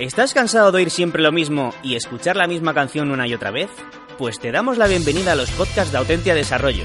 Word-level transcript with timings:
¿Estás 0.00 0.32
cansado 0.32 0.72
de 0.72 0.78
oír 0.78 0.88
siempre 0.88 1.22
lo 1.22 1.30
mismo 1.30 1.74
y 1.82 1.94
escuchar 1.94 2.34
la 2.34 2.46
misma 2.46 2.72
canción 2.72 3.10
una 3.10 3.28
y 3.28 3.34
otra 3.34 3.50
vez? 3.50 3.68
Pues 4.16 4.40
te 4.40 4.50
damos 4.50 4.78
la 4.78 4.86
bienvenida 4.86 5.32
a 5.32 5.34
los 5.34 5.50
podcasts 5.50 5.92
de 5.92 5.98
Autentia 5.98 6.34
Desarrollo, 6.34 6.84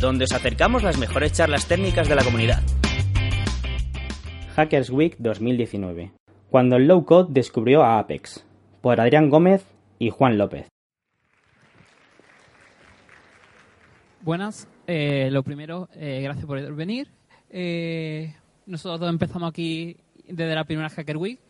donde 0.00 0.26
os 0.26 0.32
acercamos 0.32 0.84
las 0.84 0.96
mejores 0.96 1.32
charlas 1.32 1.66
técnicas 1.66 2.08
de 2.08 2.14
la 2.14 2.22
comunidad. 2.22 2.62
Hackers 4.54 4.90
Week 4.90 5.16
2019, 5.18 6.12
cuando 6.50 6.76
el 6.76 6.86
low 6.86 7.04
code 7.04 7.32
descubrió 7.32 7.82
a 7.82 7.98
Apex, 7.98 8.46
por 8.80 9.00
Adrián 9.00 9.28
Gómez 9.28 9.66
y 9.98 10.10
Juan 10.10 10.38
López. 10.38 10.68
Buenas, 14.20 14.68
eh, 14.86 15.30
lo 15.32 15.42
primero, 15.42 15.88
eh, 15.96 16.20
gracias 16.22 16.46
por 16.46 16.60
venir. 16.76 17.08
Eh, 17.50 18.36
nosotros 18.66 19.10
empezamos 19.10 19.50
aquí 19.50 19.96
desde 20.28 20.54
la 20.54 20.62
primera 20.62 20.88
Hacker 20.90 21.16
Week 21.16 21.40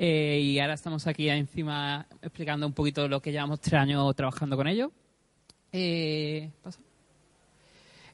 eh, 0.00 0.38
y 0.40 0.60
ahora 0.60 0.74
estamos 0.74 1.08
aquí 1.08 1.28
encima 1.28 2.06
explicando 2.22 2.64
un 2.64 2.72
poquito 2.72 3.08
lo 3.08 3.20
que 3.20 3.32
llevamos 3.32 3.60
tres 3.60 3.74
años 3.74 4.14
trabajando 4.14 4.56
con 4.56 4.68
ellos. 4.68 4.92
Eh. 5.72 6.50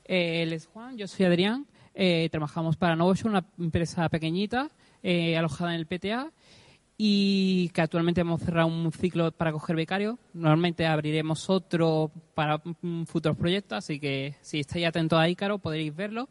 Eh, 0.06 0.60
Juan, 0.72 0.96
yo 0.96 1.06
soy 1.06 1.26
Adrián. 1.26 1.66
Eh, 1.94 2.30
trabajamos 2.32 2.78
para 2.78 2.96
Novotion, 2.96 3.32
una 3.32 3.44
empresa 3.58 4.08
pequeñita 4.08 4.70
alojada 5.36 5.74
en 5.74 5.80
el 5.80 5.86
PTA 5.86 6.32
y 6.96 7.68
que 7.74 7.82
actualmente 7.82 8.22
hemos 8.22 8.40
cerrado 8.40 8.68
un 8.68 8.90
ciclo 8.90 9.30
para 9.32 9.52
coger 9.52 9.76
becarios. 9.76 10.16
Normalmente 10.32 10.86
abriremos 10.86 11.50
otro 11.50 12.10
para 12.34 12.62
mm, 12.80 13.04
futuros 13.04 13.36
proyectos, 13.36 13.76
así 13.76 14.00
que 14.00 14.36
si 14.40 14.60
estáis 14.60 14.86
atentos 14.86 15.18
a 15.18 15.28
Ícaro 15.28 15.58
podréis 15.58 15.94
verlo. 15.94 16.30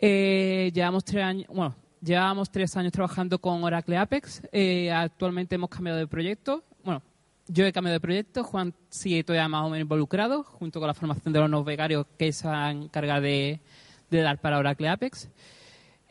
Llevamos 0.00 1.04
tres 1.04 1.22
años, 1.22 1.46
bueno, 1.48 1.76
llevamos 2.02 2.50
tres 2.50 2.76
años 2.76 2.92
trabajando 2.92 3.38
con 3.38 3.62
Oracle 3.64 3.96
Apex. 3.96 4.42
Eh, 4.52 4.90
actualmente 4.90 5.54
hemos 5.54 5.70
cambiado 5.70 5.98
de 5.98 6.06
proyecto. 6.06 6.62
Bueno, 6.84 7.02
yo 7.48 7.64
he 7.64 7.72
cambiado 7.72 7.94
de 7.94 8.00
proyecto. 8.00 8.44
Juan 8.44 8.74
sigue 8.90 9.24
todavía 9.24 9.48
más 9.48 9.64
o 9.64 9.70
menos 9.70 9.82
involucrado, 9.82 10.42
junto 10.42 10.80
con 10.80 10.88
la 10.88 10.94
formación 10.94 11.32
de 11.32 11.40
los 11.40 11.50
nuevos 11.50 12.06
que 12.18 12.32
se 12.32 12.48
han 12.48 12.84
encargado 12.84 13.22
de, 13.22 13.60
de 14.10 14.20
dar 14.20 14.40
para 14.40 14.58
Oracle 14.58 14.88
Apex. 14.88 15.28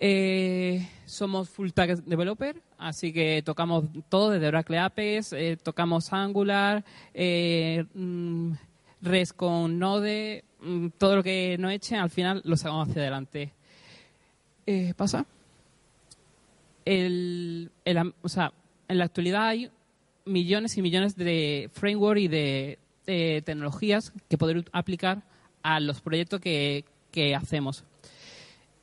Eh, 0.04 0.90
somos 1.06 1.48
full 1.50 1.70
stack 1.70 2.04
developer, 2.06 2.60
así 2.80 3.14
que 3.14 3.44
tocamos 3.46 3.86
todo 4.10 4.32
desde 4.32 4.48
Oracle 4.48 4.80
Apex, 4.80 5.32
eh, 5.34 5.60
tocamos 5.62 6.12
Angular, 6.12 6.84
eh, 7.14 7.86
mm, 7.94 8.54
con 9.36 9.78
Node, 9.78 10.44
mm, 10.60 10.88
todo 10.98 11.18
lo 11.18 11.24
que 11.24 11.56
nos 11.60 11.72
echen, 11.72 12.00
al 12.00 12.10
final 12.10 12.42
lo 12.46 12.58
sacamos 12.58 12.90
hacia 12.90 13.04
adelante. 13.04 13.54
¿Pasa? 14.96 15.26
En 16.86 17.70
la 18.88 19.04
actualidad 19.04 19.48
hay 19.48 19.72
millones 20.26 20.78
y 20.78 20.82
millones 20.82 21.16
de 21.16 21.70
framework 21.74 22.20
y 22.20 22.28
de, 22.28 22.78
tecnologías 23.06 24.14
que 24.30 24.38
poder 24.38 24.64
aplicar 24.72 25.24
a 25.64 25.80
los 25.80 26.02
proyectos 26.02 26.40
que, 26.40 26.86
hacemos. 27.36 27.84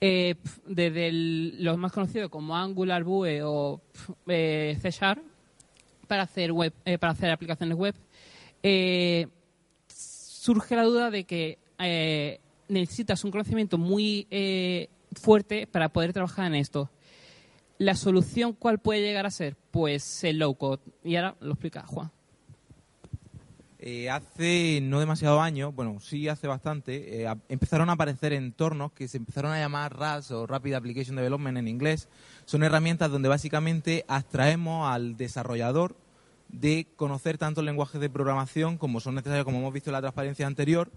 Eh, 0.01 0.37
desde 0.67 1.11
los 1.13 1.77
más 1.77 1.91
conocidos 1.91 2.31
como 2.31 2.57
Angular, 2.57 3.03
Vue 3.03 3.43
o 3.43 3.81
eh, 4.29 4.79
C 4.81 4.91
Sharp 4.93 5.21
para 6.07 6.23
hacer 6.23 6.53
web, 6.53 6.73
eh, 6.85 6.99
para 6.99 7.13
hacer 7.13 7.31
aplicaciones 7.31 7.77
web, 7.77 7.95
eh, 8.63 9.27
surge 9.89 10.77
la 10.77 10.85
duda 10.85 11.11
de 11.11 11.25
que 11.25 11.59
necesitas 12.69 13.25
un 13.25 13.31
conocimiento 13.31 13.79
muy 13.79 14.27
fuerte 15.15 15.67
para 15.67 15.89
poder 15.89 16.13
trabajar 16.13 16.47
en 16.47 16.57
esto. 16.57 16.91
La 17.79 17.95
solución, 17.95 18.55
¿cuál 18.55 18.81
puede 18.81 19.01
llegar 19.01 19.25
a 19.25 19.31
ser? 19.31 19.57
Pues 19.71 20.25
el 20.25 20.39
low 20.39 20.57
code. 20.57 20.83
Y 21.05 21.17
ahora 21.17 21.37
lo 21.41 21.53
explica 21.53 21.87
Juan. 21.87 22.11
Eh, 23.81 24.11
hace 24.11 24.81
no 24.83 24.99
demasiado 24.99 25.41
años, 25.41 25.73
bueno, 25.73 26.01
sí 26.01 26.27
hace 26.27 26.49
bastante, 26.49 27.23
eh, 27.23 27.35
empezaron 27.49 27.89
a 27.89 27.93
aparecer 27.93 28.33
entornos 28.33 28.91
que 28.91 29.07
se 29.07 29.19
empezaron 29.19 29.53
a 29.53 29.61
llamar 29.61 29.97
RAS 29.97 30.33
o 30.33 30.49
Rapid 30.49 30.75
Application 30.75 31.15
Development 31.15 31.57
en 31.57 31.69
inglés. 31.69 32.09
Son 32.45 32.65
herramientas 32.65 33.13
donde 33.13 33.29
básicamente 33.29 34.05
abstraemos 34.09 34.91
al 34.91 35.17
desarrollador 35.17 35.95
de 36.49 36.89
conocer 36.97 37.39
tanto 37.39 37.63
lenguajes 37.63 38.01
de 38.01 38.11
programación 38.11 38.79
como 38.79 38.99
son 38.99 39.15
necesarios, 39.15 39.45
como 39.45 39.59
hemos 39.59 39.73
visto 39.73 39.91
en 39.91 39.95
la 39.95 40.01
transparencia 40.01 40.49
anterior. 40.49 40.91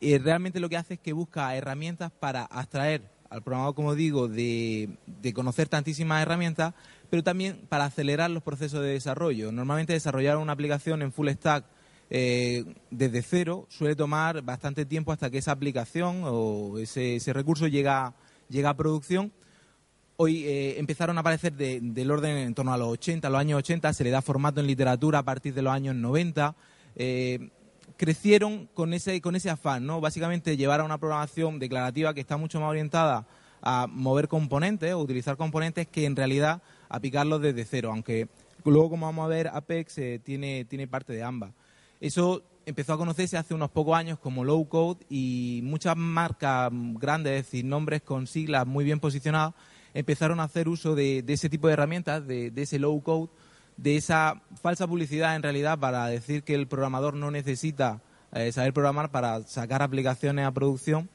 Y 0.00 0.18
realmente 0.18 0.58
lo 0.58 0.68
que 0.68 0.76
hace 0.76 0.94
es 0.94 1.00
que 1.00 1.12
busca 1.12 1.54
herramientas 1.54 2.10
para 2.10 2.44
abstraer 2.44 3.02
al 3.30 3.42
programador, 3.42 3.74
como 3.74 3.94
digo, 3.94 4.28
de, 4.28 4.88
de 5.06 5.32
conocer 5.34 5.68
tantísimas 5.68 6.22
herramientas, 6.22 6.74
pero 7.10 7.22
también 7.22 7.60
para 7.68 7.84
acelerar 7.86 8.30
los 8.30 8.42
procesos 8.42 8.80
de 8.82 8.88
desarrollo. 8.88 9.52
Normalmente 9.52 9.92
desarrollar 9.92 10.36
una 10.38 10.52
aplicación 10.52 11.02
en 11.02 11.12
full 11.12 11.28
stack 11.30 11.64
eh, 12.10 12.64
desde 12.90 13.20
cero 13.20 13.66
suele 13.68 13.94
tomar 13.94 14.40
bastante 14.42 14.86
tiempo 14.86 15.12
hasta 15.12 15.28
que 15.30 15.38
esa 15.38 15.52
aplicación 15.52 16.22
o 16.24 16.78
ese, 16.78 17.16
ese 17.16 17.32
recurso 17.34 17.66
llega, 17.66 18.14
llega 18.48 18.70
a 18.70 18.76
producción. 18.76 19.30
Hoy 20.16 20.44
eh, 20.46 20.78
empezaron 20.78 21.16
a 21.18 21.20
aparecer 21.20 21.52
de- 21.52 21.80
del 21.82 22.10
orden 22.10 22.36
en 22.38 22.54
torno 22.54 22.72
a 22.72 22.78
los 22.78 22.88
80, 22.88 23.28
los 23.30 23.38
años 23.38 23.58
80, 23.58 23.92
se 23.92 24.04
le 24.04 24.10
da 24.10 24.22
formato 24.22 24.60
en 24.60 24.66
literatura 24.66 25.18
a 25.18 25.22
partir 25.22 25.52
de 25.54 25.62
los 25.62 25.72
años 25.72 25.94
90. 25.94 26.56
Eh, 26.96 27.50
crecieron 27.98 28.68
con 28.74 28.94
ese, 28.94 29.20
con 29.20 29.36
ese 29.36 29.50
afán, 29.50 29.84
¿no? 29.84 30.00
Básicamente 30.00 30.56
llevar 30.56 30.80
a 30.80 30.84
una 30.84 30.98
programación 30.98 31.58
declarativa 31.58 32.14
que 32.14 32.20
está 32.20 32.36
mucho 32.36 32.60
más 32.60 32.70
orientada 32.70 33.26
a 33.60 33.88
mover 33.88 34.28
componentes 34.28 34.94
o 34.94 35.00
utilizar 35.00 35.36
componentes 35.36 35.88
que 35.88 36.06
en 36.06 36.14
realidad 36.14 36.62
aplicarlos 36.88 37.42
desde 37.42 37.64
cero, 37.64 37.90
aunque 37.92 38.28
luego, 38.64 38.90
como 38.90 39.06
vamos 39.06 39.24
a 39.24 39.28
ver, 39.28 39.48
Apex 39.48 39.98
eh, 39.98 40.20
tiene, 40.22 40.64
tiene 40.64 40.86
parte 40.86 41.12
de 41.12 41.24
ambas. 41.24 41.52
Eso 42.00 42.44
empezó 42.66 42.92
a 42.92 42.98
conocerse 42.98 43.36
hace 43.36 43.52
unos 43.52 43.70
pocos 43.72 43.96
años 43.96 44.20
como 44.20 44.44
low 44.44 44.68
code 44.68 45.04
y 45.10 45.60
muchas 45.64 45.96
marcas 45.96 46.70
grandes, 46.72 47.32
es 47.32 47.46
decir, 47.46 47.64
nombres 47.64 48.02
con 48.02 48.28
siglas 48.28 48.64
muy 48.64 48.84
bien 48.84 49.00
posicionadas, 49.00 49.54
empezaron 49.92 50.38
a 50.38 50.44
hacer 50.44 50.68
uso 50.68 50.94
de, 50.94 51.24
ese 51.26 51.48
tipo 51.48 51.66
de 51.66 51.72
herramientas, 51.72 52.24
de 52.28 52.52
ese 52.54 52.78
low 52.78 53.02
code, 53.02 53.30
de 53.78 53.96
esa 53.96 54.42
falsa 54.60 54.86
publicidad 54.86 55.36
en 55.36 55.42
realidad 55.42 55.78
para 55.78 56.06
decir 56.06 56.42
que 56.42 56.54
el 56.54 56.66
programador 56.66 57.14
no 57.14 57.30
necesita 57.30 58.02
eh, 58.32 58.52
saber 58.52 58.74
programar 58.74 59.10
para 59.10 59.42
sacar 59.42 59.82
aplicaciones 59.82 60.44
a 60.44 60.50
producción 60.50 61.08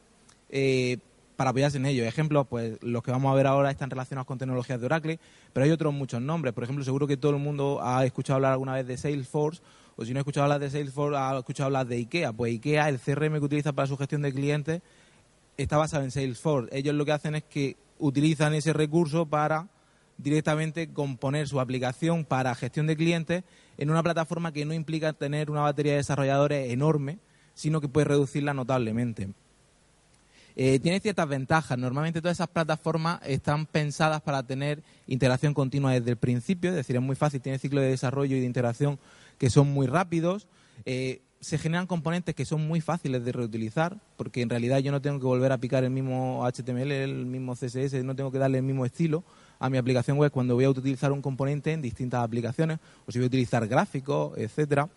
eh, 0.49 0.97
para 1.35 1.49
apoyarse 1.49 1.77
en 1.77 1.85
ello. 1.85 2.05
Ejemplos, 2.05 2.47
pues 2.49 2.81
los 2.81 3.03
que 3.03 3.11
vamos 3.11 3.31
a 3.31 3.35
ver 3.35 3.47
ahora 3.47 3.69
están 3.69 3.89
relacionados 3.89 4.25
con 4.25 4.37
tecnologías 4.37 4.79
de 4.79 4.85
Oracle, 4.85 5.19
pero 5.51 5.65
hay 5.65 5.71
otros 5.71 5.93
muchos 5.93 6.21
nombres. 6.21 6.53
Por 6.53 6.63
ejemplo, 6.63 6.85
seguro 6.85 7.05
que 7.05 7.17
todo 7.17 7.33
el 7.33 7.39
mundo 7.39 7.81
ha 7.83 8.05
escuchado 8.05 8.35
hablar 8.35 8.53
alguna 8.53 8.73
vez 8.73 8.87
de 8.87 8.95
Salesforce, 8.95 9.61
o 9.97 10.05
si 10.05 10.13
no 10.13 10.19
ha 10.19 10.21
escuchado 10.21 10.45
hablar 10.45 10.61
de 10.61 10.69
Salesforce, 10.69 11.17
ha 11.17 11.37
escuchado 11.37 11.65
hablar 11.65 11.85
de 11.85 11.97
IKEA. 11.97 12.31
Pues 12.31 12.53
IKEA, 12.53 12.87
el 12.87 12.99
CRM 12.99 13.39
que 13.39 13.45
utiliza 13.45 13.73
para 13.73 13.87
su 13.87 13.97
gestión 13.97 14.21
de 14.21 14.31
clientes, 14.31 14.81
está 15.57 15.77
basado 15.77 16.03
en 16.03 16.11
Salesforce. 16.11 16.75
Ellos 16.75 16.95
lo 16.95 17.03
que 17.03 17.11
hacen 17.11 17.35
es 17.35 17.43
que 17.43 17.75
utilizan 17.99 18.53
ese 18.53 18.71
recurso 18.71 19.25
para 19.25 19.67
directamente 20.23 20.87
componer 20.87 21.47
su 21.47 21.59
aplicación 21.59 22.23
para 22.23 22.55
gestión 22.55 22.87
de 22.87 22.95
clientes 22.95 23.43
en 23.77 23.89
una 23.89 24.01
plataforma 24.01 24.53
que 24.53 24.65
no 24.65 24.73
implica 24.73 25.13
tener 25.13 25.51
una 25.51 25.61
batería 25.61 25.91
de 25.91 25.97
desarrolladores 25.97 26.71
enorme, 26.71 27.19
sino 27.53 27.81
que 27.81 27.89
puede 27.89 28.05
reducirla 28.05 28.53
notablemente. 28.53 29.29
Eh, 30.55 30.79
tiene 30.79 30.99
ciertas 30.99 31.27
ventajas. 31.27 31.77
Normalmente 31.77 32.21
todas 32.21 32.37
esas 32.37 32.47
plataformas 32.47 33.19
están 33.25 33.65
pensadas 33.65 34.21
para 34.21 34.43
tener 34.43 34.81
integración 35.07 35.53
continua 35.53 35.91
desde 35.91 36.11
el 36.11 36.17
principio, 36.17 36.69
es 36.69 36.75
decir, 36.75 36.95
es 36.95 37.01
muy 37.01 37.15
fácil, 37.15 37.41
tiene 37.41 37.59
ciclos 37.59 37.83
de 37.83 37.89
desarrollo 37.89 38.37
y 38.37 38.39
de 38.39 38.45
integración 38.45 38.99
que 39.37 39.49
son 39.49 39.73
muy 39.73 39.87
rápidos. 39.87 40.47
Eh, 40.85 41.21
se 41.39 41.57
generan 41.57 41.87
componentes 41.87 42.33
que 42.35 42.45
son 42.45 42.65
muy 42.65 42.79
fáciles 42.79 43.25
de 43.25 43.33
reutilizar, 43.33 43.97
porque 44.15 44.41
en 44.41 44.49
realidad 44.49 44.79
yo 44.79 44.91
no 44.91 45.01
tengo 45.01 45.19
que 45.19 45.25
volver 45.25 45.51
a 45.51 45.57
picar 45.57 45.83
el 45.83 45.89
mismo 45.89 46.45
HTML, 46.45 46.91
el 46.91 47.25
mismo 47.25 47.55
CSS, 47.55 48.01
no 48.05 48.15
tengo 48.15 48.31
que 48.31 48.37
darle 48.37 48.59
el 48.59 48.63
mismo 48.63 48.85
estilo 48.85 49.25
a 49.63 49.69
mi 49.69 49.77
aplicación 49.77 50.17
web 50.17 50.29
cuando 50.29 50.55
voy 50.55 50.65
a 50.65 50.69
utilizar 50.69 51.13
un 51.13 51.21
componente 51.21 51.71
en 51.71 51.81
distintas 51.81 52.21
aplicaciones, 52.21 52.79
o 53.05 53.13
si 53.13 53.19
voy 53.19 53.23
a 53.23 53.27
utilizar 53.27 53.65
gráficos, 53.65 54.37
etcétera. 54.37 54.89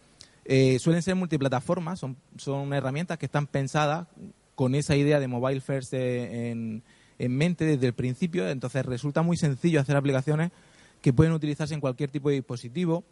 Eh, 0.45 0.81
suelen 0.81 1.03
ser 1.03 1.15
multiplataformas, 1.15 2.01
son, 2.01 2.17
son 2.37 2.73
herramientas 2.75 3.17
que 3.17 3.27
están 3.27 3.47
pensadas 3.47 4.09
con 4.57 4.75
esa 4.75 4.97
idea 4.97 5.21
de 5.21 5.29
mobile 5.29 5.61
first 5.61 5.95
eh, 5.95 6.51
en, 6.51 6.83
en 7.17 7.37
mente 7.37 7.65
desde 7.65 7.87
el 7.87 7.93
principio, 7.93 8.49
entonces 8.49 8.85
resulta 8.85 9.23
muy 9.23 9.37
sencillo 9.37 9.81
hacer 9.81 9.95
aplicaciones 9.95 10.51
que 11.01 11.13
pueden 11.13 11.33
utilizarse 11.33 11.75
en 11.75 11.81
cualquier 11.81 12.11
tipo 12.11 12.29
de 12.31 12.35
dispositivo, 12.35 13.05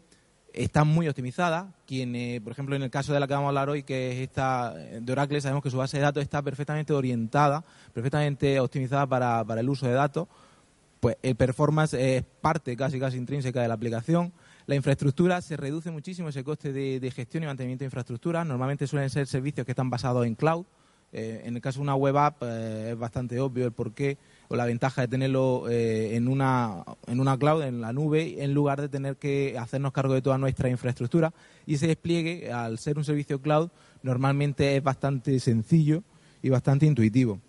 están 0.53 0.89
muy 0.89 1.07
optimizadas. 1.09 1.67
Quien, 1.87 2.17
eh, 2.17 2.41
por 2.43 2.53
ejemplo, 2.53 2.75
en 2.75 2.83
el 2.83 2.91
caso 2.91 3.13
de 3.13 3.21
la 3.21 3.29
que 3.29 3.35
vamos 3.35 3.47
a 3.47 3.51
hablar 3.51 3.69
hoy, 3.69 3.85
que 3.85 4.11
es 4.11 4.29
esta 4.29 4.75
de 4.75 5.13
Oracle, 5.13 5.41
sabemos 5.41 5.63
que 5.63 5.71
su 5.71 5.77
base 5.77 5.99
de 5.99 6.03
datos 6.03 6.21
está 6.21 6.43
perfectamente 6.43 6.93
orientada, 6.93 7.63
perfectamente 7.93 8.59
optimizada 8.59 9.07
para, 9.07 9.45
para 9.45 9.61
el 9.61 9.69
uso 9.69 9.87
de 9.87 9.93
datos. 9.93 10.27
Pues 11.05 11.19
el 11.23 11.37
performance 11.37 11.93
es 11.93 12.25
parte 12.41 12.75
casi 12.79 12.99
casi 12.99 13.19
intrínseca 13.19 13.61
de 13.61 13.69
la 13.69 13.75
aplicación. 13.75 14.33
La 14.65 14.75
infraestructura 14.75 15.43
se 15.43 15.55
reduce 15.59 15.91
muchísimo 15.91 16.31
ese 16.31 16.43
coste 16.43 16.73
de, 16.73 16.99
de 16.99 17.11
gestión 17.11 17.43
y 17.43 17.47
mantenimiento 17.47 17.83
de 17.83 17.89
infraestructura. 17.89 18.43
Normalmente 18.43 18.87
suelen 18.87 19.11
ser 19.11 19.27
servicios 19.27 19.67
que 19.67 19.73
están 19.73 19.91
basados 19.91 20.25
en 20.25 20.35
cloud. 20.35 20.65
Eh, 21.13 21.43
en 21.45 21.57
el 21.57 21.61
caso 21.61 21.81
de 21.81 21.83
una 21.83 21.95
web 21.95 22.17
app 22.17 22.43
eh, 22.45 22.93
es 22.93 22.99
bastante 22.99 23.39
obvio 23.39 23.67
el 23.67 23.73
por 23.73 23.93
qué 23.93 24.17
o 24.49 24.57
la 24.57 24.65
ventaja 24.65 25.03
de 25.03 25.09
tenerlo 25.09 25.69
eh, 25.69 26.17
en, 26.17 26.27
una, 26.27 26.83
en 27.07 27.21
una 27.21 27.37
cloud, 27.37 27.65
en 27.65 27.83
la 27.83 27.93
nube, 27.93 28.43
en 28.43 28.55
lugar 28.55 28.81
de 28.81 28.89
tener 28.89 29.17
que 29.17 29.59
hacernos 29.59 29.93
cargo 29.93 30.15
de 30.15 30.23
toda 30.23 30.39
nuestra 30.39 30.71
infraestructura. 30.71 31.35
Y 31.67 31.75
ese 31.75 31.87
despliegue, 31.87 32.51
al 32.51 32.79
ser 32.79 32.97
un 32.97 33.05
servicio 33.05 33.43
cloud, 33.43 33.69
normalmente 34.03 34.75
es 34.75 34.83
bastante 34.83 35.39
sencillo 35.39 36.03
y 36.41 36.49
bastante 36.49 36.87
intuitivo. 36.87 37.41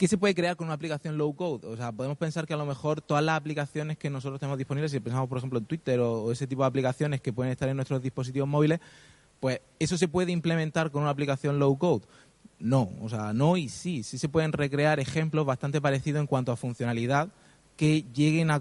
¿Qué 0.00 0.08
se 0.08 0.16
puede 0.16 0.34
crear 0.34 0.56
con 0.56 0.68
una 0.68 0.72
aplicación 0.72 1.18
low 1.18 1.36
code? 1.36 1.66
O 1.66 1.76
sea, 1.76 1.92
podemos 1.92 2.16
pensar 2.16 2.46
que 2.46 2.54
a 2.54 2.56
lo 2.56 2.64
mejor 2.64 3.02
todas 3.02 3.22
las 3.22 3.36
aplicaciones 3.36 3.98
que 3.98 4.08
nosotros 4.08 4.40
tenemos 4.40 4.56
disponibles, 4.56 4.92
si 4.92 4.98
pensamos 4.98 5.28
por 5.28 5.36
ejemplo 5.36 5.58
en 5.58 5.66
Twitter 5.66 6.00
o, 6.00 6.32
ese 6.32 6.46
tipo 6.46 6.62
de 6.62 6.68
aplicaciones 6.68 7.20
que 7.20 7.34
pueden 7.34 7.52
estar 7.52 7.68
en 7.68 7.76
nuestros 7.76 8.00
dispositivos 8.00 8.48
móviles, 8.48 8.80
pues 9.40 9.60
eso 9.78 9.98
se 9.98 10.08
puede 10.08 10.32
implementar 10.32 10.90
con 10.90 11.02
una 11.02 11.10
aplicación 11.10 11.58
low 11.58 11.76
code. 11.76 12.06
No, 12.58 12.88
o 13.02 13.10
sea, 13.10 13.34
no 13.34 13.58
y 13.58 13.68
sí, 13.68 14.02
sí 14.02 14.16
se 14.16 14.30
pueden 14.30 14.52
recrear 14.52 15.00
ejemplos 15.00 15.44
bastante 15.44 15.82
parecidos 15.82 16.20
en 16.20 16.26
cuanto 16.26 16.50
a 16.50 16.56
funcionalidad 16.56 17.28
que 17.76 18.06
lleguen 18.14 18.50
a, 18.50 18.58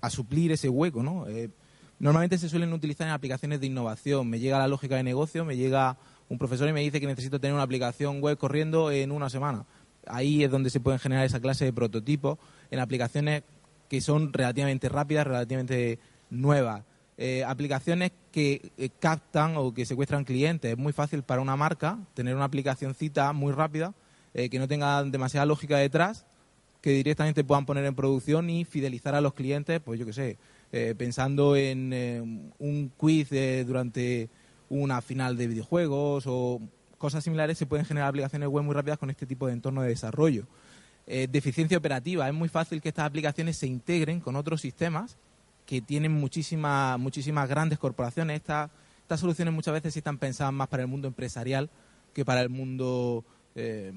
a, 0.00 0.08
suplir 0.10 0.50
ese 0.50 0.70
hueco, 0.70 1.02
¿no? 1.02 1.28
Eh, 1.28 1.50
normalmente 1.98 2.38
se 2.38 2.48
suelen 2.48 2.72
utilizar 2.72 3.06
en 3.06 3.12
aplicaciones 3.12 3.60
de 3.60 3.66
innovación. 3.66 4.30
Me 4.30 4.40
llega 4.40 4.58
la 4.58 4.66
lógica 4.66 4.96
de 4.96 5.02
negocio, 5.02 5.44
me 5.44 5.58
llega 5.58 5.98
un 6.30 6.38
profesor 6.38 6.66
y 6.70 6.72
me 6.72 6.80
dice 6.80 7.02
que 7.02 7.06
necesito 7.06 7.38
tener 7.38 7.52
una 7.52 7.64
aplicación 7.64 8.22
web 8.22 8.38
corriendo 8.38 8.90
en 8.90 9.12
una 9.12 9.28
semana 9.28 9.66
ahí 10.06 10.44
es 10.44 10.50
donde 10.50 10.70
se 10.70 10.80
pueden 10.80 11.00
generar 11.00 11.24
esa 11.24 11.40
clase 11.40 11.64
de 11.64 11.72
prototipos 11.72 12.38
en 12.70 12.80
aplicaciones 12.80 13.42
que 13.88 14.00
son 14.00 14.32
relativamente 14.32 14.88
rápidas, 14.88 15.26
relativamente 15.26 15.98
nuevas. 16.30 16.82
Eh, 17.18 17.44
aplicaciones 17.44 18.10
que 18.32 18.72
eh, 18.78 18.88
captan 18.98 19.56
o 19.56 19.74
que 19.74 19.84
secuestran 19.84 20.24
clientes. 20.24 20.72
Es 20.72 20.78
muy 20.78 20.92
fácil 20.92 21.22
para 21.22 21.42
una 21.42 21.56
marca 21.56 21.98
tener 22.14 22.34
una 22.34 22.46
aplicacióncita 22.46 23.32
muy 23.32 23.52
rápida, 23.52 23.94
eh, 24.34 24.48
que 24.48 24.58
no 24.58 24.66
tenga 24.66 25.04
demasiada 25.04 25.44
lógica 25.44 25.76
detrás, 25.76 26.24
que 26.80 26.90
directamente 26.90 27.44
puedan 27.44 27.66
poner 27.66 27.84
en 27.84 27.94
producción 27.94 28.48
y 28.48 28.64
fidelizar 28.64 29.14
a 29.14 29.20
los 29.20 29.34
clientes, 29.34 29.80
pues 29.84 30.00
yo 30.00 30.06
qué 30.06 30.12
sé, 30.12 30.38
pensando 30.96 31.54
en 31.54 32.50
un 32.58 32.90
quiz 32.96 33.28
durante 33.64 34.30
una 34.68 35.00
final 35.00 35.36
de 35.36 35.46
videojuegos 35.46 36.24
o 36.26 36.60
cosas 37.02 37.24
similares 37.24 37.58
se 37.58 37.66
pueden 37.66 37.84
generar 37.84 38.08
aplicaciones 38.10 38.48
web 38.48 38.62
muy 38.62 38.76
rápidas 38.76 38.96
con 38.96 39.10
este 39.10 39.26
tipo 39.26 39.48
de 39.48 39.54
entorno 39.54 39.82
de 39.82 39.88
desarrollo. 39.88 40.46
Eh, 41.08 41.26
deficiencia 41.28 41.76
operativa. 41.76 42.28
Es 42.28 42.32
muy 42.32 42.48
fácil 42.48 42.80
que 42.80 42.90
estas 42.90 43.06
aplicaciones 43.06 43.56
se 43.56 43.66
integren 43.66 44.20
con 44.20 44.36
otros 44.36 44.60
sistemas 44.60 45.16
que 45.66 45.80
tienen 45.80 46.12
muchísimas, 46.12 47.00
muchísimas 47.00 47.48
grandes 47.48 47.80
corporaciones. 47.80 48.36
Estas, 48.36 48.70
estas 49.00 49.18
soluciones 49.18 49.52
muchas 49.52 49.74
veces 49.74 49.96
están 49.96 50.16
pensadas 50.16 50.52
más 50.52 50.68
para 50.68 50.84
el 50.84 50.88
mundo 50.88 51.08
empresarial 51.08 51.70
que 52.14 52.24
para 52.24 52.40
el 52.40 52.50
mundo, 52.50 53.24
eh, 53.56 53.92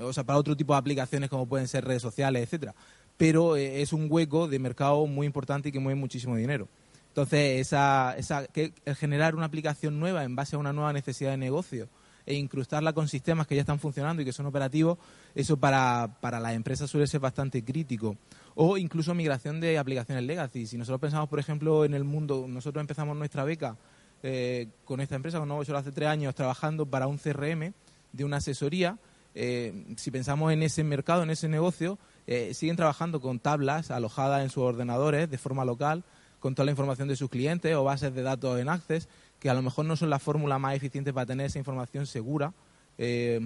o 0.00 0.12
sea, 0.12 0.24
para 0.24 0.36
otro 0.36 0.56
tipo 0.56 0.72
de 0.72 0.80
aplicaciones 0.80 1.30
como 1.30 1.46
pueden 1.46 1.68
ser 1.68 1.84
redes 1.84 2.02
sociales, 2.02 2.42
etcétera. 2.42 2.74
Pero 3.16 3.56
eh, 3.56 3.80
es 3.80 3.92
un 3.92 4.08
hueco 4.10 4.48
de 4.48 4.58
mercado 4.58 5.06
muy 5.06 5.24
importante 5.24 5.68
y 5.68 5.72
que 5.72 5.78
mueve 5.78 6.00
muchísimo 6.00 6.34
dinero. 6.34 6.66
Entonces, 7.10 7.60
esa, 7.60 8.16
esa, 8.18 8.48
que, 8.48 8.72
el 8.84 8.96
generar 8.96 9.36
una 9.36 9.46
aplicación 9.46 10.00
nueva 10.00 10.24
en 10.24 10.34
base 10.34 10.56
a 10.56 10.58
una 10.58 10.72
nueva 10.72 10.92
necesidad 10.92 11.30
de 11.30 11.36
negocio 11.36 11.88
e 12.26 12.34
incrustarla 12.34 12.92
con 12.92 13.08
sistemas 13.08 13.46
que 13.46 13.54
ya 13.54 13.62
están 13.62 13.78
funcionando 13.78 14.22
y 14.22 14.24
que 14.24 14.32
son 14.32 14.46
operativos, 14.46 14.98
eso 15.34 15.56
para, 15.56 16.16
para 16.20 16.40
las 16.40 16.54
empresas 16.54 16.90
suele 16.90 17.06
ser 17.06 17.20
bastante 17.20 17.64
crítico. 17.64 18.16
O 18.54 18.76
incluso 18.76 19.14
migración 19.14 19.60
de 19.60 19.78
aplicaciones 19.78 20.24
legacy. 20.24 20.66
Si 20.66 20.76
nosotros 20.76 21.00
pensamos, 21.00 21.28
por 21.28 21.38
ejemplo, 21.38 21.84
en 21.84 21.94
el 21.94 22.04
mundo, 22.04 22.46
nosotros 22.48 22.80
empezamos 22.80 23.16
nuestra 23.16 23.44
beca 23.44 23.76
eh, 24.22 24.68
con 24.84 25.00
esta 25.00 25.16
empresa, 25.16 25.38
con 25.38 25.48
Nuevo 25.48 25.62
hace 25.76 25.92
tres 25.92 26.08
años, 26.08 26.34
trabajando 26.34 26.86
para 26.86 27.06
un 27.06 27.18
CRM 27.18 27.72
de 28.12 28.24
una 28.24 28.38
asesoría. 28.38 28.98
Eh, 29.34 29.94
si 29.96 30.10
pensamos 30.10 30.52
en 30.52 30.62
ese 30.62 30.84
mercado, 30.84 31.22
en 31.22 31.30
ese 31.30 31.48
negocio, 31.48 31.98
eh, 32.26 32.52
siguen 32.52 32.76
trabajando 32.76 33.20
con 33.20 33.38
tablas 33.38 33.90
alojadas 33.90 34.42
en 34.42 34.50
sus 34.50 34.64
ordenadores 34.64 35.30
de 35.30 35.38
forma 35.38 35.64
local, 35.64 36.04
con 36.38 36.54
toda 36.54 36.66
la 36.66 36.72
información 36.72 37.08
de 37.08 37.16
sus 37.16 37.30
clientes 37.30 37.74
o 37.74 37.84
bases 37.84 38.14
de 38.14 38.22
datos 38.22 38.58
en 38.58 38.68
Access 38.68 39.08
que 39.40 39.50
a 39.50 39.54
lo 39.54 39.62
mejor 39.62 39.86
no 39.86 39.96
son 39.96 40.10
la 40.10 40.18
fórmula 40.18 40.58
más 40.58 40.76
eficiente 40.76 41.12
para 41.12 41.26
tener 41.26 41.46
esa 41.46 41.58
información 41.58 42.06
segura, 42.06 42.52
eh, 42.98 43.40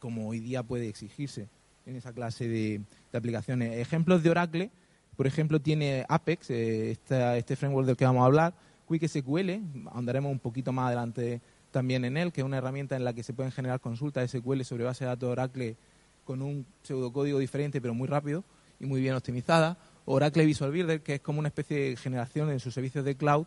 como 0.00 0.28
hoy 0.28 0.40
día 0.40 0.62
puede 0.64 0.88
exigirse 0.88 1.48
en 1.86 1.96
esa 1.96 2.12
clase 2.12 2.48
de, 2.48 2.82
aplicaciones. 3.12 3.78
Ejemplos 3.78 4.22
de 4.22 4.30
Oracle, 4.30 4.70
por 5.16 5.26
ejemplo, 5.26 5.60
tiene 5.60 6.04
Apex, 6.08 6.50
eh, 6.50 6.90
este 6.90 7.56
framework 7.56 7.86
del 7.86 7.96
que 7.96 8.04
vamos 8.04 8.22
a 8.22 8.26
hablar, 8.26 8.54
QuickSQL, 8.86 9.88
andaremos 9.94 10.30
un 10.30 10.38
poquito 10.38 10.72
más 10.72 10.88
adelante 10.88 11.40
también 11.70 12.04
en 12.04 12.16
él, 12.16 12.32
que 12.32 12.40
es 12.40 12.44
una 12.44 12.58
herramienta 12.58 12.96
en 12.96 13.04
la 13.04 13.14
que 13.14 13.22
se 13.22 13.32
pueden 13.32 13.52
generar 13.52 13.80
consultas 13.80 14.30
SQL 14.30 14.62
sobre 14.62 14.84
base 14.84 15.04
de 15.04 15.08
datos 15.08 15.28
de 15.28 15.32
Oracle 15.32 15.76
con 16.24 16.42
un 16.42 16.66
pseudocódigo 16.82 17.38
diferente 17.38 17.80
pero 17.80 17.94
muy 17.94 18.08
rápido 18.08 18.44
y 18.80 18.86
muy 18.86 19.00
bien 19.00 19.14
optimizada. 19.14 19.78
Oracle 20.04 20.44
Visual 20.44 20.70
Builder, 20.70 21.02
que 21.02 21.14
es 21.14 21.20
como 21.20 21.38
una 21.38 21.48
especie 21.48 21.78
de 21.78 21.96
generación 21.96 22.50
en 22.50 22.60
sus 22.60 22.74
servicios 22.74 23.04
de 23.04 23.16
cloud 23.16 23.46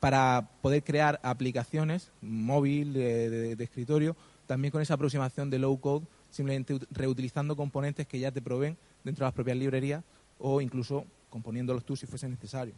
para 0.00 0.48
poder 0.62 0.82
crear 0.82 1.20
aplicaciones 1.22 2.10
móvil, 2.22 2.94
de, 2.94 3.56
escritorio, 3.62 4.16
también 4.46 4.72
con 4.72 4.80
esa 4.80 4.94
aproximación 4.94 5.50
de 5.50 5.58
low 5.58 5.78
code, 5.78 6.06
simplemente 6.30 6.78
reutilizando 6.90 7.54
componentes 7.54 8.06
que 8.06 8.18
ya 8.18 8.32
te 8.32 8.40
proveen 8.40 8.76
dentro 9.04 9.24
de 9.24 9.28
las 9.28 9.34
propias 9.34 9.58
librerías 9.58 10.02
o 10.38 10.60
incluso 10.60 11.04
componiéndolos 11.28 11.84
tú 11.84 11.96
si 11.96 12.06
fuese 12.06 12.28
necesario. 12.28 12.74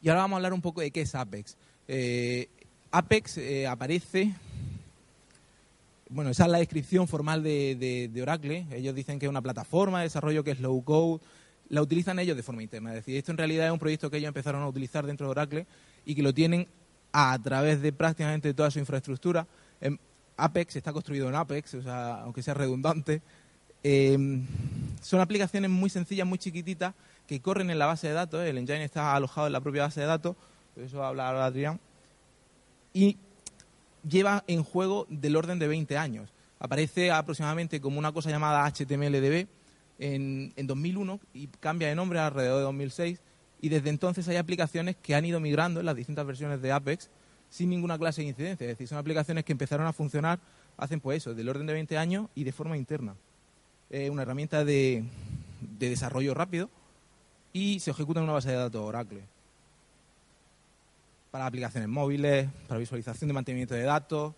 Y 0.00 0.08
ahora 0.08 0.22
vamos 0.22 0.36
a 0.36 0.38
hablar 0.38 0.52
un 0.52 0.62
poco 0.62 0.80
de 0.80 0.92
qué 0.92 1.00
es 1.00 1.14
Apex. 1.14 1.56
Eh, 1.88 2.48
Apex 2.92 3.38
eh, 3.38 3.66
aparece, 3.66 4.34
bueno, 6.08 6.30
esa 6.30 6.44
es 6.44 6.50
la 6.50 6.58
descripción 6.58 7.08
formal 7.08 7.42
de, 7.42 8.08
de, 8.12 8.22
Oracle. 8.22 8.66
Ellos 8.70 8.94
dicen 8.94 9.18
que 9.18 9.26
es 9.26 9.30
una 9.30 9.42
plataforma 9.42 9.98
de 9.98 10.04
desarrollo 10.04 10.44
que 10.44 10.52
es 10.52 10.60
low 10.60 10.82
code, 10.84 11.20
la 11.68 11.82
utilizan 11.82 12.18
ellos 12.18 12.36
de 12.36 12.42
forma 12.42 12.62
interna. 12.62 12.90
Es 12.90 12.96
decir, 12.96 13.16
esto 13.16 13.32
en 13.32 13.38
realidad 13.38 13.66
es 13.66 13.72
un 13.72 13.78
proyecto 13.78 14.10
que 14.10 14.18
ellos 14.18 14.28
empezaron 14.28 14.62
a 14.62 14.68
utilizar 14.68 15.06
dentro 15.06 15.26
de 15.26 15.30
Oracle 15.30 15.66
y 16.04 16.14
que 16.14 16.22
lo 16.22 16.32
tienen 16.32 16.68
a 17.12 17.38
través 17.42 17.80
de 17.82 17.92
prácticamente 17.92 18.52
toda 18.54 18.70
su 18.70 18.78
infraestructura. 18.78 19.46
Apex 20.36 20.76
está 20.76 20.92
construido 20.92 21.28
en 21.28 21.34
Apex, 21.34 21.74
o 21.74 21.82
sea, 21.82 22.22
aunque 22.22 22.42
sea 22.42 22.54
redundante. 22.54 23.22
Em, 23.82 24.44
son 25.00 25.20
aplicaciones 25.20 25.70
muy 25.70 25.90
sencillas, 25.90 26.26
muy 26.26 26.38
chiquititas, 26.38 26.94
que 27.26 27.40
corren 27.40 27.70
en 27.70 27.78
la 27.78 27.86
base 27.86 28.08
de 28.08 28.12
datos. 28.12 28.44
El 28.44 28.58
engine 28.58 28.84
está 28.84 29.14
alojado 29.14 29.46
en 29.46 29.52
la 29.52 29.60
propia 29.60 29.82
base 29.82 30.00
de 30.00 30.06
datos, 30.06 30.36
eso 30.76 31.02
habla 31.02 31.28
ahora 31.28 31.46
Adrián. 31.46 31.80
Y 32.92 33.16
lleva 34.08 34.44
en 34.46 34.62
juego 34.62 35.06
del 35.08 35.36
orden 35.36 35.58
de 35.58 35.68
20 35.68 35.96
años. 35.96 36.30
Aparece 36.58 37.10
aproximadamente 37.10 37.80
como 37.80 37.98
una 37.98 38.12
cosa 38.12 38.30
llamada 38.30 38.66
HTMLDB, 38.70 39.46
en, 39.98 40.52
2001 40.56 41.20
y 41.34 41.46
cambia 41.46 41.88
de 41.88 41.94
nombre 41.94 42.18
alrededor 42.18 42.58
de 42.58 42.64
2006 42.64 43.20
y 43.60 43.68
desde 43.68 43.90
entonces 43.90 44.28
hay 44.28 44.36
aplicaciones 44.36 44.96
que 44.96 45.14
han 45.14 45.24
ido 45.24 45.40
migrando 45.40 45.80
en 45.80 45.86
las 45.86 45.96
distintas 45.96 46.26
versiones 46.26 46.60
de 46.60 46.72
Apex 46.72 47.10
sin 47.48 47.70
ninguna 47.70 47.98
clase 47.98 48.22
de 48.22 48.28
incidencia. 48.28 48.64
Es 48.64 48.72
decir, 48.72 48.88
son 48.88 48.98
aplicaciones 48.98 49.44
que 49.44 49.52
empezaron 49.52 49.86
a 49.86 49.92
funcionar, 49.92 50.38
hacen 50.76 51.00
pues 51.00 51.18
eso, 51.18 51.34
del 51.34 51.48
orden 51.48 51.66
de 51.66 51.72
20 51.72 51.96
años 51.96 52.28
y 52.34 52.44
de 52.44 52.52
forma 52.52 52.76
interna. 52.76 53.14
Es 53.88 54.10
una 54.10 54.22
herramienta 54.22 54.64
de, 54.64 55.04
de 55.78 55.88
desarrollo 55.88 56.34
rápido 56.34 56.68
y 57.52 57.80
se 57.80 57.90
ejecuta 57.90 58.20
en 58.20 58.24
una 58.24 58.34
base 58.34 58.50
de 58.50 58.56
datos 58.56 58.82
Oracle. 58.82 59.22
Para 61.30 61.46
aplicaciones 61.46 61.88
móviles, 61.88 62.48
para 62.68 62.78
visualización 62.78 63.28
de 63.28 63.34
mantenimiento 63.34 63.74
de 63.74 63.82
datos 63.82 64.34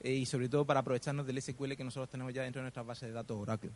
eh, 0.00 0.12
y 0.12 0.26
sobre 0.26 0.48
todo 0.48 0.64
para 0.64 0.80
aprovecharnos 0.80 1.26
del 1.26 1.40
SQL 1.40 1.74
que 1.74 1.84
nosotros 1.84 2.10
tenemos 2.10 2.34
ya 2.34 2.42
dentro 2.42 2.60
de 2.60 2.64
nuestras 2.64 2.86
bases 2.86 3.08
de 3.08 3.14
datos 3.14 3.38
Oracle. 3.38 3.70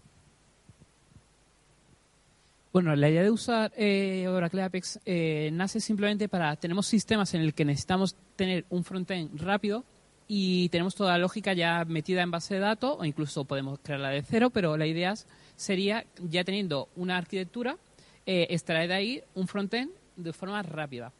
Bueno, 2.72 2.96
la 2.96 3.10
idea 3.10 3.22
de 3.22 3.30
usar 3.30 3.70
eh, 3.76 4.26
Oracle 4.28 4.62
Apex 4.62 4.98
eh, 5.04 5.50
nace 5.52 5.78
simplemente 5.78 6.26
para, 6.30 6.56
tenemos 6.56 6.86
sistemas 6.86 7.34
en 7.34 7.42
el 7.42 7.52
que 7.52 7.66
necesitamos 7.66 8.16
tener 8.34 8.64
un 8.70 8.82
frontend 8.82 9.38
rápido 9.38 9.84
y 10.26 10.70
tenemos 10.70 10.94
toda 10.94 11.12
la 11.12 11.18
lógica 11.18 11.52
ya 11.52 11.84
metida 11.84 12.22
en 12.22 12.30
base 12.30 12.54
de 12.54 12.60
datos 12.60 12.96
o 12.98 13.04
incluso 13.04 13.44
podemos 13.44 13.78
crearla 13.80 14.08
de 14.08 14.22
cero, 14.22 14.48
pero 14.48 14.78
la 14.78 14.86
idea 14.86 15.12
sería, 15.54 16.06
ya 16.30 16.44
teniendo 16.44 16.88
una 16.96 17.18
arquitectura, 17.18 17.76
eh, 18.24 18.46
extraer 18.48 18.88
de 18.88 18.94
ahí 18.94 19.22
un 19.34 19.48
frontend 19.48 19.90
de 20.16 20.32
forma 20.32 20.62
rápida. 20.62 21.12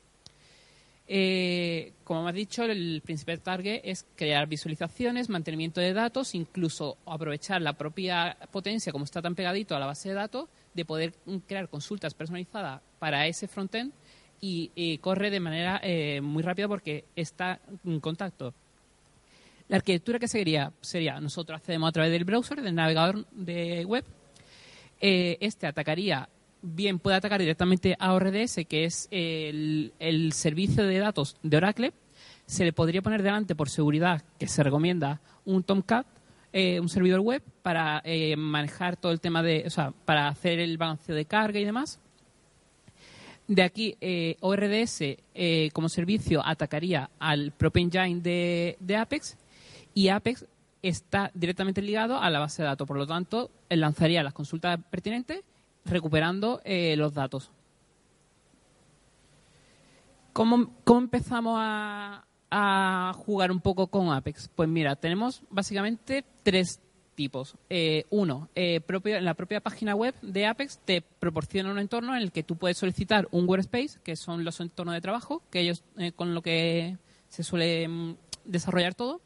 Eh, 1.07 1.93
como 2.05 2.23
me 2.23 2.31
has 2.31 2.35
dicho, 2.35 2.65
el 2.65 3.03
principal 3.05 3.41
target 3.41 3.83
es 3.85 4.07
crear 4.17 4.47
visualizaciones, 4.47 5.29
mantenimiento 5.29 5.83
de 5.83 5.93
datos, 5.93 6.35
incluso 6.35 6.97
aprovechar 7.05 7.61
la 7.61 7.75
propia 7.75 8.39
potencia, 8.51 8.93
como 8.93 9.05
está 9.05 9.21
tan 9.21 9.35
pegadito 9.35 9.77
a 9.77 9.79
la 9.81 9.85
base 9.85 10.09
de 10.09 10.15
datos, 10.15 10.49
de 10.75 10.85
poder 10.85 11.15
crear 11.47 11.69
consultas 11.69 12.15
personalizadas 12.15 12.81
para 12.99 13.27
ese 13.27 13.49
frontend 13.49 13.93
y, 14.41 14.99
corre 14.99 15.31
de 15.31 15.41
manera 15.41 15.81
eh, 15.83 16.21
muy 16.21 16.43
rápida 16.43 16.67
porque 16.67 17.05
está 17.15 17.61
en 17.85 18.01
contacto. 18.01 18.53
La 19.69 19.77
arquitectura 19.77 20.19
que 20.19 20.29
seguiría 20.29 20.73
sería, 20.81 21.21
nosotros 21.21 21.59
accedemos 21.59 21.89
a 21.89 21.93
través 21.93 22.13
del 22.13 22.25
browser, 22.25 22.61
del 22.61 22.75
navegador 22.75 23.25
de 23.31 23.85
web, 23.85 24.05
eh, 25.01 25.39
este 25.41 25.67
atacaría, 25.67 26.29
bien 26.61 26.99
puede 26.99 27.17
atacar 27.17 27.41
directamente 27.41 27.97
a 27.99 28.15
ORDS, 28.15 28.67
que 28.69 28.85
es 28.85 29.09
el, 29.11 29.93
el 29.99 30.33
servicio 30.33 30.85
de 30.85 30.99
datos 30.99 31.37
de 31.43 31.57
Oracle, 31.57 31.93
se 32.47 32.65
le 32.65 32.73
podría 32.73 33.03
poner 33.03 33.23
delante 33.23 33.55
por 33.55 33.69
seguridad, 33.69 34.23
que 34.39 34.49
se 34.49 34.63
recomienda, 34.63 35.21
un 35.45 35.63
Tomcat, 35.63 36.07
eh, 36.53 36.81
un 36.81 36.89
servidor 36.89 37.21
web 37.21 37.43
para 37.63 38.03
eh, 38.05 38.37
manejar 38.37 38.97
todo 38.97 39.13
el 39.13 39.21
tema 39.21 39.43
de, 39.43 39.65
o 39.67 39.71
sea, 39.71 39.93
para 40.05 40.29
hacer 40.29 40.59
el 40.59 40.77
balanceo 40.77 41.15
de 41.15 41.25
carga 41.25 41.59
y 41.59 41.65
demás. 41.65 41.99
De 43.49 43.63
aquí, 43.63 43.97
eh, 44.01 44.37
ORDS 44.41 45.17
como 45.73 45.89
servicio 45.89 46.43
atacaría 46.45 47.11
al 47.19 47.53
propio 47.53 47.83
engine 47.83 48.21
de, 48.21 48.77
de 48.81 48.97
Apex 48.97 49.37
y 49.95 50.09
Apex 50.09 50.47
está 50.83 51.31
directamente 51.35 51.83
ligado 51.83 52.19
a 52.19 52.31
la 52.31 52.39
base 52.39 52.63
de 52.63 52.69
datos. 52.69 52.87
Por 52.87 52.97
lo 52.97 53.07
tanto, 53.07 53.51
lanzaría 53.69 54.23
las 54.23 54.33
consultas 54.33 54.79
pertinentes 54.91 55.43
recuperando 55.85 56.61
los 56.97 57.15
datos. 57.15 57.51
¿Cómo, 60.33 60.71
cómo 60.85 61.01
empezamos 61.01 61.57
a, 61.59 62.25
a 62.55 63.15
jugar 63.17 63.51
un 63.51 63.61
poco 63.61 63.87
con 63.87 64.13
Apex? 64.13 64.51
Pues 64.55 64.69
mira, 64.69 64.95
tenemos 64.95 65.43
básicamente 65.49 66.23
tres 66.43 66.81
tipos. 67.15 67.57
Eh, 67.71 68.05
uno, 68.11 68.51
eh, 68.55 68.81
en 68.87 69.25
la 69.25 69.33
propia 69.33 69.61
página 69.61 69.95
web 69.95 70.15
de 70.21 70.47
Apex 70.47 70.79
te 70.85 71.01
proporciona 71.01 71.71
un 71.71 71.79
entorno 71.79 72.15
en 72.15 72.23
el 72.23 72.31
que 72.31 72.43
tú 72.43 72.57
puedes 72.57 72.77
solicitar 72.77 73.27
un 73.31 73.49
workspace, 73.49 73.99
que 74.05 74.17
son 74.17 74.45
los 74.45 74.61
entornos 74.61 74.95
de 74.95 75.01
trabajo, 75.01 75.43
que 75.51 75.61
ellos 75.61 75.83
eh, 75.97 76.13
con 76.13 76.35
lo 76.35 76.43
que 76.43 76.99
se 77.29 77.43
suele 77.43 77.89
mm, 77.89 78.17
desarrollar 78.45 78.95
todo. 78.95 79.23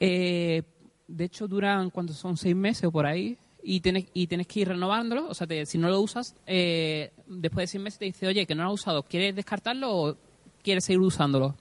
Eh, 0.00 0.62
de 1.06 1.24
hecho, 1.24 1.46
duran 1.46 1.90
cuando 1.90 2.12
son 2.12 2.36
seis 2.36 2.56
meses 2.56 2.84
o 2.84 2.90
por 2.90 3.06
ahí. 3.06 3.38
Y 3.64 3.78
tienes, 3.78 4.06
y 4.12 4.26
tienes 4.26 4.48
que 4.48 4.60
ir 4.60 4.68
renovándolo. 4.68 5.28
O 5.28 5.34
sea, 5.34 5.46
si 5.66 5.78
no 5.78 5.88
lo 5.88 6.00
usas, 6.00 6.34
después 6.44 7.62
de 7.62 7.66
seis 7.68 7.80
meses 7.80 8.00
te 8.00 8.06
dice, 8.06 8.26
oye, 8.26 8.44
que 8.44 8.56
no 8.56 8.64
lo 8.64 8.70
has 8.70 8.74
usado, 8.74 9.04
¿quieres 9.04 9.36
descartarlo 9.36 9.96
o 9.96 10.16
quieres 10.64 10.84
seguir 10.84 10.98
usándolo? 10.98 11.54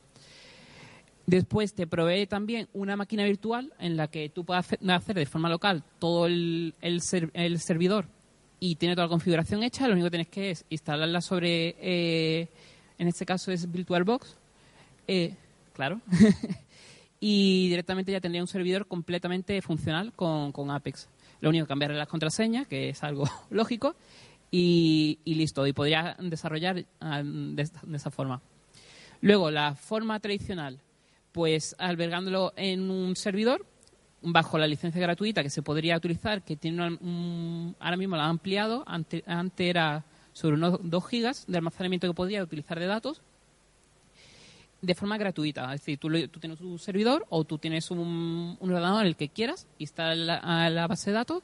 Después 1.27 1.73
te 1.73 1.87
provee 1.87 2.25
también 2.27 2.67
una 2.73 2.95
máquina 2.95 3.23
virtual 3.23 3.71
en 3.79 3.95
la 3.95 4.07
que 4.07 4.29
tú 4.29 4.43
puedas 4.43 4.67
hacer- 4.87 5.15
de 5.15 5.25
forma 5.25 5.49
local 5.49 5.83
todo 5.99 6.25
el, 6.25 6.73
el 6.81 7.01
ser- 7.01 7.29
el 7.33 7.59
servidor 7.59 8.05
y 8.59 8.75
tiene 8.75 8.95
toda 8.95 9.05
la 9.07 9.11
configuración 9.11 9.63
hecha. 9.63 9.87
Lo 9.87 9.93
único 9.93 10.07
que 10.07 10.11
tienes 10.11 10.27
que 10.27 10.51
es 10.51 10.65
instalarla 10.69 11.21
sobre, 11.21 11.75
eh, 11.79 12.47
en 12.97 13.07
este 13.07 13.25
caso 13.25 13.51
es 13.51 13.71
VirtualBox. 13.71 14.35
Eh, 15.07 15.35
claro. 15.73 16.01
y 17.19 17.69
directamente 17.69 18.11
ya 18.11 18.19
tendría 18.21 18.41
un 18.41 18.47
servidor 18.47 18.87
completamente 18.87 19.61
funcional 19.61 20.11
con, 20.13 20.51
con 20.51 20.71
Apex. 20.71 21.07
Lo 21.39 21.49
único 21.49 21.65
que 21.65 21.69
cambiarle 21.69 21.97
las 21.97 22.07
contraseñas, 22.07 22.67
que 22.67 22.89
es 22.89 23.03
algo 23.03 23.25
lógico, 23.49 23.95
y, 24.51 25.19
y 25.23 25.35
listo. 25.35 25.65
Y 25.67 25.73
podría 25.73 26.15
desarrollar 26.19 26.83
ah, 26.99 27.21
de, 27.23 27.69
de 27.83 27.97
esa 27.97 28.09
forma. 28.11 28.41
Luego, 29.21 29.51
la 29.51 29.75
forma 29.75 30.19
tradicional, 30.19 30.79
pues 31.31 31.75
albergándolo 31.79 32.53
en 32.55 32.89
un 32.89 33.15
servidor 33.15 33.65
bajo 34.21 34.57
la 34.57 34.67
licencia 34.67 35.01
gratuita 35.01 35.41
que 35.43 35.49
se 35.49 35.61
podría 35.63 35.97
utilizar, 35.97 36.43
que 36.43 36.55
tiene 36.55 36.85
un- 37.01 37.75
ahora 37.79 37.97
mismo 37.97 38.15
la 38.15 38.25
han 38.25 38.31
ampliado, 38.31 38.83
ante- 38.85 39.23
antes 39.25 39.67
era 39.67 40.05
sobre 40.33 40.55
unos 40.55 40.79
2 40.83 41.07
gigas 41.07 41.45
de 41.47 41.57
almacenamiento 41.57 42.07
que 42.07 42.13
podía 42.13 42.43
utilizar 42.43 42.79
de 42.79 42.85
datos, 42.85 43.21
de 44.81 44.95
forma 44.95 45.17
gratuita. 45.17 45.73
Es 45.73 45.81
decir, 45.81 45.97
tú, 45.99 46.09
tú 46.29 46.39
tienes 46.39 46.59
un 46.61 46.79
servidor 46.79 47.25
o 47.29 47.43
tú 47.43 47.57
tienes 47.57 47.91
un, 47.91 48.57
un 48.59 48.69
ordenador 48.71 49.01
en 49.01 49.07
el 49.07 49.15
que 49.15 49.29
quieras, 49.29 49.67
instala 49.79 50.15
la, 50.15 50.69
la 50.69 50.87
base 50.87 51.11
de 51.11 51.15
datos, 51.15 51.43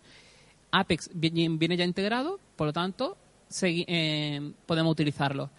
Apex 0.72 1.10
viene, 1.14 1.48
viene 1.58 1.78
ya 1.78 1.86
integrado, 1.86 2.40
por 2.56 2.68
lo 2.68 2.74
tanto, 2.74 3.18
segui- 3.50 3.86
eh, 3.88 4.52
podemos 4.66 4.92
utilizarlo. 4.92 5.50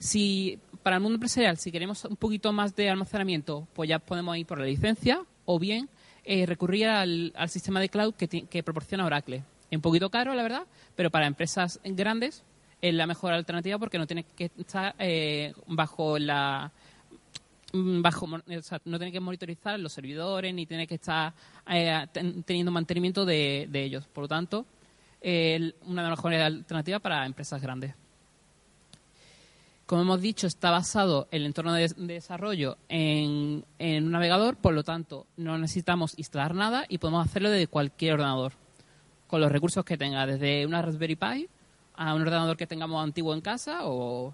Si 0.00 0.58
para 0.82 0.96
el 0.96 1.02
mundo 1.02 1.16
empresarial, 1.16 1.58
si 1.58 1.70
queremos 1.70 2.04
un 2.06 2.16
poquito 2.16 2.52
más 2.54 2.74
de 2.74 2.88
almacenamiento, 2.88 3.68
pues 3.74 3.88
ya 3.88 3.98
podemos 3.98 4.34
ir 4.38 4.46
por 4.46 4.58
la 4.58 4.64
licencia 4.64 5.22
o 5.44 5.58
bien 5.58 5.90
eh, 6.24 6.46
recurrir 6.46 6.86
al, 6.86 7.32
al 7.36 7.50
sistema 7.50 7.80
de 7.80 7.90
cloud 7.90 8.14
que, 8.14 8.62
proporciona 8.62 9.04
Oracle. 9.04 9.44
Es 9.70 9.76
un 9.76 9.82
poquito 9.82 10.08
caro, 10.10 10.34
la 10.34 10.42
verdad, 10.42 10.62
pero 10.96 11.10
para 11.10 11.26
empresas 11.26 11.80
grandes 11.84 12.42
es 12.80 12.94
la 12.94 13.06
mejor 13.06 13.34
alternativa 13.34 13.78
porque 13.78 13.98
no 13.98 14.06
tiene 14.06 14.24
que 14.24 14.50
estar 14.58 14.94
eh, 14.98 15.52
bajo 15.66 16.18
la 16.18 16.72
mm, 17.74 18.00
bajo 18.00 18.24
o 18.26 18.62
sea, 18.62 18.80
no 18.86 18.98
tiene 18.98 19.12
que 19.12 19.20
monitorizar 19.20 19.78
los 19.78 19.92
servidores 19.92 20.54
ni 20.54 20.64
tiene 20.64 20.86
que 20.86 20.94
estar 20.94 21.34
eh, 21.68 22.06
ten- 22.10 22.42
teniendo 22.42 22.72
mantenimiento 22.72 23.26
de, 23.26 23.68
de 23.70 23.84
ellos. 23.84 24.06
Por 24.08 24.22
lo 24.24 24.28
tanto, 24.28 24.64
eh, 25.20 25.74
una 25.86 26.02
de 26.04 26.08
las 26.08 26.18
mejores 26.18 26.40
alternativas 26.40 27.02
para 27.02 27.26
empresas 27.26 27.60
grandes. 27.60 27.94
Como 29.90 30.02
hemos 30.02 30.20
dicho, 30.20 30.46
está 30.46 30.70
basado 30.70 31.26
el 31.32 31.44
entorno 31.44 31.74
de, 31.74 31.88
de 31.88 32.14
desarrollo 32.14 32.78
en, 32.88 33.64
un 33.80 34.10
navegador, 34.12 34.54
por 34.54 34.72
lo 34.72 34.84
tanto, 34.84 35.26
no 35.36 35.58
necesitamos 35.58 36.16
instalar 36.16 36.54
nada 36.54 36.86
y 36.88 36.98
podemos 36.98 37.26
hacerlo 37.26 37.50
desde 37.50 37.66
cualquier 37.66 38.12
ordenador, 38.12 38.52
con 39.26 39.40
los 39.40 39.50
recursos 39.50 39.84
que 39.84 39.98
tenga, 39.98 40.26
desde 40.26 40.64
una 40.64 40.80
Raspberry 40.80 41.16
Pi 41.16 41.48
a 41.96 42.14
un 42.14 42.22
ordenador 42.22 42.56
que 42.56 42.68
tengamos 42.68 43.02
antiguo 43.02 43.34
en 43.34 43.40
casa 43.40 43.80
o 43.82 44.32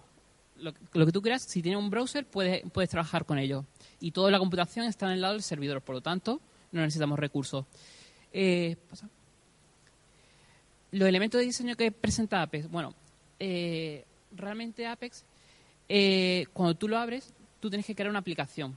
lo, 0.59 0.75
que 0.75 1.11
tú 1.11 1.23
quieras. 1.23 1.45
Si 1.45 1.63
tienes 1.63 1.83
un 1.83 1.89
browser, 1.89 2.27
puedes, 2.27 2.63
puedes 2.71 2.91
trabajar 2.91 3.25
con 3.25 3.39
ello. 3.39 3.65
Y 3.99 4.11
toda 4.11 4.31
la 4.31 4.39
computación 4.39 4.85
está 4.85 5.07
en 5.07 5.13
el 5.13 5.23
lado 5.23 5.33
del 5.33 5.43
servidor, 5.43 5.81
por 5.81 5.95
lo 5.95 6.03
tanto, 6.03 6.39
no 6.71 6.83
necesitamos 6.83 7.19
recursos. 7.19 7.65
Eh. 8.31 8.77
Los 10.91 11.09
elementos 11.09 11.39
de 11.39 11.47
diseño 11.47 11.77
que 11.77 11.93
presenta 11.93 12.43
Apex, 12.43 12.71
bueno, 12.71 12.93
eh, 13.39 14.05
realmente 14.33 14.87
Apex 14.87 15.25
eh, 15.89 16.47
cuando 16.53 16.75
tú 16.75 16.89
lo 16.89 16.99
abres, 16.99 17.33
tú 17.61 17.69
tienes 17.71 17.87
que 17.87 17.95
crear 17.95 18.11
una 18.11 18.19
aplicación. 18.19 18.77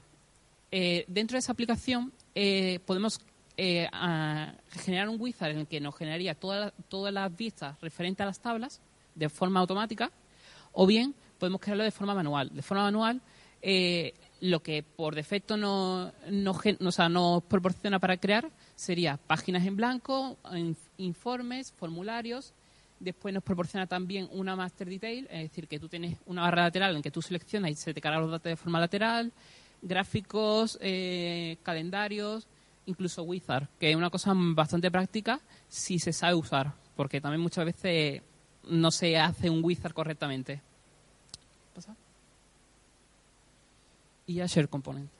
Eh, 0.72 1.04
dentro 1.08 1.34
de 1.34 1.40
esa 1.40 1.52
aplicación 1.52 2.12
eh, 2.34 2.78
podemos 2.86 3.20
eh, 3.56 3.88
a- 3.92 4.54
generar 4.70 5.08
un 5.08 5.20
wizard 5.20 5.50
en 5.50 5.58
el 5.58 5.66
que 5.66 5.80
nos 5.80 5.94
generaría 5.96 6.34
toda 6.34 6.60
la- 6.66 6.70
todas 6.88 7.12
las 7.12 7.34
vistas 7.36 7.76
referentes 7.80 8.22
a 8.22 8.26
las 8.26 8.40
tablas 8.40 8.80
de 9.14 9.28
forma 9.28 9.60
automática, 9.60 10.10
o 10.72 10.86
bien 10.86 11.14
podemos 11.38 11.60
crearlo 11.60 11.84
de 11.84 11.90
forma 11.90 12.14
manual. 12.14 12.50
De 12.54 12.62
forma 12.62 12.84
manual, 12.84 13.20
eh, 13.62 14.14
lo 14.40 14.62
que 14.62 14.82
por 14.82 15.14
defecto 15.14 15.56
no, 15.58 16.12
no, 16.30 16.54
gen- 16.54 16.78
o 16.86 16.92
sea, 16.92 17.08
nos 17.10 17.42
proporciona 17.42 17.98
para 17.98 18.16
crear 18.16 18.48
sería 18.76 19.18
páginas 19.18 19.66
en 19.66 19.76
blanco, 19.76 20.38
in- 20.54 20.76
informes, 20.96 21.72
formularios, 21.72 22.54
Después 23.00 23.32
nos 23.32 23.42
proporciona 23.42 23.86
también 23.86 24.28
una 24.30 24.54
master 24.54 24.88
detail, 24.88 25.26
es 25.30 25.48
decir, 25.48 25.66
que 25.66 25.80
tú 25.80 25.88
tienes 25.88 26.18
una 26.26 26.42
barra 26.42 26.64
lateral 26.64 26.94
en 26.94 27.02
que 27.02 27.10
tú 27.10 27.22
seleccionas 27.22 27.70
y 27.70 27.74
se 27.74 27.94
te 27.94 28.00
cargan 28.00 28.20
los 28.20 28.30
datos 28.30 28.50
de 28.50 28.56
forma 28.56 28.78
lateral, 28.78 29.32
gráficos, 29.80 30.78
eh, 30.82 31.56
calendarios, 31.62 32.46
incluso 32.86 33.22
wizard, 33.22 33.68
que 33.78 33.90
es 33.90 33.96
una 33.96 34.10
cosa 34.10 34.32
bastante 34.34 34.90
práctica 34.90 35.40
si 35.68 35.98
se 35.98 36.12
sabe 36.12 36.34
usar, 36.34 36.74
porque 36.94 37.20
también 37.20 37.40
muchas 37.40 37.64
veces 37.64 38.22
no 38.68 38.90
se 38.90 39.18
hace 39.18 39.48
un 39.48 39.64
wizard 39.64 39.94
correctamente. 39.94 40.60
¿Pasa? 41.74 41.96
Y 44.26 44.34
ya 44.34 44.46
share 44.46 44.68
component. 44.68 45.10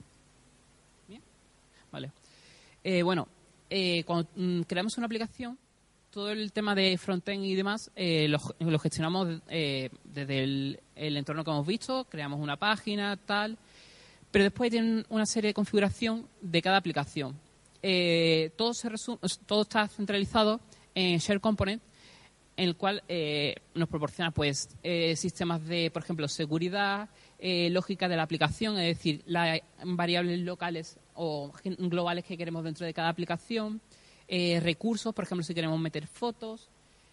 Bien, 1.09 1.23
vale. 1.91 2.13
Eh, 2.85 3.03
bueno, 3.03 3.27
eh, 3.69 4.05
cuando 4.05 4.29
mm, 4.37 4.63
creamos 4.63 4.97
una 4.99 5.07
aplicación, 5.07 5.59
todo 6.11 6.31
el 6.31 6.53
tema 6.53 6.75
de 6.75 6.99
frontend 6.99 7.45
y 7.45 7.55
demás 7.55 7.91
eh, 7.95 8.29
lo, 8.29 8.79
gestionamos 8.79 9.41
eh, 9.49 9.91
desde 10.05 10.43
el, 10.43 10.81
entorno 10.97 11.45
que 11.45 11.51
hemos 11.51 11.67
visto, 11.67 12.05
creamos 12.05 12.41
una 12.41 12.57
página, 12.57 13.17
tal, 13.17 13.57
pero 14.31 14.45
después 14.45 14.71
tienen 14.71 15.07
una 15.09 15.27
serie 15.27 15.49
de 15.49 15.55
configuración 15.55 16.27
de 16.41 16.63
cada 16.63 16.77
aplicación. 16.77 17.37
Eh, 17.83 18.51
todo, 18.57 18.73
todo 19.47 19.63
está 19.63 19.89
centralizado 19.89 20.61
en 20.95 21.19
Share 21.19 21.41
Component, 21.41 21.83
en 22.57 22.69
el 22.69 22.77
cual 22.77 23.03
eh, 23.09 23.55
nos 23.75 23.89
proporciona 23.89 24.33
pues 24.33 24.69
eh, 24.83 25.17
sistemas 25.17 25.65
de, 25.67 25.91
por 25.91 26.03
ejemplo, 26.03 26.29
seguridad, 26.29 27.09
lógica 27.43 28.07
de 28.07 28.17
la 28.17 28.23
aplicación, 28.25 28.79
es 28.79 28.99
decir, 28.99 29.23
las 29.25 29.61
variables 29.83 30.41
locales 30.41 30.99
o 31.15 31.51
globales 31.65 32.27
que 32.27 32.37
queremos 32.37 32.63
dentro 32.63 32.85
de 32.85 32.93
cada 32.93 33.09
aplicación, 33.09 33.81
eh, 34.33 34.61
recursos, 34.61 35.13
por 35.13 35.25
ejemplo, 35.25 35.43
si 35.43 35.53
queremos 35.55 35.81
meter 35.81 36.07
fotos, 36.07 36.69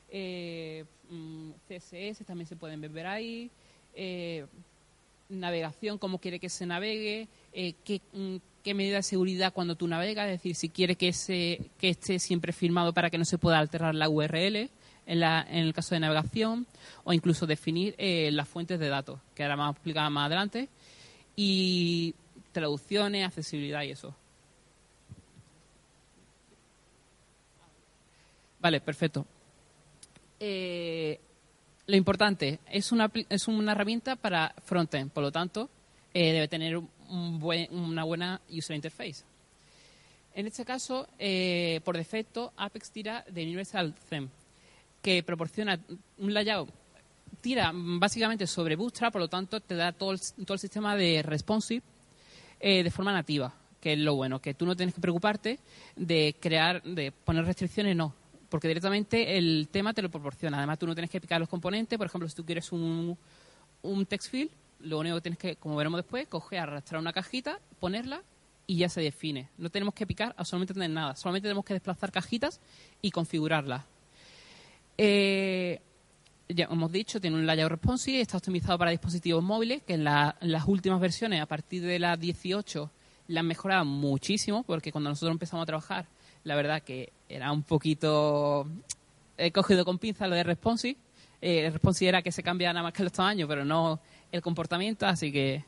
eh, 0.10 0.86
mm, 1.10 1.50
CSS 1.68 2.24
también 2.24 2.46
se 2.46 2.56
pueden 2.56 2.80
ver 2.80 3.08
ahí, 3.08 3.50
eh, 3.96 4.46
navegación, 5.28 5.98
cómo 5.98 6.20
quiere 6.20 6.40
que 6.40 6.48
se 6.48 6.68
navegue, 6.68 7.28
eh, 7.54 7.74
qué, 7.84 8.02
mm, 8.14 8.36
qué 8.64 8.76
medida 8.76 8.98
de 8.98 9.04
seguridad 9.04 9.52
cuando 9.52 9.76
tú 9.76 9.88
navegas, 9.88 10.28
es 10.28 10.34
decir, 10.34 10.54
si 10.54 10.70
quiere 10.70 10.96
que, 10.96 11.12
se, 11.12 11.72
que 11.80 11.90
esté 11.90 12.20
siempre 12.20 12.54
firmado 12.54 12.94
para 12.94 13.10
que 13.10 13.18
no 13.18 13.26
se 13.26 13.40
pueda 13.40 13.58
alterar 13.58 13.96
la 13.96 14.10
URL 14.10 14.70
en, 15.08 15.20
la, 15.20 15.42
en 15.50 15.66
el 15.66 15.74
caso 15.74 15.96
de 15.96 16.02
navegación, 16.02 16.68
o 17.04 17.14
incluso 17.14 17.48
definir 17.48 17.96
las 17.98 18.48
fuentes 18.48 18.80
de 18.80 18.90
datos, 18.90 19.20
que 19.34 19.42
ahora 19.42 19.56
vamos 19.56 19.74
a 19.74 19.78
explicar 19.78 20.10
más 20.12 20.28
adelante, 20.28 20.70
y 21.36 22.14
traducciones, 22.52 23.26
accesibilidad 23.26 23.82
y 23.82 23.92
eso. 23.92 24.16
Vale, 28.68 28.82
perfecto. 28.82 29.26
Eh, 30.42 31.18
lo 31.86 31.96
importante 31.96 32.60
es 32.70 32.92
una, 32.92 33.10
es 33.30 33.48
una 33.48 33.72
herramienta 33.72 34.18
para 34.18 34.54
frontend, 34.62 35.10
por 35.10 35.24
lo 35.24 35.32
tanto, 35.32 35.70
eh, 36.14 36.34
debe 36.34 36.50
tener 36.50 36.76
un 36.76 37.40
buen- 37.40 37.74
una 37.74 38.04
buena 38.04 38.42
user 38.52 38.76
interface. 38.76 39.24
En 40.36 40.48
este 40.48 40.66
caso, 40.66 41.08
eh, 41.18 41.80
por 41.86 41.96
defecto, 41.96 42.52
Apex 42.58 42.92
tira 42.92 43.24
de 43.32 43.44
Universal 43.44 43.94
Theme, 44.10 44.28
que 45.02 45.24
proporciona 45.24 45.80
un 46.18 46.34
layout, 46.34 46.68
tira 47.40 47.72
básicamente 47.74 48.48
sobre 48.48 48.76
Bootstrap, 48.76 49.14
por 49.14 49.22
lo 49.22 49.30
tanto 49.30 49.62
te 49.62 49.76
da 49.76 49.94
todo 49.94 50.12
el, 50.12 50.20
todo 50.46 50.56
el 50.56 50.60
sistema 50.60 50.98
de 50.98 51.24
responsive 51.24 51.84
de 52.60 52.92
forma 52.92 53.14
nativa, 53.14 53.54
que 53.80 53.94
es 53.94 54.00
lo 54.00 54.16
bueno, 54.16 54.42
que 54.42 54.54
tú 54.56 54.66
no 54.66 54.76
tienes 54.76 54.94
que 54.94 55.00
preocuparte 55.00 55.58
de 55.96 56.36
crear, 56.42 56.84
de 56.84 57.14
poner 57.14 57.46
restricciones, 57.46 57.96
no, 57.96 58.14
porque 58.50 58.68
directamente 58.68 59.38
el 59.38 59.68
tema 59.72 59.94
te 59.94 60.02
lo 60.02 60.10
proporciona. 60.10 60.58
Además, 60.58 60.80
tú 60.80 60.88
no 60.88 60.96
tienes 60.96 61.12
que 61.12 61.22
picar 61.22 61.40
los 61.40 61.50
componentes, 61.50 61.98
por 61.98 62.08
ejemplo, 62.08 62.28
si 62.30 62.36
tú 62.36 62.46
quieres 62.46 62.72
un, 62.72 63.18
un 63.82 64.06
text 64.06 64.30
field, 64.32 64.52
lo 64.80 65.00
único 65.00 65.16
que 65.16 65.22
tienes 65.22 65.40
que, 65.40 65.56
como 65.56 65.76
veremos 65.76 65.98
después, 65.98 66.28
coger, 66.28 66.60
arrastrar 66.60 67.02
una 67.02 67.14
cajita, 67.14 67.60
ponerla 67.80 68.22
y 68.66 68.78
ya 68.78 68.90
se 68.90 69.02
define. 69.02 69.50
No 69.58 69.70
tenemos 69.70 69.94
que 69.94 70.06
picar 70.06 70.36
absolutamente 70.38 70.94
nada, 70.94 71.16
solamente 71.16 71.48
tenemos 71.48 71.66
que 71.66 71.74
desplazar 71.74 72.12
cajitas 72.12 72.60
y 73.02 73.12
configurarlas. 73.12 73.84
Eh, 74.98 75.80
ya 76.50 76.66
hemos 76.66 76.92
dicho, 76.92 77.20
tiene 77.20 77.38
un 77.38 77.46
layout 77.46 77.72
responsive, 77.72 78.22
está 78.22 78.38
optimizado 78.38 78.78
para 78.78 78.92
dispositivos 78.92 79.44
móviles, 79.44 79.82
que 79.84 79.94
en, 79.94 80.04
las 80.04 80.68
últimas 80.68 81.00
versiones, 81.00 81.42
a 81.42 81.46
partir 81.46 81.84
de 81.84 82.00
la 82.00 82.16
18, 82.18 82.92
la 83.28 83.40
han 83.42 83.48
mejorado 83.48 83.86
muchísimo, 83.86 84.64
porque 84.64 84.92
cuando 84.92 85.10
nosotros 85.10 85.34
empezamos 85.34 85.64
a 85.64 85.66
trabajar, 85.66 86.08
la 86.48 86.56
verdad 86.56 86.82
que 86.82 87.12
era 87.28 87.52
un 87.52 87.64
poquito 87.64 88.66
he 89.38 89.52
cogido 89.52 89.84
con 89.84 90.00
pinza 90.00 90.28
lo 90.28 90.36
de 90.36 90.44
responsive. 90.44 90.98
Eh, 91.42 91.70
responsive 91.72 92.10
era 92.10 92.22
que 92.22 92.32
se 92.32 92.42
cambia 92.42 92.74
nada 92.74 92.84
más 92.84 92.94
que 92.94 93.04
los 93.04 93.12
tamaños, 93.12 93.48
pero 93.48 93.66
no 93.66 94.00
el 94.32 94.42
comportamiento, 94.42 95.06
así 95.06 95.32
que 95.32 95.64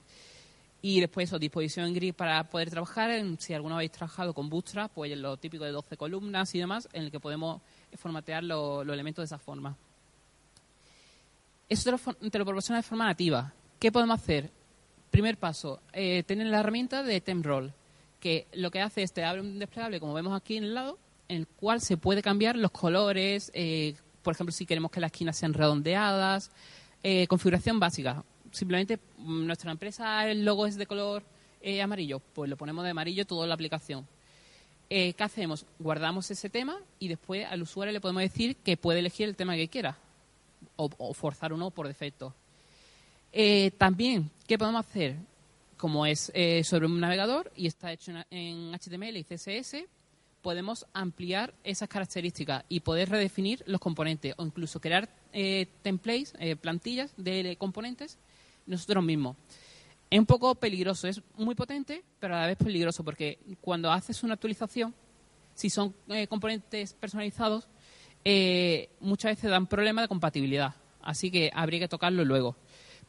y 0.82 1.02
después 1.02 1.30
eso, 1.30 1.38
disposición 1.38 1.88
en 1.88 1.94
grid 1.94 2.14
para 2.14 2.46
poder 2.46 2.70
trabajar. 2.70 3.12
si 3.40 3.54
alguno 3.54 3.76
habéis 3.76 3.92
trabajado 3.92 4.34
con 4.34 4.50
Bootstrap, 4.50 4.92
pues 4.94 5.16
lo 5.18 5.36
típico 5.36 5.66
de 5.66 5.72
12 5.72 5.98
columnas 5.98 6.56
y 6.56 6.60
demás, 6.60 6.88
en 6.94 7.04
el 7.04 7.12
que 7.12 7.20
podemos 7.20 7.62
formatear 7.96 8.46
los 8.46 8.88
elementos 8.88 9.24
de 9.24 9.26
esa 9.26 9.38
forma. 9.38 9.76
Eso 11.68 11.84
te 12.32 12.40
lo, 12.40 12.46
proporciona 12.46 12.78
de 12.78 12.84
forma 12.84 13.06
nativa. 13.06 13.54
¿Qué 13.78 13.92
podemos 13.92 14.20
hacer? 14.22 14.50
Primer 15.12 15.38
paso, 15.38 15.82
eh, 15.92 16.24
tener 16.24 16.48
la 16.48 16.62
herramienta 16.62 17.04
de 17.04 17.20
TempRoll, 17.20 17.74
que 18.20 18.48
lo 18.54 18.72
que 18.72 18.82
hace 18.82 19.04
es 19.04 19.14
te 19.14 19.24
abre 19.24 19.42
un 19.42 19.60
desplegable, 19.60 20.00
como 20.00 20.14
vemos 20.14 20.36
aquí 20.36 20.58
en 20.58 20.66
el 20.66 20.74
lado, 20.74 20.98
en 21.28 21.38
el 21.38 21.48
cual 21.48 21.82
se 21.82 21.98
puede 21.98 22.22
cambiar 22.22 22.58
los 22.58 22.72
colores, 22.72 23.52
eh, 23.54 23.96
por 24.24 24.34
ejemplo, 24.34 24.52
si 24.52 24.66
queremos 24.66 24.92
que 24.92 25.00
las 25.00 25.12
esquinas 25.12 25.38
sean 25.38 25.54
redondeadas, 25.54 26.52
eh, 27.04 27.28
configuración 27.28 27.80
básica 27.80 28.24
simplemente 28.52 28.98
mm, 29.18 29.46
nuestra 29.46 29.72
empresa, 29.72 30.28
el 30.28 30.44
logo 30.44 30.66
es 30.66 30.76
de 30.76 30.88
color 30.88 31.24
eh, 31.62 31.82
amarillo, 31.82 32.20
pues 32.20 32.50
lo 32.50 32.58
ponemos 32.58 32.84
de 32.84 32.90
amarillo 32.90 33.26
toda 33.26 33.48
la 33.48 33.54
aplicación. 33.54 34.08
¿Qué 34.90 35.14
hacemos? 35.20 35.68
Guardamos 35.78 36.32
ese 36.32 36.50
tema 36.50 36.80
y 36.98 37.10
después 37.10 37.46
al 37.46 37.62
usuario 37.62 37.94
le 37.94 38.02
podemos 38.02 38.24
decir 38.24 38.56
que 38.56 38.76
puede 38.76 38.98
elegir 38.98 39.30
el 39.30 39.36
tema 39.36 39.56
que 39.56 39.68
quiera 39.68 39.96
o, 40.78 41.14
forzar 41.14 41.54
uno 41.54 41.70
por 41.70 41.88
defecto. 41.88 42.34
También, 43.78 44.32
¿qué 44.48 44.58
podemos 44.58 44.84
hacer? 44.84 45.16
Como 45.80 46.06
es 46.06 46.32
sobre 46.64 46.86
un 46.88 47.00
navegador 47.00 47.52
y 47.56 47.66
está 47.66 47.94
hecho 47.94 48.12
en 48.30 48.74
HTML 48.74 49.16
y 49.16 49.24
CSS, 49.24 49.86
podemos 50.42 50.86
ampliar 50.94 51.54
esas 51.64 51.88
características 51.88 52.66
y 52.68 52.82
poder 52.82 53.10
redefinir 53.10 53.64
los 53.66 53.80
componentes 53.80 54.34
o 54.38 54.46
incluso 54.46 54.82
crear 54.82 55.08
templates, 55.82 56.34
plantillas 56.60 57.14
de 57.16 57.56
componentes 57.58 58.18
nosotros 58.66 59.04
mismos. 59.04 59.38
Es 60.10 60.18
un 60.18 60.26
poco 60.26 60.56
peligroso, 60.56 61.08
es 61.08 61.22
muy 61.36 61.54
potente, 61.54 62.04
pero 62.20 62.36
a 62.36 62.42
la 62.42 62.48
vez 62.48 62.58
peligroso, 62.58 63.04
porque 63.04 63.38
cuando 63.62 63.92
haces 63.92 64.24
una 64.24 64.34
actualización, 64.34 64.94
si 65.54 65.70
son 65.70 65.94
eh, 66.08 66.26
componentes 66.26 66.94
personalizados, 66.94 67.68
eh, 68.26 68.90
muchas 69.02 69.34
veces 69.34 69.52
dan 69.52 69.68
problemas 69.68 70.06
de 70.06 70.08
compatibilidad. 70.08 70.74
Así 71.02 71.30
que 71.30 71.52
habría 71.54 71.82
que 71.82 71.88
tocarlo 71.88 72.26
luego. 72.26 72.56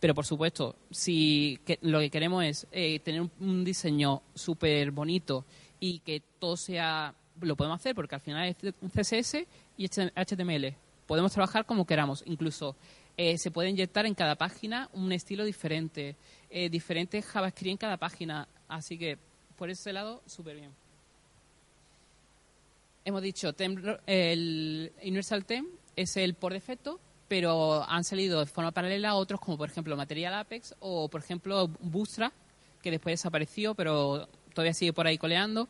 Pero 0.01 0.15
por 0.15 0.25
supuesto, 0.25 0.77
si 0.91 1.61
lo 1.83 2.01
que 2.01 2.11
queremos 2.11 2.43
es 2.43 2.67
eh, 2.73 2.99
tener 3.01 3.29
un, 3.39 3.65
diseño 3.65 4.23
súper 4.35 4.91
bonito 4.91 5.45
y 5.79 5.99
que 6.01 6.23
todo 6.39 6.57
sea, 6.57 7.15
lo 7.43 7.55
podemos 7.55 7.79
hacer 7.79 7.95
porque 7.95 8.15
al 8.15 8.23
final 8.23 8.49
es 8.49 8.57
CSS 8.57 9.47
y 9.77 9.89
HTML. 9.89 10.75
Podemos 11.07 11.33
trabajar 11.33 11.67
como 11.67 11.87
queramos, 11.87 12.23
incluso 12.27 12.77
eh, 13.19 13.37
se 13.37 13.51
puede 13.51 13.69
inyectar 13.69 14.07
en 14.07 14.15
cada 14.15 14.37
página 14.37 14.89
un 14.95 15.13
estilo 15.13 15.45
diferente, 15.45 16.17
eh, 16.49 16.71
diferente 16.71 17.21
JavaScript 17.21 17.73
en 17.73 17.77
cada 17.77 17.99
página. 17.99 18.49
Así 18.69 18.97
que 18.97 19.19
por 19.59 19.69
ese 19.69 19.93
lado, 19.93 20.23
súper 20.25 20.57
bien. 20.57 20.71
Hemos 23.05 23.21
dicho, 23.21 23.55
el 24.07 24.93
Universal 25.03 25.45
Theme 25.45 25.69
es 25.97 26.17
el 26.17 26.33
por 26.35 26.55
defecto, 26.55 27.01
pero 27.31 27.89
han 27.89 28.03
salido 28.03 28.41
de 28.41 28.47
forma 28.47 28.73
paralela 28.73 29.15
otros 29.15 29.39
como 29.39 29.57
por 29.57 29.69
ejemplo 29.69 29.97
Material 29.97 30.35
Apex 30.35 30.75
o 30.81 31.09
por 31.09 31.21
ejemplo 31.21 31.69
Bootstrap, 31.79 32.33
que 32.83 32.91
después 32.91 33.13
desapareció, 33.13 33.77
pero 33.77 34.29
todavía 34.53 34.75
sigue 34.75 34.93
por 34.93 35.07
ahí 35.07 35.17
coleando. 35.17 35.69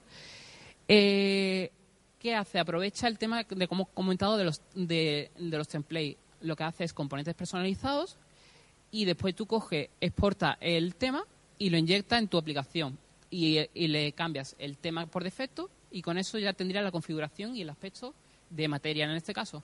Eh, 0.89 1.71
¿Qué 2.19 2.35
hace? 2.35 2.59
Aprovecha 2.59 3.09
el 3.09 3.19
tema 3.19 3.45
de 3.45 3.69
como 3.69 3.85
comentado 3.85 4.39
de 4.39 4.45
los, 4.45 4.63
de 4.75 5.31
los 5.37 5.69
templates 5.69 6.17
lo 6.41 6.57
que 6.57 6.65
hace 6.65 6.85
es 6.85 6.95
componentes 6.95 7.35
personalizados 7.35 8.17
y 8.91 9.05
después 9.05 9.35
tú 9.35 9.45
coges, 9.45 9.91
exporta 10.01 10.57
el 10.63 10.95
tema 10.95 11.27
y 11.59 11.69
lo 11.69 11.77
inyecta 11.77 12.17
en 12.17 12.29
tu 12.29 12.39
aplicación 12.39 12.99
y, 13.29 13.67
le 13.75 14.13
cambias 14.13 14.57
el 14.59 14.79
tema 14.79 15.05
por 15.05 15.25
defecto 15.25 15.69
y 15.91 16.01
con 16.01 16.17
eso 16.17 16.39
ya 16.39 16.55
tendría 16.55 16.81
la 16.81 16.91
configuración 16.91 17.55
y 17.55 17.61
el 17.61 17.69
aspecto 17.69 18.15
de 18.49 18.67
materia 18.67 19.05
en 19.05 19.11
este 19.11 19.35
caso. 19.35 19.63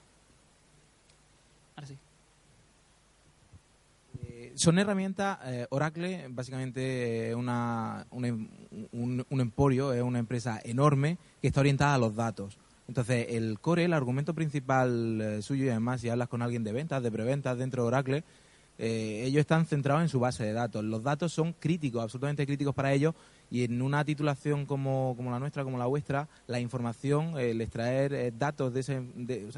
Ahora 1.76 1.86
sí. 1.86 1.96
Eh, 4.22 4.52
son 4.54 4.78
herramientas, 4.78 5.38
eh, 5.44 5.66
Oracle 5.70 6.26
básicamente 6.30 7.30
es 7.30 7.36
una, 7.36 8.06
un, 8.10 8.48
un, 8.92 9.40
emporio, 9.40 9.92
es 9.92 10.02
una 10.02 10.18
empresa 10.18 10.60
enorme 10.64 11.18
que 11.40 11.48
está 11.48 11.60
orientada 11.60 11.94
a 11.94 11.98
los 11.98 12.16
datos. 12.16 12.58
Entonces, 12.88 13.26
el 13.30 13.58
core, 13.60 13.84
el 13.84 13.92
argumento 13.92 14.34
principal 14.34 15.20
eh, 15.20 15.42
suyo, 15.42 15.64
y 15.64 15.68
además 15.68 16.00
si 16.00 16.08
hablas 16.08 16.28
con 16.28 16.42
alguien 16.42 16.64
de 16.64 16.72
ventas, 16.72 17.02
de 17.02 17.10
preventas 17.10 17.58
dentro 17.58 17.82
de 17.82 17.88
Oracle, 17.88 18.24
eh, 18.78 19.22
ellos 19.24 19.40
están 19.40 19.66
centrados 19.66 20.02
en 20.02 20.08
su 20.08 20.20
base 20.20 20.44
de 20.44 20.52
datos. 20.52 20.84
Los 20.84 21.02
datos 21.02 21.32
son 21.32 21.52
críticos, 21.54 22.02
absolutamente 22.02 22.46
críticos 22.46 22.74
para 22.74 22.92
ellos, 22.92 23.14
y 23.50 23.64
en 23.64 23.80
una 23.80 24.04
titulación 24.04 24.66
como, 24.66 25.14
como 25.16 25.30
la 25.30 25.38
nuestra, 25.38 25.64
como 25.64 25.78
la 25.78 25.86
vuestra, 25.86 26.28
la 26.46 26.60
información, 26.60 27.38
el 27.38 27.60
extraer 27.60 28.12
eh, 28.12 28.32
datos, 28.36 28.72
de, 28.74 28.80
ese, 28.80 29.02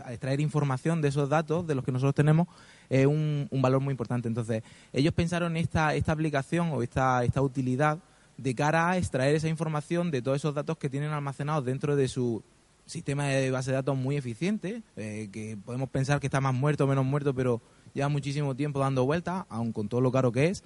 extraer 0.09 0.40
información 0.40 1.01
de 1.01 1.09
esos 1.09 1.29
datos, 1.29 1.66
de 1.66 1.74
los 1.74 1.85
que 1.85 1.92
nosotros 1.92 2.14
tenemos, 2.14 2.48
es 2.88 3.07
un, 3.07 3.48
un 3.51 3.62
valor 3.62 3.81
muy 3.81 3.92
importante. 3.92 4.29
Entonces, 4.29 4.62
ellos 4.92 5.14
pensaron 5.14 5.57
esta, 5.57 5.94
esta 5.94 6.12
aplicación 6.12 6.70
o 6.72 6.83
esta, 6.83 7.24
esta 7.24 7.40
utilidad 7.42 7.98
de 8.37 8.55
cara 8.55 8.90
a 8.90 8.98
extraer 8.98 9.35
esa 9.35 9.48
información 9.48 10.11
de 10.11 10.22
todos 10.22 10.37
esos 10.37 10.55
datos 10.55 10.79
que 10.79 10.88
tienen 10.88 11.11
almacenados 11.11 11.64
dentro 11.64 11.96
de 11.96 12.09
su 12.09 12.42
sistema 12.87 13.27
de 13.27 13.51
base 13.51 13.70
de 13.70 13.77
datos 13.77 13.96
muy 13.96 14.16
eficiente, 14.16 14.83
eh, 14.96 15.29
que 15.31 15.59
podemos 15.62 15.90
pensar 15.90 16.20
que 16.20 16.27
está 16.27 16.40
más 16.40 16.55
muerto 16.55 16.85
o 16.85 16.87
menos 16.87 17.05
muerto, 17.05 17.35
pero 17.35 17.61
lleva 17.94 18.09
muchísimo 18.09 18.55
tiempo 18.55 18.81
dando 18.81 19.05
vueltas, 19.05 19.44
aun 19.51 19.72
con 19.72 19.88
todo 19.88 20.01
lo 20.01 20.11
caro 20.11 20.33
que 20.33 20.46
es. 20.46 20.62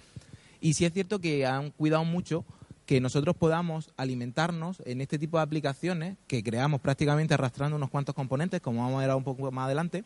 Y 0.61 0.74
sí 0.74 0.85
es 0.85 0.92
cierto 0.92 1.18
que 1.18 1.44
han 1.44 1.70
cuidado 1.70 2.04
mucho 2.04 2.44
que 2.87 3.01
nosotros 3.01 3.37
podamos 3.37 3.90
alimentarnos 3.97 4.83
en 4.85 5.01
este 5.01 5.18
tipo 5.18 5.37
de 5.37 5.45
aplicaciones 5.45 6.16
que 6.27 6.42
creamos 6.42 6.81
prácticamente 6.81 7.35
arrastrando 7.35 7.77
unos 7.77 7.90
cuantos 7.90 8.14
componentes, 8.14 8.61
como 8.61 8.83
vamos 8.83 9.03
a 9.03 9.07
ver 9.07 9.16
un 9.16 9.25
poco 9.25 9.51
más 9.53 9.66
adelante, 9.66 10.05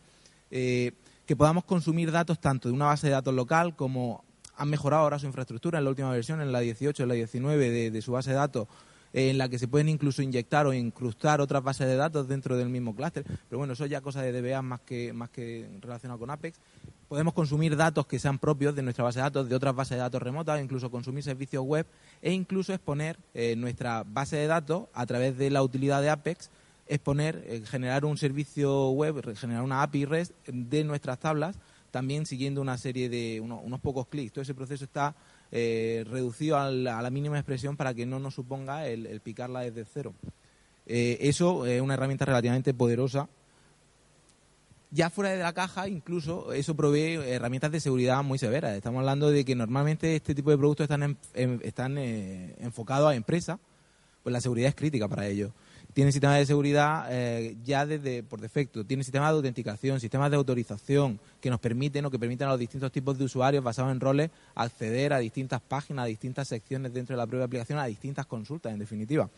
eh, 0.51 0.91
que 1.25 1.35
podamos 1.35 1.65
consumir 1.65 2.11
datos 2.11 2.39
tanto 2.39 2.69
de 2.69 2.75
una 2.75 2.85
base 2.85 3.07
de 3.07 3.13
datos 3.13 3.33
local 3.33 3.75
como 3.75 4.23
han 4.55 4.69
mejorado 4.69 5.03
ahora 5.03 5.19
su 5.19 5.25
infraestructura 5.25 5.77
en 5.77 5.83
la 5.83 5.89
última 5.89 6.11
versión, 6.11 6.41
en 6.41 6.51
la 6.51 6.59
18, 6.59 7.03
en 7.03 7.09
la 7.09 7.15
19 7.15 7.91
de, 7.91 8.01
su 8.01 8.11
base 8.11 8.31
de 8.31 8.37
datos, 8.37 8.67
en 9.13 9.37
la 9.37 9.49
que 9.49 9.59
se 9.59 9.67
pueden 9.67 9.89
incluso 9.89 10.21
inyectar 10.21 10.65
o 10.65 10.73
incrustar 10.73 11.41
otras 11.41 11.63
bases 11.63 11.87
de 11.87 11.95
datos 11.95 12.27
dentro 12.27 12.57
del 12.57 12.69
mismo 12.69 12.95
clúster. 12.95 13.23
Pero 13.23 13.59
bueno, 13.59 13.73
eso 13.73 13.85
ya 13.85 14.01
cosa 14.01 14.21
de 14.21 14.31
DBA 14.31 14.61
más 14.61 14.81
que, 14.81 15.13
más 15.13 15.29
que 15.29 15.69
relacionado 15.81 16.19
con 16.19 16.31
Apex. 16.31 16.59
Podemos 17.07 17.33
consumir 17.33 17.77
datos 17.77 18.05
que 18.05 18.19
sean 18.19 18.37
propios 18.37 18.75
de 18.75 18.81
nuestra 18.81 19.05
base 19.05 19.19
de 19.19 19.23
datos, 19.23 19.47
de 19.47 19.55
otras 19.55 19.73
bases 19.73 19.91
de 19.91 20.01
datos 20.01 20.21
remotas, 20.21 20.61
incluso 20.61 20.91
consumir 20.91 21.23
servicios 21.23 21.63
web 21.63 21.85
e 22.21 22.33
incluso 22.33 22.73
exponer 22.73 23.17
eh, 23.33 23.55
nuestra 23.55 24.03
base 24.03 24.35
de 24.35 24.47
datos 24.47 24.87
a 24.93 25.05
través 25.05 25.37
de 25.37 25.49
la 25.49 25.63
utilidad 25.63 26.01
de 26.01 26.09
Apex, 26.09 26.49
exponer, 26.85 27.45
eh, 27.47 27.61
generar 27.65 28.03
un 28.03 28.17
servicio 28.17 28.89
web, 28.89 29.37
generar 29.37 29.63
una 29.63 29.83
API 29.83 30.03
REST 30.03 30.33
de 30.47 30.83
nuestras 30.83 31.17
tablas, 31.17 31.55
también 31.91 32.25
siguiendo 32.25 32.59
una 32.59 32.77
serie 32.77 33.07
de 33.07 33.39
unos 33.39 33.79
pocos 33.79 34.07
clics. 34.07 34.33
Todo 34.33 34.41
ese 34.41 34.53
proceso 34.53 34.83
está 34.83 35.15
eh, 35.49 36.03
reducido 36.09 36.57
a 36.57 36.69
la, 36.69 37.09
mínima 37.09 37.37
expresión 37.37 37.77
para 37.77 37.93
que 37.93 38.05
no 38.05 38.19
nos 38.19 38.33
suponga 38.33 38.85
el, 38.85 39.21
picarla 39.21 39.61
desde 39.61 39.85
cero. 39.85 40.13
Eso 40.85 41.65
es 41.65 41.81
una 41.81 41.93
herramienta 41.93 42.25
relativamente 42.25 42.73
poderosa. 42.73 43.29
Ya 44.89 45.09
fuera 45.09 45.31
de 45.31 45.43
la 45.43 45.51
caja, 45.51 45.89
incluso, 45.89 46.53
eso 46.53 46.73
provee 46.73 47.15
herramientas 47.15 47.71
de 47.73 47.81
seguridad 47.81 48.23
muy 48.23 48.39
severas. 48.39 48.73
Estamos 48.73 48.99
hablando 48.99 49.29
de 49.29 49.43
que 49.43 49.53
normalmente 49.53 50.15
este 50.15 50.33
tipo 50.33 50.49
de 50.49 50.57
productos 50.57 50.85
están, 50.85 51.17
están 51.33 51.97
eh, 51.97 52.55
enfocados 52.59 53.11
a 53.11 53.15
empresas, 53.15 53.59
pues 54.23 54.31
la 54.31 54.39
seguridad 54.39 54.69
es 54.69 54.75
crítica 54.75 55.09
para 55.09 55.27
ellos. 55.27 55.51
tiene 55.93 56.13
sistemas 56.13 56.37
de 56.37 56.45
seguridad 56.45 57.07
eh, 57.09 57.57
ya 57.65 57.85
desde 57.85 58.23
por 58.23 58.39
defecto, 58.39 58.85
tiene 58.85 59.03
sistemas 59.03 59.31
de 59.31 59.35
autenticación, 59.35 59.99
sistemas 59.99 60.31
de 60.31 60.37
autorización 60.37 61.19
que 61.41 61.49
nos 61.49 61.59
permiten 61.59 62.05
o 62.05 62.11
que 62.11 62.19
permiten 62.19 62.47
a 62.47 62.51
los 62.51 62.59
distintos 62.59 62.89
tipos 62.89 63.17
de 63.17 63.25
usuarios 63.25 63.61
basados 63.61 63.91
en 63.91 63.99
roles 63.99 64.29
acceder 64.55 65.11
a 65.11 65.17
distintas 65.17 65.59
páginas, 65.59 66.03
a 66.03 66.07
distintas 66.07 66.47
secciones 66.47 66.93
dentro 66.93 67.13
de 67.13 67.17
la 67.17 67.27
propia 67.27 67.43
aplicación, 67.43 67.77
a 67.77 67.85
distintas 67.87 68.25
consultas, 68.25 68.71
en 68.71 68.79
definitiva. 68.79 69.29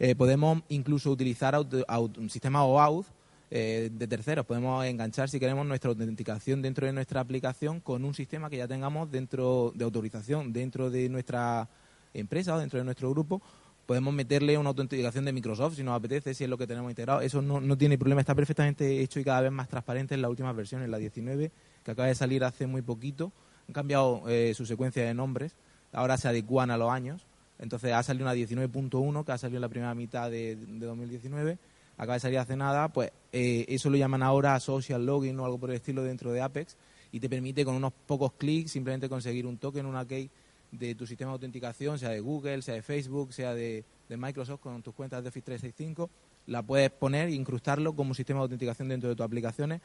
Eh, 0.00 0.16
podemos 0.16 0.62
incluso 0.70 1.12
utilizar 1.12 1.56
un 1.56 2.30
sistema 2.30 2.64
OAuth 2.64 3.06
eh, 3.50 3.88
de 3.90 4.06
terceros. 4.06 4.44
Podemos 4.44 4.84
enganchar, 4.84 5.30
si 5.30 5.40
queremos, 5.40 5.66
nuestra 5.66 5.88
autenticación 5.90 6.60
dentro 6.60 6.86
de 6.86 6.92
nuestra 6.92 7.20
aplicación 7.20 7.80
con 7.80 8.04
un 8.04 8.14
sistema 8.14 8.50
que 8.50 8.58
ya 8.58 8.68
tengamos 8.68 9.10
dentro 9.10 9.72
de 9.74 9.84
autorización 9.84 10.52
dentro 10.52 10.90
de 10.90 11.08
nuestra 11.08 11.68
empresa 12.12 12.54
o 12.54 12.58
dentro 12.58 12.78
de 12.78 12.84
nuestro 12.84 13.10
grupo. 13.10 13.40
Podemos 13.86 14.12
meterle 14.12 14.58
una 14.58 14.68
autenticación 14.68 15.24
de 15.24 15.32
Microsoft 15.32 15.76
si 15.76 15.82
nos 15.82 15.96
apetece, 15.96 16.34
si 16.34 16.44
es 16.44 16.50
lo 16.50 16.58
que 16.58 16.66
tenemos 16.66 16.90
integrado. 16.90 17.22
Eso 17.22 17.40
no, 17.40 17.58
no 17.58 17.78
tiene 17.78 17.96
problema, 17.96 18.20
está 18.20 18.34
perfectamente 18.34 19.00
hecho 19.00 19.18
y 19.18 19.24
cada 19.24 19.40
vez 19.40 19.50
más 19.50 19.68
transparente 19.68 20.14
en 20.14 20.20
las 20.20 20.30
últimas 20.30 20.54
versiones, 20.54 20.90
la 20.90 20.98
19, 20.98 21.50
que 21.84 21.90
acaba 21.90 22.08
de 22.08 22.14
salir 22.14 22.44
hace 22.44 22.66
muy 22.66 22.82
poquito. 22.82 23.32
Han 23.66 23.72
cambiado 23.72 24.24
eh, 24.28 24.52
su 24.54 24.66
secuencia 24.66 25.02
de 25.02 25.14
nombres, 25.14 25.54
ahora 25.92 26.18
se 26.18 26.28
adecuan 26.28 26.70
a 26.70 26.76
los 26.76 26.90
años. 26.90 27.24
Entonces 27.58 27.94
ha 27.94 28.02
salido 28.02 28.26
una 28.26 28.34
19.1 28.34 29.24
que 29.24 29.32
ha 29.32 29.38
salido 29.38 29.56
en 29.56 29.62
la 29.62 29.68
primera 29.70 29.94
mitad 29.94 30.30
de, 30.30 30.56
de 30.56 30.86
2019 30.86 31.58
acaba 31.98 32.14
de 32.14 32.20
salir 32.20 32.38
hace 32.38 32.56
nada, 32.56 32.88
pues 32.88 33.10
eh, 33.32 33.66
eso 33.68 33.90
lo 33.90 33.96
llaman 33.96 34.22
ahora 34.22 34.58
social 34.60 35.04
login 35.04 35.38
o 35.40 35.44
algo 35.44 35.58
por 35.58 35.70
el 35.70 35.76
estilo 35.76 36.04
dentro 36.04 36.32
de 36.32 36.40
Apex 36.40 36.76
y 37.10 37.20
te 37.20 37.28
permite 37.28 37.64
con 37.64 37.74
unos 37.74 37.92
pocos 38.06 38.32
clics 38.38 38.70
simplemente 38.70 39.08
conseguir 39.08 39.46
un 39.46 39.58
token, 39.58 39.84
una 39.84 40.06
key 40.06 40.30
de 40.70 40.94
tu 40.94 41.06
sistema 41.06 41.30
de 41.30 41.34
autenticación, 41.34 41.98
sea 41.98 42.10
de 42.10 42.20
Google, 42.20 42.62
sea 42.62 42.74
de 42.74 42.82
Facebook, 42.82 43.32
sea 43.32 43.54
de, 43.54 43.84
Microsoft 44.08 44.60
con 44.60 44.82
tus 44.82 44.94
cuentas 44.94 45.22
de 45.22 45.28
Office 45.28 45.44
365, 45.44 46.08
la 46.46 46.62
puedes 46.62 46.90
poner 46.90 47.28
e 47.28 47.32
incrustarlo 47.32 47.94
como 47.94 48.14
sistema 48.14 48.40
de 48.40 48.44
autenticación 48.44 48.88
dentro 48.88 49.08
de 49.08 49.16
tus 49.16 49.24
aplicaciones 49.24 49.80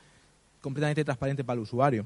completamente 0.61 1.03
transparente 1.03 1.43
para 1.43 1.55
el 1.55 1.63
usuario, 1.63 2.05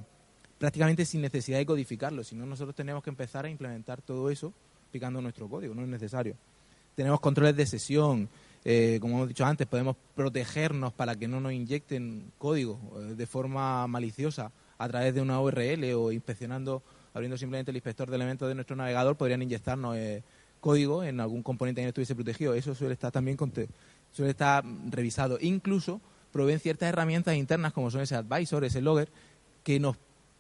prácticamente 0.58 1.06
sin 1.06 1.22
necesidad 1.22 1.60
de 1.60 1.65
codificarlo, 1.65 2.24
si 2.24 2.36
no 2.36 2.46
nosotros 2.46 2.76
tenemos 2.76 3.04
que 3.04 3.10
empezar 3.10 3.46
a 3.46 3.50
implementar 3.50 4.02
todo 4.02 4.30
eso 4.32 4.54
picando 4.91 5.22
nuestro 5.22 5.48
código, 5.48 5.76
no 5.76 5.84
es 5.84 5.88
necesario. 5.88 6.36
Tenemos 6.96 7.20
controles 7.20 7.56
de 7.56 7.67
sesión, 7.67 8.28
eh, 8.69 8.97
como 8.99 9.15
hemos 9.15 9.30
dicho 9.30 9.45
antes, 9.45 9.65
podemos 9.65 9.95
protegernos 10.13 10.91
para 10.91 11.15
que 11.15 11.30
no 11.30 11.39
nos 11.39 11.53
inyecten 11.53 12.34
código 12.38 12.77
eh, 12.97 13.15
de 13.15 13.25
forma 13.25 13.88
maliciosa 13.88 14.51
a 14.77 14.89
través 14.89 15.15
de 15.15 15.21
una 15.21 15.39
URL 15.39 15.93
o 15.93 16.12
inspeccionando, 16.12 16.84
abriendo 17.13 17.38
simplemente 17.38 17.71
el 17.71 17.77
inspector 17.77 18.10
de 18.10 18.17
elementos 18.17 18.45
de 18.49 18.56
nuestro 18.56 18.75
navegador, 18.75 19.15
podrían 19.15 19.41
inyectarnos 19.41 19.95
eh, 19.95 20.21
código 20.60 21.06
en 21.06 21.21
algún 21.21 21.43
componente 21.43 21.80
que 21.80 21.86
no 21.86 21.89
estuviese 21.91 22.13
protegido. 22.13 22.56
Eso 22.56 22.75
suele 22.75 22.95
estar 22.95 23.10
también 23.10 23.38
suele 24.12 24.32
estar 24.32 24.65
revisado. 24.89 25.38
Incluso 25.39 26.01
proveen 26.34 26.60
ciertas 26.60 26.89
herramientas 26.89 27.38
internas 27.38 27.71
como 27.71 27.89
son 27.89 28.01
ese 28.01 28.15
advisor, 28.15 28.65
ese 28.65 28.82
logger, 28.82 29.08
que 29.63 29.80
nos 29.80 29.95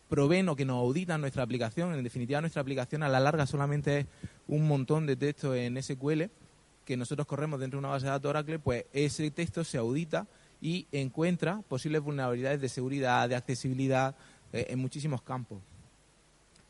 proveen 0.09 0.49
o 0.49 0.57
que 0.57 0.65
nos 0.65 0.79
auditan 0.79 1.21
nuestra 1.21 1.43
aplicación. 1.43 1.93
En 1.93 2.03
definitiva, 2.03 2.41
nuestra 2.41 2.61
aplicación 2.61 3.03
a 3.03 3.07
la 3.07 3.21
larga 3.21 3.45
solamente 3.45 3.99
es 3.99 4.05
un 4.49 4.67
montón 4.67 5.05
de 5.05 5.15
texto 5.15 5.55
en 5.55 5.81
SQL 5.81 6.29
que 6.87 6.95
nosotros 6.95 7.27
corremos 7.27 7.59
dentro 7.59 7.77
de 7.77 7.79
una 7.79 7.89
base 7.89 8.05
de 8.05 8.11
datos 8.11 8.29
Oracle, 8.29 8.59
pues 8.59 8.85
ese 8.93 9.29
texto 9.29 9.65
se 9.65 9.77
audita 9.77 10.25
y 10.61 10.87
encuentra 10.93 11.61
posibles 11.67 12.01
vulnerabilidades 12.01 12.61
de 12.61 12.69
seguridad, 12.69 13.27
de 13.27 13.35
accesibilidad 13.35 14.15
eh, 14.53 14.67
en 14.69 14.79
muchísimos 14.79 15.21
campos. 15.21 15.59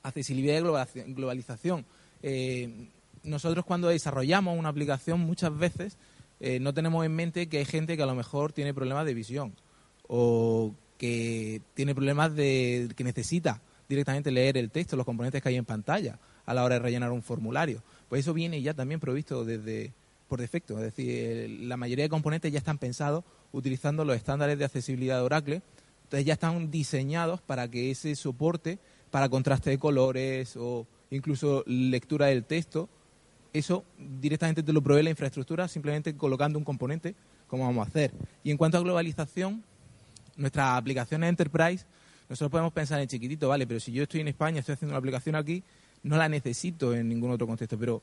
Accesibilidad 0.02 0.58
y 0.96 1.14
globalización. 1.14 1.86
Eh, 2.24 2.90
nosotros 3.22 3.64
cuando 3.64 3.90
desarrollamos 3.90 4.58
una 4.58 4.70
aplicación 4.70 5.20
muchas 5.20 5.56
veces 5.56 6.00
eh, 6.40 6.60
no 6.60 6.74
tenemos 6.74 7.06
en 7.06 7.16
mente 7.16 7.48
que 7.48 7.60
hay 7.60 7.66
gente 7.66 7.96
que 7.96 8.02
a 8.02 8.08
lo 8.08 8.16
mejor 8.16 8.54
tiene 8.54 8.74
problemas 8.74 9.06
de 9.06 9.14
visión 9.14 9.54
o 10.08 10.74
que 10.98 11.62
tiene 11.76 11.94
problemas 11.94 12.36
de 12.36 12.90
que 12.96 13.04
necesita 13.04 13.62
directamente 13.88 14.32
leer 14.32 14.58
el 14.58 14.72
texto, 14.72 14.96
los 14.96 15.06
componentes 15.06 15.44
que 15.44 15.50
hay 15.50 15.58
en 15.58 15.66
pantalla 15.66 16.18
a 16.48 16.56
la 16.56 16.64
hora 16.64 16.76
de 16.76 16.80
rellenar 16.80 17.12
un 17.12 17.22
formulario. 17.22 17.84
Pues 18.10 18.22
eso 18.22 18.34
viene 18.34 18.64
ya 18.64 18.74
también 18.74 19.00
provisto 19.00 19.46
desde, 19.46 19.94
por 20.28 20.40
defecto. 20.42 20.78
Es 20.78 20.84
decir, 20.84 21.50
la 21.62 21.78
mayoría 21.78 22.06
de 22.06 22.10
componentes 22.10 22.52
ya 22.52 22.60
están 22.60 22.78
pensados 22.78 23.24
utilizando 23.52 24.06
los 24.06 24.16
estándares 24.16 24.60
de 24.60 24.66
accesibilidad 24.66 25.18
de 25.18 25.24
Oracle. 25.24 25.62
Entonces 26.04 26.26
ya 26.26 26.34
están 26.34 26.72
diseñados 26.72 27.42
para 27.42 27.70
que 27.70 27.92
ese 27.92 28.16
soporte 28.16 28.80
para 29.12 29.30
contraste 29.30 29.70
de 29.70 29.78
colores 29.78 30.56
o 30.58 30.86
incluso 31.12 31.64
lectura 31.66 32.28
del 32.28 32.44
texto, 32.44 32.90
eso 33.54 33.86
directamente 33.98 34.64
te 34.64 34.74
lo 34.74 34.82
provee 34.82 35.04
la 35.04 35.10
infraestructura 35.10 35.68
simplemente 35.68 36.16
colocando 36.16 36.60
un 36.60 36.66
componente 36.66 37.16
como 37.48 37.64
vamos 37.64 37.88
a 37.88 37.90
hacer. 37.90 38.12
Y 38.44 38.52
en 38.52 38.58
cuanto 38.58 38.78
a 38.78 38.82
globalización, 38.82 39.64
nuestras 40.36 40.78
aplicaciones 40.78 41.30
Enterprise, 41.30 41.86
nosotros 42.30 42.52
podemos 42.52 42.74
pensar 42.74 43.00
en 43.00 43.08
chiquitito, 43.08 43.48
vale, 43.48 43.66
pero 43.66 43.80
si 43.80 43.92
yo 43.92 44.04
estoy 44.04 44.20
en 44.22 44.28
España, 44.28 44.60
estoy 44.60 44.74
haciendo 44.74 44.92
una 44.92 45.00
aplicación 45.00 45.36
aquí, 45.36 45.64
no 46.04 46.18
la 46.18 46.28
necesito 46.28 46.94
en 46.94 47.08
ningún 47.08 47.32
otro 47.32 47.48
contexto, 47.48 47.78
pero 47.78 48.02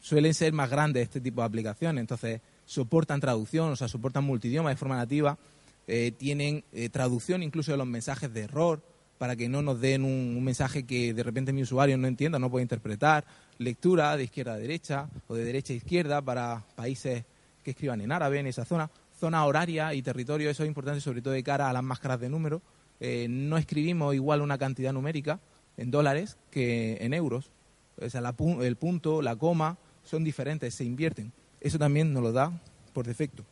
suelen 0.00 0.34
ser 0.34 0.52
más 0.52 0.70
grandes 0.70 1.04
este 1.04 1.20
tipo 1.20 1.40
de 1.40 1.46
aplicaciones, 1.46 2.00
entonces 2.00 2.40
soportan 2.64 3.20
traducción, 3.20 3.70
o 3.70 3.76
sea, 3.76 3.88
soportan 3.88 4.24
multidioma 4.24 4.70
de 4.70 4.76
forma 4.76 4.96
nativa, 4.96 5.38
eh, 5.86 6.12
tienen 6.16 6.64
eh, 6.72 6.88
traducción 6.88 7.42
incluso 7.42 7.72
de 7.72 7.78
los 7.78 7.86
mensajes 7.86 8.32
de 8.32 8.42
error 8.42 8.82
para 9.18 9.36
que 9.36 9.48
no 9.48 9.62
nos 9.62 9.80
den 9.80 10.04
un, 10.04 10.42
mensaje 10.42 10.84
que 10.84 11.14
de 11.14 11.22
repente 11.22 11.52
mi 11.52 11.62
usuario 11.62 11.96
no 11.96 12.08
entienda, 12.08 12.38
no 12.38 12.50
puede 12.50 12.62
interpretar, 12.62 13.24
lectura 13.58 14.16
de 14.16 14.24
izquierda 14.24 14.54
a 14.54 14.58
derecha 14.58 15.08
o 15.28 15.34
de 15.34 15.44
derecha 15.44 15.72
a 15.72 15.76
izquierda 15.76 16.22
para 16.22 16.64
países 16.74 17.24
que 17.62 17.70
escriban 17.70 18.00
en 18.00 18.12
árabe 18.12 18.40
en 18.40 18.46
esa 18.46 18.64
zona, 18.64 18.90
zona 19.18 19.44
horaria 19.44 19.94
y 19.94 20.02
territorio, 20.02 20.50
eso 20.50 20.64
es 20.64 20.68
importante 20.68 21.00
sobre 21.00 21.22
todo 21.22 21.32
de 21.32 21.42
cara 21.42 21.70
a 21.70 21.72
las 21.72 21.82
máscaras 21.82 22.20
de 22.20 22.28
número, 22.28 22.60
eh, 23.00 23.26
no 23.28 23.56
escribimos 23.56 24.14
igual 24.14 24.40
una 24.40 24.58
cantidad 24.58 24.92
numérica 24.92 25.40
en 25.76 25.90
dólares 25.90 26.36
que 26.50 26.98
en 27.00 27.14
euros, 27.14 27.50
o 28.00 28.08
sea, 28.08 28.34
el 28.62 28.76
punto, 28.76 29.22
la 29.22 29.36
coma, 29.36 29.78
son 30.04 30.24
diferentes, 30.24 30.74
se 30.74 30.84
invierten. 30.84 31.32
Eso 31.60 31.78
también 31.78 32.12
nos 32.12 32.22
lo 32.22 32.32
da 32.32 32.52
por 32.92 33.06
defecto. 33.06 33.44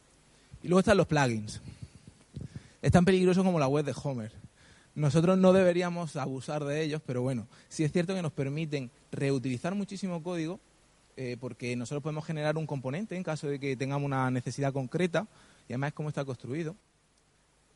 Y 0.63 0.69
luego 0.69 0.81
están 0.81 0.97
los 0.97 1.07
plugins. 1.07 1.61
Es 2.81 2.93
tan 2.93 3.05
peligroso 3.05 3.45
como 3.45 3.59
la 3.59 3.69
web 3.69 3.85
de 3.85 3.95
Homer. 4.03 4.33
Nosotros 4.95 5.39
no 5.39 5.53
deberíamos 5.53 6.17
abusar 6.17 6.65
de 6.65 6.83
ellos, 6.83 7.01
pero 7.07 7.23
bueno, 7.23 7.47
sí 7.69 7.83
es 7.83 7.93
cierto 7.93 8.15
que 8.15 8.23
nos 8.23 8.33
permiten 8.33 8.91
reutilizar 9.11 9.75
muchísimo 9.75 10.23
código, 10.23 10.61
eh, 11.17 11.37
porque 11.41 11.75
nosotros 11.77 12.03
podemos 12.03 12.27
generar 12.27 12.59
un 12.59 12.67
componente 12.67 13.17
en 13.17 13.23
caso 13.23 13.47
de 13.47 13.59
que 13.59 13.77
tengamos 13.77 14.05
una 14.05 14.31
necesidad 14.31 14.73
concreta, 14.73 15.27
y 15.69 15.73
además 15.73 15.89
es 15.89 15.95
cómo 15.95 16.11
está 16.11 16.25
construido. 16.25 16.77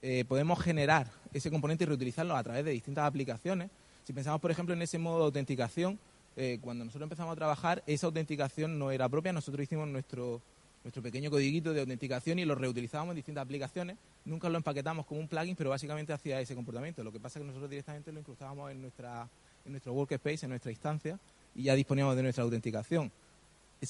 Eh, 0.02 0.24
podemos 0.28 0.60
generar 0.60 1.10
ese 1.32 1.50
componente 1.50 1.84
y 1.84 1.86
reutilizarlo 1.86 2.36
a 2.36 2.42
través 2.42 2.64
de 2.64 2.72
distintas 2.72 3.04
aplicaciones. 3.06 3.70
Si 4.04 4.12
pensamos, 4.12 4.40
por 4.40 4.50
ejemplo, 4.50 4.74
en 4.74 4.82
ese 4.82 4.98
modo 4.98 5.18
de 5.18 5.24
autenticación, 5.24 5.98
eh, 6.36 6.58
cuando 6.60 6.84
nosotros 6.84 7.06
empezamos 7.06 7.32
a 7.32 7.36
trabajar, 7.36 7.82
esa 7.86 8.06
autenticación 8.06 8.78
no 8.78 8.90
era 8.90 9.08
propia. 9.08 9.32
Nosotros 9.32 9.64
hicimos 9.64 9.88
nuestro, 9.88 10.42
nuestro 10.84 11.02
pequeño 11.02 11.30
codiguito 11.30 11.72
de 11.72 11.80
autenticación 11.80 12.38
y 12.38 12.44
lo 12.44 12.54
reutilizábamos 12.54 13.12
en 13.12 13.16
distintas 13.16 13.42
aplicaciones. 13.42 13.96
Nunca 14.24 14.48
lo 14.48 14.58
empaquetamos 14.58 15.06
como 15.06 15.20
un 15.20 15.28
plugin, 15.28 15.56
pero 15.56 15.70
básicamente 15.70 16.12
hacía 16.12 16.40
ese 16.40 16.54
comportamiento. 16.54 17.02
Lo 17.02 17.10
que 17.10 17.20
pasa 17.20 17.38
es 17.38 17.42
que 17.42 17.46
nosotros 17.46 17.70
directamente 17.70 18.12
lo 18.12 18.20
incrustábamos 18.20 18.70
en, 18.70 18.82
nuestra, 18.82 19.28
en 19.64 19.72
nuestro 19.72 19.92
workspace, 19.94 20.46
en 20.46 20.50
nuestra 20.50 20.70
instancia, 20.70 21.18
y 21.54 21.64
ya 21.64 21.74
disponíamos 21.74 22.14
de 22.16 22.22
nuestra 22.22 22.44
autenticación. 22.44 23.10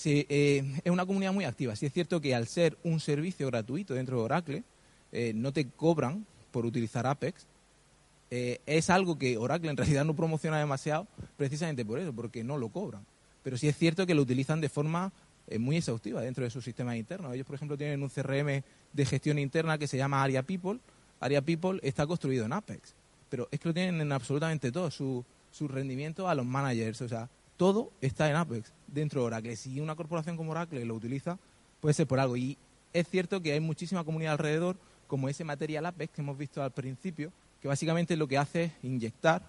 Eh, 0.04 0.80
es 0.84 0.90
una 0.92 1.06
comunidad 1.06 1.32
muy 1.32 1.44
activa. 1.44 1.74
Sí 1.76 1.86
es 1.86 1.92
cierto 1.92 2.20
que 2.20 2.34
al 2.34 2.46
ser 2.46 2.76
un 2.84 3.00
servicio 3.00 3.46
gratuito 3.48 3.94
dentro 3.94 4.18
de 4.18 4.22
Oracle, 4.22 4.64
eh, 5.12 5.32
no 5.34 5.52
te 5.52 5.68
cobran 5.68 6.26
por 6.50 6.66
utilizar 6.66 7.06
Apex, 7.06 7.46
eh, 8.30 8.60
es 8.66 8.90
algo 8.90 9.18
que 9.18 9.36
Oracle 9.36 9.70
en 9.70 9.76
realidad 9.76 10.04
no 10.04 10.14
promociona 10.14 10.58
demasiado 10.58 11.06
precisamente 11.36 11.84
por 11.84 11.98
eso, 11.98 12.12
porque 12.12 12.42
no 12.42 12.58
lo 12.58 12.68
cobran. 12.68 13.04
Pero 13.42 13.56
sí 13.56 13.68
es 13.68 13.76
cierto 13.76 14.06
que 14.06 14.14
lo 14.14 14.22
utilizan 14.22 14.60
de 14.60 14.68
forma 14.68 15.12
eh, 15.46 15.58
muy 15.58 15.76
exhaustiva 15.76 16.20
dentro 16.20 16.42
de 16.42 16.50
sus 16.50 16.64
sistemas 16.64 16.96
internos. 16.96 17.32
Ellos, 17.34 17.46
por 17.46 17.54
ejemplo, 17.54 17.76
tienen 17.76 18.02
un 18.02 18.08
CRM 18.08 18.62
de 18.92 19.04
gestión 19.04 19.38
interna 19.38 19.78
que 19.78 19.86
se 19.86 19.96
llama 19.96 20.22
Area 20.22 20.42
People. 20.42 20.80
Area 21.20 21.40
People 21.40 21.78
está 21.82 22.06
construido 22.06 22.44
en 22.44 22.52
Apex, 22.52 22.94
pero 23.30 23.48
es 23.50 23.60
que 23.60 23.68
lo 23.68 23.74
tienen 23.74 24.00
en 24.00 24.12
absolutamente 24.12 24.72
todo, 24.72 24.90
su, 24.90 25.24
su 25.50 25.68
rendimiento 25.68 26.28
a 26.28 26.34
los 26.34 26.44
managers, 26.44 27.00
o 27.00 27.08
sea, 27.08 27.28
todo 27.56 27.90
está 28.00 28.28
en 28.28 28.36
Apex 28.36 28.72
dentro 28.86 29.20
de 29.20 29.26
Oracle. 29.28 29.56
Si 29.56 29.80
una 29.80 29.94
corporación 29.94 30.36
como 30.36 30.50
Oracle 30.50 30.84
lo 30.84 30.94
utiliza, 30.94 31.38
puede 31.80 31.94
ser 31.94 32.06
por 32.06 32.20
algo. 32.20 32.36
Y 32.36 32.58
es 32.92 33.08
cierto 33.08 33.40
que 33.40 33.52
hay 33.52 33.60
muchísima 33.60 34.04
comunidad 34.04 34.32
alrededor, 34.32 34.76
como 35.06 35.28
ese 35.28 35.44
Material 35.44 35.86
Apex 35.86 36.12
que 36.12 36.20
hemos 36.20 36.36
visto 36.36 36.62
al 36.62 36.72
principio, 36.72 37.32
que 37.60 37.68
básicamente 37.68 38.16
lo 38.16 38.28
que 38.28 38.38
hace 38.38 38.64
es 38.64 38.72
inyectar 38.82 39.42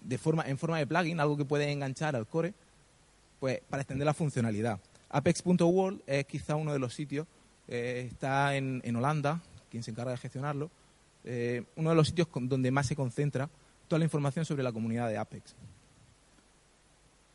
de 0.00 0.18
forma, 0.18 0.44
en 0.46 0.58
forma 0.58 0.78
de 0.78 0.86
plugin, 0.86 1.20
algo 1.20 1.36
que 1.36 1.44
puede 1.44 1.70
enganchar 1.70 2.16
al 2.16 2.26
core, 2.26 2.54
pues 3.40 3.60
para 3.68 3.82
extender 3.82 4.06
la 4.06 4.14
funcionalidad. 4.14 4.80
Apex.world 5.10 6.02
es 6.06 6.24
quizá 6.26 6.56
uno 6.56 6.72
de 6.72 6.78
los 6.78 6.94
sitios, 6.94 7.26
eh, 7.68 8.08
está 8.10 8.56
en, 8.56 8.80
en, 8.84 8.96
Holanda, 8.96 9.40
quien 9.70 9.82
se 9.82 9.90
encarga 9.90 10.12
de 10.12 10.18
gestionarlo, 10.18 10.70
eh, 11.24 11.64
uno 11.76 11.90
de 11.90 11.96
los 11.96 12.08
sitios 12.08 12.28
donde 12.32 12.70
más 12.70 12.86
se 12.86 12.96
concentra 12.96 13.48
toda 13.88 13.98
la 13.98 14.04
información 14.04 14.44
sobre 14.44 14.62
la 14.62 14.72
comunidad 14.72 15.08
de 15.08 15.18
Apex. 15.18 15.54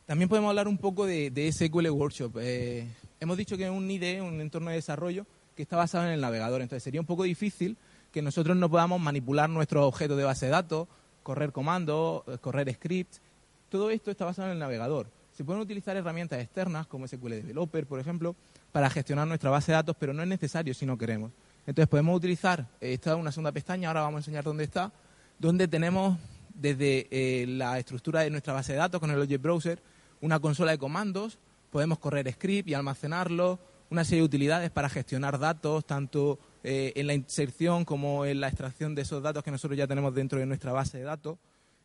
También 0.06 0.28
podemos 0.28 0.48
hablar 0.48 0.68
un 0.68 0.78
poco 0.78 1.06
de, 1.06 1.52
SQL 1.52 1.90
Workshop. 1.90 2.38
Eh, 2.40 2.86
hemos 3.20 3.36
dicho 3.36 3.56
que 3.56 3.64
es 3.64 3.70
un 3.70 3.90
IDE, 3.90 4.22
un 4.22 4.40
entorno 4.40 4.70
de 4.70 4.76
desarrollo, 4.76 5.26
que 5.54 5.62
está 5.62 5.76
basado 5.76 6.06
en 6.06 6.12
el 6.12 6.20
navegador. 6.20 6.62
Entonces 6.62 6.82
sería 6.82 7.00
un 7.00 7.06
poco 7.06 7.24
difícil 7.24 7.76
que 8.18 8.22
nosotros 8.22 8.56
no 8.56 8.68
podamos 8.68 9.00
manipular 9.00 9.48
nuestros 9.48 9.86
objetos 9.86 10.16
de 10.16 10.24
base 10.24 10.46
de 10.46 10.50
datos, 10.50 10.88
correr 11.22 11.52
comandos, 11.52 12.24
eh, 12.26 12.38
correr 12.40 12.74
scripts. 12.74 13.20
Todo 13.68 13.90
esto 13.90 14.10
está 14.10 14.24
basado 14.24 14.48
en 14.48 14.54
el 14.54 14.58
navegador. 14.58 15.06
Se 15.32 15.44
pueden 15.44 15.62
utilizar 15.62 15.96
herramientas 15.96 16.40
externas 16.40 16.88
como 16.88 17.06
SQL 17.06 17.30
Developer, 17.30 17.86
por 17.86 18.00
ejemplo, 18.00 18.34
para 18.72 18.90
gestionar 18.90 19.28
nuestra 19.28 19.50
base 19.50 19.70
de 19.70 19.76
datos, 19.76 19.94
pero 20.00 20.12
no 20.12 20.22
es 20.24 20.28
necesario 20.28 20.74
si 20.74 20.84
no 20.84 20.98
queremos. 20.98 21.30
Entonces 21.64 21.88
podemos 21.88 22.16
utilizar, 22.16 22.66
eh, 22.80 22.94
esta 22.94 23.12
es 23.12 23.16
una 23.20 23.30
segunda 23.30 23.52
pestaña, 23.52 23.86
ahora 23.86 24.00
vamos 24.00 24.16
a 24.16 24.20
enseñar 24.22 24.42
dónde 24.42 24.64
está, 24.64 24.90
donde 25.38 25.68
tenemos 25.68 26.18
desde 26.52 27.06
eh, 27.12 27.46
la 27.46 27.78
estructura 27.78 28.22
de 28.22 28.30
nuestra 28.30 28.52
base 28.52 28.72
de 28.72 28.78
datos 28.78 28.98
con 28.98 29.12
el 29.12 29.20
Object 29.20 29.40
Browser, 29.40 29.80
una 30.22 30.40
consola 30.40 30.72
de 30.72 30.78
comandos, 30.78 31.38
podemos 31.70 32.00
correr 32.00 32.28
script 32.32 32.68
y 32.68 32.74
almacenarlo, 32.74 33.60
una 33.90 34.02
serie 34.02 34.22
de 34.22 34.26
utilidades 34.26 34.70
para 34.72 34.88
gestionar 34.88 35.38
datos, 35.38 35.86
tanto 35.86 36.40
eh, 36.64 36.92
en 36.96 37.06
la 37.06 37.14
inserción 37.14 37.84
como 37.84 38.24
en 38.24 38.40
la 38.40 38.48
extracción 38.48 38.94
de 38.94 39.02
esos 39.02 39.22
datos 39.22 39.44
que 39.44 39.50
nosotros 39.50 39.78
ya 39.78 39.86
tenemos 39.86 40.14
dentro 40.14 40.38
de 40.38 40.46
nuestra 40.46 40.72
base 40.72 40.98
de 40.98 41.04
datos 41.04 41.38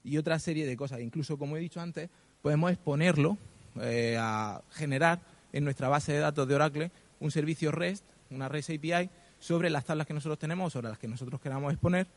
y 0.04 0.18
otra 0.18 0.40
serie 0.40 0.66
de 0.66 0.76
cosas. 0.76 1.00
Incluso, 1.02 1.38
como 1.38 1.58
he 1.58 1.60
dicho 1.60 1.80
antes, 1.80 2.10
podemos 2.42 2.72
exponerlo 2.72 3.38
eh, 3.82 4.18
a 4.20 4.62
generar 4.72 5.20
en 5.52 5.64
nuestra 5.64 5.90
base 5.90 6.14
de 6.14 6.20
datos 6.20 6.48
de 6.48 6.56
Oracle 6.56 6.92
un 7.20 7.32
servicio 7.32 7.72
REST, 7.72 8.04
una 8.32 8.50
REST 8.50 8.72
API, 8.72 9.10
sobre 9.40 9.70
las 9.70 9.86
tablas 9.86 10.08
que 10.08 10.14
nosotros 10.14 10.40
tenemos, 10.40 10.74
sobre 10.74 10.90
las 10.90 10.98
que 10.98 11.08
nosotros 11.08 11.40
queramos 11.40 11.72
exponer, 11.72 12.08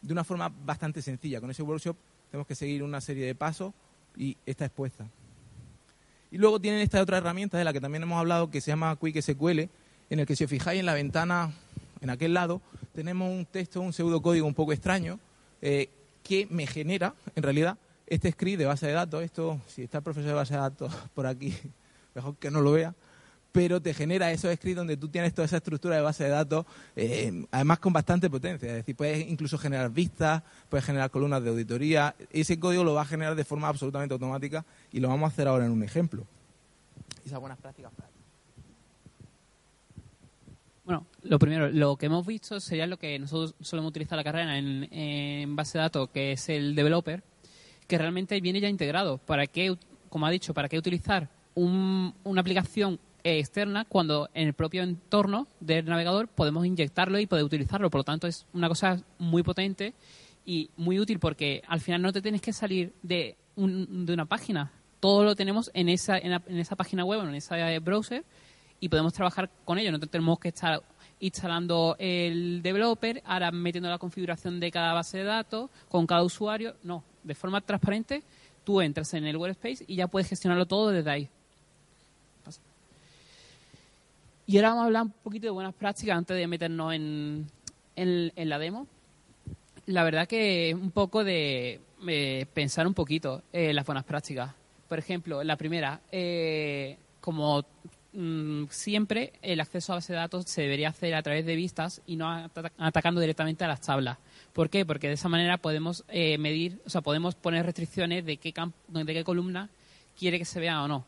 de 0.00 0.12
una 0.12 0.24
forma 0.24 0.48
bastante 0.48 1.02
sencilla. 1.02 1.40
Con 1.40 1.50
ese 1.50 1.62
workshop 1.62 1.96
tenemos 2.30 2.46
que 2.46 2.54
seguir 2.54 2.82
una 2.82 3.00
serie 3.00 3.26
de 3.26 3.34
pasos 3.34 3.72
y 4.16 4.36
está 4.46 4.66
expuesta. 4.66 5.08
Y 6.30 6.38
luego 6.38 6.60
tienen 6.60 6.80
esta 6.80 7.00
otra 7.00 7.18
herramienta 7.18 7.58
de 7.58 7.64
la 7.64 7.72
que 7.72 7.80
también 7.80 8.02
hemos 8.02 8.18
hablado 8.18 8.50
que 8.50 8.60
se 8.60 8.70
llama 8.70 8.96
Quick 9.00 9.20
SQL, 9.20 9.60
en 10.10 10.20
el 10.20 10.26
que 10.26 10.36
si 10.36 10.44
os 10.44 10.50
fijáis 10.50 10.80
en 10.80 10.86
la 10.86 10.94
ventana, 10.94 11.52
en 12.00 12.10
aquel 12.10 12.34
lado, 12.34 12.60
tenemos 12.94 13.30
un 13.30 13.46
texto, 13.46 13.80
un 13.80 13.92
pseudocódigo 13.92 14.46
un 14.46 14.54
poco 14.54 14.72
extraño 14.72 15.18
eh, 15.62 15.88
que 16.22 16.46
me 16.50 16.66
genera, 16.66 17.14
en 17.34 17.42
realidad, 17.42 17.78
este 18.06 18.30
script 18.32 18.58
de 18.58 18.66
base 18.66 18.86
de 18.86 18.92
datos. 18.92 19.22
Esto, 19.22 19.60
si 19.66 19.82
está 19.82 19.98
el 19.98 20.04
profesor 20.04 20.28
de 20.28 20.34
base 20.34 20.54
de 20.54 20.60
datos 20.60 20.94
por 21.14 21.26
aquí, 21.26 21.54
mejor 22.14 22.36
que 22.36 22.50
no 22.50 22.60
lo 22.60 22.72
vea 22.72 22.94
pero 23.52 23.80
te 23.80 23.94
genera 23.94 24.30
esos 24.30 24.54
scripts 24.54 24.76
donde 24.76 24.96
tú 24.96 25.08
tienes 25.08 25.34
toda 25.34 25.46
esa 25.46 25.56
estructura 25.56 25.96
de 25.96 26.02
base 26.02 26.24
de 26.24 26.30
datos, 26.30 26.66
eh, 26.94 27.44
además 27.50 27.78
con 27.78 27.92
bastante 27.92 28.28
potencia. 28.30 28.68
Es 28.68 28.74
decir, 28.76 28.94
puedes 28.94 29.26
incluso 29.28 29.58
generar 29.58 29.90
vistas, 29.90 30.42
puedes 30.68 30.84
generar 30.84 31.10
columnas 31.10 31.42
de 31.42 31.50
auditoría. 31.50 32.14
Ese 32.30 32.58
código 32.58 32.84
lo 32.84 32.94
va 32.94 33.02
a 33.02 33.06
generar 33.06 33.34
de 33.34 33.44
forma 33.44 33.68
absolutamente 33.68 34.12
automática 34.12 34.64
y 34.92 35.00
lo 35.00 35.08
vamos 35.08 35.30
a 35.30 35.32
hacer 35.32 35.48
ahora 35.48 35.66
en 35.66 35.72
un 35.72 35.82
ejemplo. 35.82 36.24
Esas 37.24 37.40
buenas 37.40 37.58
prácticas. 37.58 37.90
Bueno, 40.88 41.04
lo 41.22 41.38
primero, 41.38 41.68
lo 41.68 41.96
que 41.96 42.06
hemos 42.06 42.26
visto 42.26 42.60
sería 42.60 42.86
lo 42.86 42.96
que 42.96 43.18
nosotros 43.18 43.54
solemos 43.60 43.90
utilizar 43.90 44.16
la 44.16 44.24
carrera 44.24 44.56
en, 44.56 44.88
en 44.90 45.54
base 45.54 45.76
de 45.76 45.82
datos, 45.82 46.08
que 46.08 46.32
es 46.32 46.48
el 46.48 46.74
developer, 46.74 47.22
que 47.86 47.98
realmente 47.98 48.40
viene 48.40 48.58
ya 48.58 48.70
integrado. 48.70 49.18
¿Para 49.18 49.46
qué, 49.46 49.76
como 50.08 50.24
ha 50.24 50.30
dicho, 50.30 50.54
para 50.54 50.66
qué 50.66 50.78
utilizar 50.78 51.28
una 51.54 52.40
aplicación 52.40 52.98
externa 53.22 53.84
cuando 53.84 54.30
en 54.32 54.48
el 54.48 54.54
propio 54.54 54.82
entorno 54.82 55.46
del 55.60 55.84
navegador 55.84 56.26
podemos 56.28 56.64
inyectarlo 56.64 57.18
y 57.18 57.26
poder 57.26 57.44
utilizarlo. 57.44 57.90
Por 57.90 57.98
lo 57.98 58.04
tanto, 58.04 58.26
es 58.26 58.46
una 58.54 58.68
cosa 58.68 59.02
muy 59.18 59.42
potente 59.42 59.92
y 60.46 60.70
muy 60.78 60.98
útil 60.98 61.18
porque 61.18 61.60
al 61.68 61.80
final 61.80 62.00
no 62.00 62.14
te 62.14 62.22
tienes 62.22 62.40
que 62.40 62.54
salir 62.54 62.94
de, 63.02 63.36
de 63.56 64.12
una 64.14 64.24
página. 64.24 64.72
Todo 65.00 65.22
lo 65.24 65.36
tenemos 65.36 65.70
en 65.74 65.90
esa, 65.90 66.16
en, 66.16 66.32
esa 66.58 66.76
página 66.76 67.04
web, 67.04 67.28
en 67.28 67.34
esa 67.34 67.78
browser 67.80 68.24
y 68.80 68.88
podemos 68.88 69.12
trabajar 69.12 69.50
con 69.64 69.78
ello. 69.78 69.92
No 69.92 70.00
tenemos 70.00 70.38
que 70.38 70.48
estar 70.48 70.82
instalando 71.20 71.96
el 71.98 72.62
developer, 72.62 73.22
ahora 73.24 73.50
metiendo 73.50 73.88
la 73.88 73.98
configuración 73.98 74.60
de 74.60 74.70
cada 74.70 74.92
base 74.92 75.18
de 75.18 75.24
datos 75.24 75.70
con 75.88 76.06
cada 76.06 76.22
usuario. 76.22 76.74
No, 76.82 77.02
de 77.22 77.34
forma 77.34 77.60
transparente 77.60 78.22
tú 78.64 78.80
entras 78.80 79.14
en 79.14 79.24
el 79.24 79.36
workspace 79.36 79.84
y 79.86 79.96
ya 79.96 80.08
puedes 80.08 80.28
gestionarlo 80.28 80.66
todo 80.66 80.90
desde 80.90 81.10
ahí. 81.10 81.28
Y 84.46 84.56
ahora 84.56 84.70
vamos 84.70 84.82
a 84.82 84.86
hablar 84.86 85.02
un 85.02 85.10
poquito 85.10 85.46
de 85.46 85.50
buenas 85.50 85.74
prácticas 85.74 86.16
antes 86.16 86.34
de 86.34 86.46
meternos 86.46 86.94
en, 86.94 87.46
en, 87.96 88.48
la 88.48 88.58
demo. 88.58 88.86
La 89.84 90.04
verdad 90.04 90.26
que 90.26 90.74
un 90.74 90.90
poco 90.90 91.22
de 91.22 91.80
eh, 92.06 92.46
pensar 92.54 92.86
un 92.86 92.94
poquito 92.94 93.42
en 93.52 93.76
las 93.76 93.84
buenas 93.84 94.04
prácticas. 94.04 94.54
Por 94.88 94.98
ejemplo, 94.98 95.44
la 95.44 95.56
primera, 95.56 96.00
eh, 96.10 96.96
como 97.20 97.62
mm, 98.12 98.64
siempre, 98.70 99.32
el 99.42 99.60
acceso 99.60 99.92
a 99.92 99.96
base 99.96 100.12
de 100.12 100.18
datos 100.18 100.46
se 100.46 100.62
debería 100.62 100.88
hacer 100.88 101.14
a 101.14 101.22
través 101.22 101.46
de 101.46 101.56
vistas 101.56 102.02
y 102.06 102.16
no 102.16 102.50
atacando 102.78 103.20
directamente 103.20 103.64
a 103.64 103.68
las 103.68 103.80
tablas. 103.80 104.18
¿Por 104.52 104.70
qué? 104.70 104.84
Porque 104.84 105.08
de 105.08 105.14
esa 105.14 105.28
manera 105.28 105.58
podemos 105.58 106.04
eh, 106.08 106.38
medir, 106.38 106.80
o 106.86 106.90
sea, 106.90 107.00
podemos 107.00 107.34
poner 107.34 107.64
restricciones 107.64 108.24
de 108.24 108.36
qué, 108.36 108.52
de 108.88 109.14
qué 109.14 109.24
columna 109.24 109.70
quiere 110.18 110.38
que 110.38 110.44
se 110.44 110.60
vea 110.60 110.82
o 110.82 110.88
no 110.88 111.06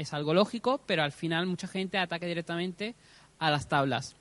es 0.00 0.12
algo 0.12 0.34
lógico, 0.34 0.80
pero 0.86 1.02
al 1.02 1.12
final 1.12 1.46
mucha 1.46 1.68
gente 1.68 1.98
ataca 1.98 2.26
directamente 2.26 2.94
a 3.38 3.50
las 3.50 3.68
tablas. 3.68 4.16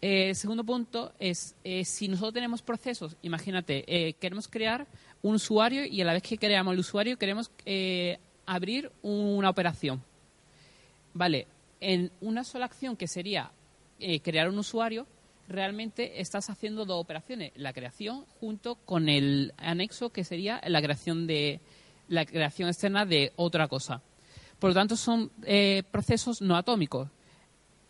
El 0.00 0.30
eh, 0.30 0.34
segundo 0.34 0.64
punto 0.64 1.12
es, 1.18 1.56
eh, 1.64 1.84
si 1.84 2.08
nosotros 2.08 2.34
tenemos 2.34 2.62
procesos, 2.62 3.16
imagínate, 3.22 3.84
eh, 3.86 4.14
queremos 4.14 4.46
crear 4.48 4.86
un 5.22 5.34
usuario 5.34 5.84
y 5.84 6.00
a 6.00 6.04
la 6.04 6.12
vez 6.12 6.22
que 6.22 6.38
creamos 6.38 6.72
el 6.72 6.80
usuario 6.80 7.18
queremos 7.18 7.50
abrir 8.46 8.92
una 9.02 9.50
operación. 9.50 10.02
Vale, 11.14 11.46
en 11.80 12.10
una 12.20 12.44
sola 12.44 12.66
acción 12.66 12.96
que 12.96 13.06
sería 13.06 13.50
crear 14.22 14.48
un 14.48 14.58
usuario, 14.58 15.06
realmente 15.48 16.20
estás 16.20 16.50
haciendo 16.50 16.84
dos 16.84 17.00
operaciones, 17.00 17.52
la 17.56 17.72
creación 17.72 18.26
junto 18.40 18.76
con 18.76 19.08
el 19.08 19.54
anexo 19.56 20.10
que 20.10 20.22
sería 20.22 20.60
la 20.66 20.82
creación 20.82 21.26
de 21.26 21.60
la 22.08 22.24
creación 22.24 22.68
externa 22.68 23.06
de 23.06 23.32
otra 23.36 23.68
cosa. 23.68 24.02
Por 24.58 24.70
lo 24.70 24.74
tanto, 24.74 24.96
son 24.96 25.30
eh, 25.44 25.82
procesos 25.90 26.42
no 26.42 26.56
atómicos. 26.56 27.08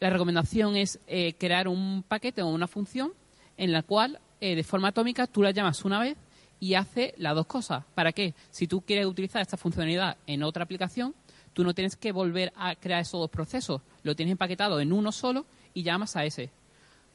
La 0.01 0.11
recomendación 0.11 0.77
es 0.77 1.01
eh, 1.07 1.35
crear 1.39 1.67
un 1.67 2.05
paquete 2.07 2.43
o 2.43 2.49
una 2.49 2.69
función 2.69 3.13
en 3.57 3.73
la 3.73 3.83
cual, 3.83 4.21
eh, 4.41 4.55
de 4.55 4.63
forma 4.63 4.89
atómica, 4.89 5.27
tú 5.27 5.43
la 5.43 5.51
llamas 5.51 5.85
una 5.85 5.99
vez 5.99 6.17
y 6.61 6.75
hace 6.75 7.15
las 7.17 7.35
dos 7.35 7.47
cosas. 7.47 7.85
¿Para 7.95 8.13
qué? 8.13 8.35
Si 8.51 8.67
tú 8.67 8.83
quieres 8.83 9.07
utilizar 9.07 9.41
esta 9.41 9.57
funcionalidad 9.57 10.17
en 10.27 10.43
otra 10.43 10.65
aplicación, 10.65 11.15
tú 11.59 11.65
no 11.65 11.75
tienes 11.75 11.97
que 11.97 12.13
volver 12.13 12.53
a 12.55 12.77
crear 12.77 13.01
esos 13.01 13.19
dos 13.19 13.31
procesos. 13.31 13.81
Lo 14.05 14.15
tienes 14.15 14.31
empaquetado 14.31 14.79
en 14.79 14.93
uno 14.93 15.11
solo 15.11 15.45
y 15.75 15.83
llamas 15.83 16.15
a 16.15 16.25
ese. 16.25 16.51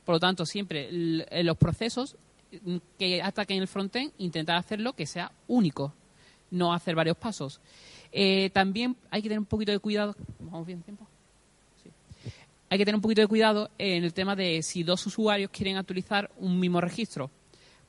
Por 0.04 0.16
lo 0.16 0.20
tanto, 0.20 0.46
siempre 0.46 0.90
los 0.92 1.56
procesos 1.56 2.18
mm, 2.62 2.76
que 3.00 3.22
ataquen 3.22 3.62
el 3.62 3.70
frontend, 3.70 4.12
intentar 4.18 4.58
hacerlo 4.58 4.92
que 4.92 5.06
sea 5.06 5.32
único, 5.48 5.94
no 6.52 6.74
hacer 6.74 6.94
varios 6.94 7.16
pasos. 7.16 7.62
Eh, 8.12 8.50
también 8.50 8.98
hay 9.12 9.22
que 9.22 9.30
tener 9.30 9.40
un 9.40 9.46
poquito 9.46 9.72
de 9.72 9.80
cuidado. 9.80 10.14
¿Vamos 10.40 10.68
bien 10.68 10.82
tiempo? 10.82 11.08
Hay 12.70 12.78
que 12.78 12.84
tener 12.84 12.96
un 12.98 13.02
poquito 13.02 13.22
de 13.22 13.28
cuidado 13.28 13.72
en 13.78 14.04
el 14.04 14.14
tema 14.14 14.36
de 14.36 14.62
si 14.62 14.84
dos 14.84 15.06
usuarios 15.06 15.52
quieren 15.52 15.78
actualizar 15.78 16.30
un 16.36 16.60
mismo 16.60 16.82
registro. 16.82 17.32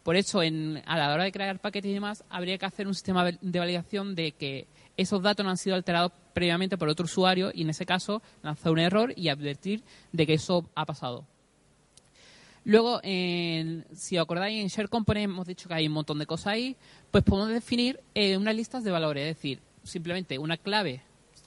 Por 0.04 0.14
eso, 0.14 0.40
en, 0.40 0.84
a 0.86 0.98
la 0.98 1.12
hora 1.12 1.24
de 1.24 1.32
crear 1.32 1.58
paquetes 1.58 1.90
y 1.90 1.94
demás, 1.94 2.22
habría 2.30 2.58
que 2.58 2.66
hacer 2.66 2.86
un 2.86 2.94
sistema 2.94 3.24
de 3.24 3.58
validación 3.58 4.14
de 4.14 4.30
que 4.30 4.68
esos 4.96 5.22
datos 5.22 5.44
no 5.44 5.50
han 5.50 5.56
sido 5.56 5.76
alterados 5.76 6.12
previamente 6.32 6.76
por 6.76 6.88
otro 6.88 7.04
usuario 7.04 7.50
y, 7.54 7.62
en 7.62 7.70
ese 7.70 7.86
caso, 7.86 8.22
lanzar 8.42 8.72
un 8.72 8.78
error 8.78 9.12
y 9.16 9.28
advertir 9.28 9.82
de 10.12 10.26
que 10.26 10.34
eso 10.34 10.68
ha 10.74 10.84
pasado. 10.84 11.26
Luego, 12.64 13.00
si 13.02 14.16
os 14.16 14.22
acordáis, 14.22 14.62
en 14.62 14.68
Share 14.68 14.88
Component 14.88 15.24
hemos 15.24 15.46
dicho 15.46 15.68
que 15.68 15.74
hay 15.74 15.86
un 15.86 15.92
montón 15.92 16.18
de 16.18 16.26
cosas 16.26 16.54
ahí, 16.54 16.76
pues 17.10 17.22
podemos 17.22 17.50
definir 17.50 18.00
eh, 18.14 18.38
unas 18.38 18.54
listas 18.54 18.82
de 18.82 18.90
valores, 18.90 19.28
es 19.28 19.36
decir, 19.36 19.60
simplemente 19.82 20.38
una 20.38 20.56
clave, 20.56 21.02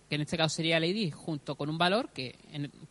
que 0.09 0.15
en 0.15 0.21
este 0.21 0.37
caso 0.37 0.55
sería 0.55 0.77
el 0.77 0.85
ID, 0.85 1.11
junto 1.11 1.55
con 1.55 1.69
un 1.69 1.77
valor, 1.79 2.09
que 2.09 2.35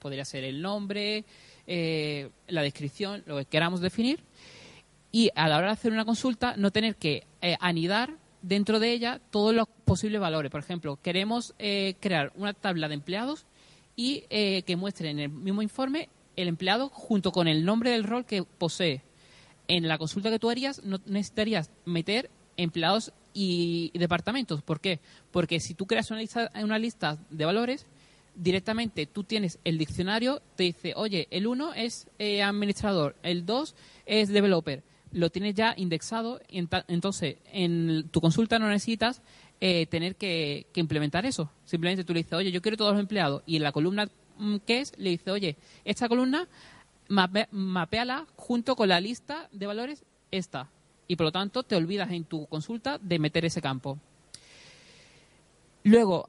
podría 0.01 0.25
ser 0.25 0.43
el 0.43 0.61
nombre, 0.61 1.25
eh, 1.69 2.31
la 2.49 2.63
descripción, 2.63 3.23
lo 3.27 3.37
que 3.39 3.45
queramos 3.45 3.81
definir, 3.81 4.19
y 5.13 5.31
a 5.37 5.47
la 5.49 5.59
hora 5.59 5.69
de 5.69 5.73
hacer 5.75 5.93
una 5.93 6.05
consulta 6.05 6.57
no 6.57 6.73
tener 6.73 6.97
que 6.97 7.27
eh, 7.41 7.57
anidar 7.61 8.17
dentro 8.47 8.81
de 8.81 8.93
ella 8.93 9.21
todos 9.31 9.55
los 9.55 9.69
posibles 9.85 10.21
valores. 10.21 10.51
Por 10.51 10.61
ejemplo, 10.61 10.99
queremos 11.03 11.55
eh, 11.59 11.95
crear 12.01 12.33
una 12.37 12.53
tabla 12.53 12.89
de 12.89 12.95
empleados 12.95 13.47
y 13.99 14.25
que 14.29 14.77
muestre 14.77 15.09
en 15.09 15.21
el 15.21 15.31
mismo 15.31 15.63
informe 15.63 16.11
el 16.37 16.49
empleado 16.49 16.91
junto 16.91 17.33
con 17.33 17.49
el 17.49 17.65
nombre 17.65 17.91
del 17.91 18.05
rol 18.05 18.27
que 18.27 18.43
posee. 18.43 19.03
En 19.69 19.89
la 19.89 19.97
consulta 19.97 20.31
que 20.31 20.39
tú 20.39 20.51
harías 20.51 20.85
no 20.85 21.01
necesitarías 21.07 21.71
meter 21.87 22.31
empleados 22.59 23.13
y 23.35 23.91
departamentos. 23.99 24.63
¿Por 24.63 24.81
qué? 24.81 25.01
Porque 25.31 25.61
si 25.61 25.75
tú 25.75 25.87
creas 25.87 26.11
una 26.11 26.21
lista, 26.21 26.51
una 26.63 26.79
lista 26.79 27.19
de 27.31 27.45
valores, 27.45 27.87
directamente 28.35 29.07
tú 29.07 29.25
tienes 29.25 29.59
el 29.65 29.79
diccionario, 29.79 30.41
te 30.57 30.65
dice, 30.65 30.93
oye, 30.97 31.27
el 31.31 31.47
1 31.47 31.75
es 31.75 32.07
eh, 32.19 32.43
administrador, 32.43 33.17
el 33.23 33.45
2 33.45 33.75
es 34.07 34.29
developer. 34.29 34.83
Lo 35.13 35.31
tienes 35.31 35.55
ya 35.55 35.75
indexado, 35.77 36.41
entonces 36.49 37.37
en 37.53 38.09
tu 38.11 38.21
consulta 38.21 38.59
no 38.59 38.69
necesitas 38.69 39.23
eh, 39.61 39.87
tener 39.87 40.17
que, 40.17 40.67
implementar 40.75 41.25
eso. 41.25 41.51
Simplemente 41.65 42.05
tú 42.05 42.13
le 42.13 42.21
dices, 42.21 42.35
oye, 42.35 42.53
yo 42.53 42.61
quiero 42.61 42.77
todos 42.77 42.93
los 42.93 43.01
empleados 43.01 43.43
y 43.47 43.57
en 43.57 43.63
la 43.63 43.73
columna 43.73 44.09
mm, 44.39 44.57
qué 44.67 44.81
es, 44.81 44.93
le 44.99 45.11
dice, 45.11 45.31
oye, 45.31 45.57
esta 45.85 46.09
columna 46.09 46.49
mape, 47.09 47.49
mapeala 47.53 48.27
junto 48.37 48.77
con 48.77 48.89
la 48.89 49.01
lista 49.01 49.49
de 49.53 49.67
valores 49.67 50.05
esta. 50.31 50.69
Y 51.09 51.17
por 51.17 51.27
lo 51.27 51.33
tanto 51.33 51.63
te 51.63 51.77
olvidas 51.77 52.11
en 52.11 52.25
tu 52.25 52.47
consulta 52.47 52.99
de 52.99 53.19
meter 53.19 53.45
ese 53.45 53.63
campo. 53.63 53.99
Luego, 55.85 56.29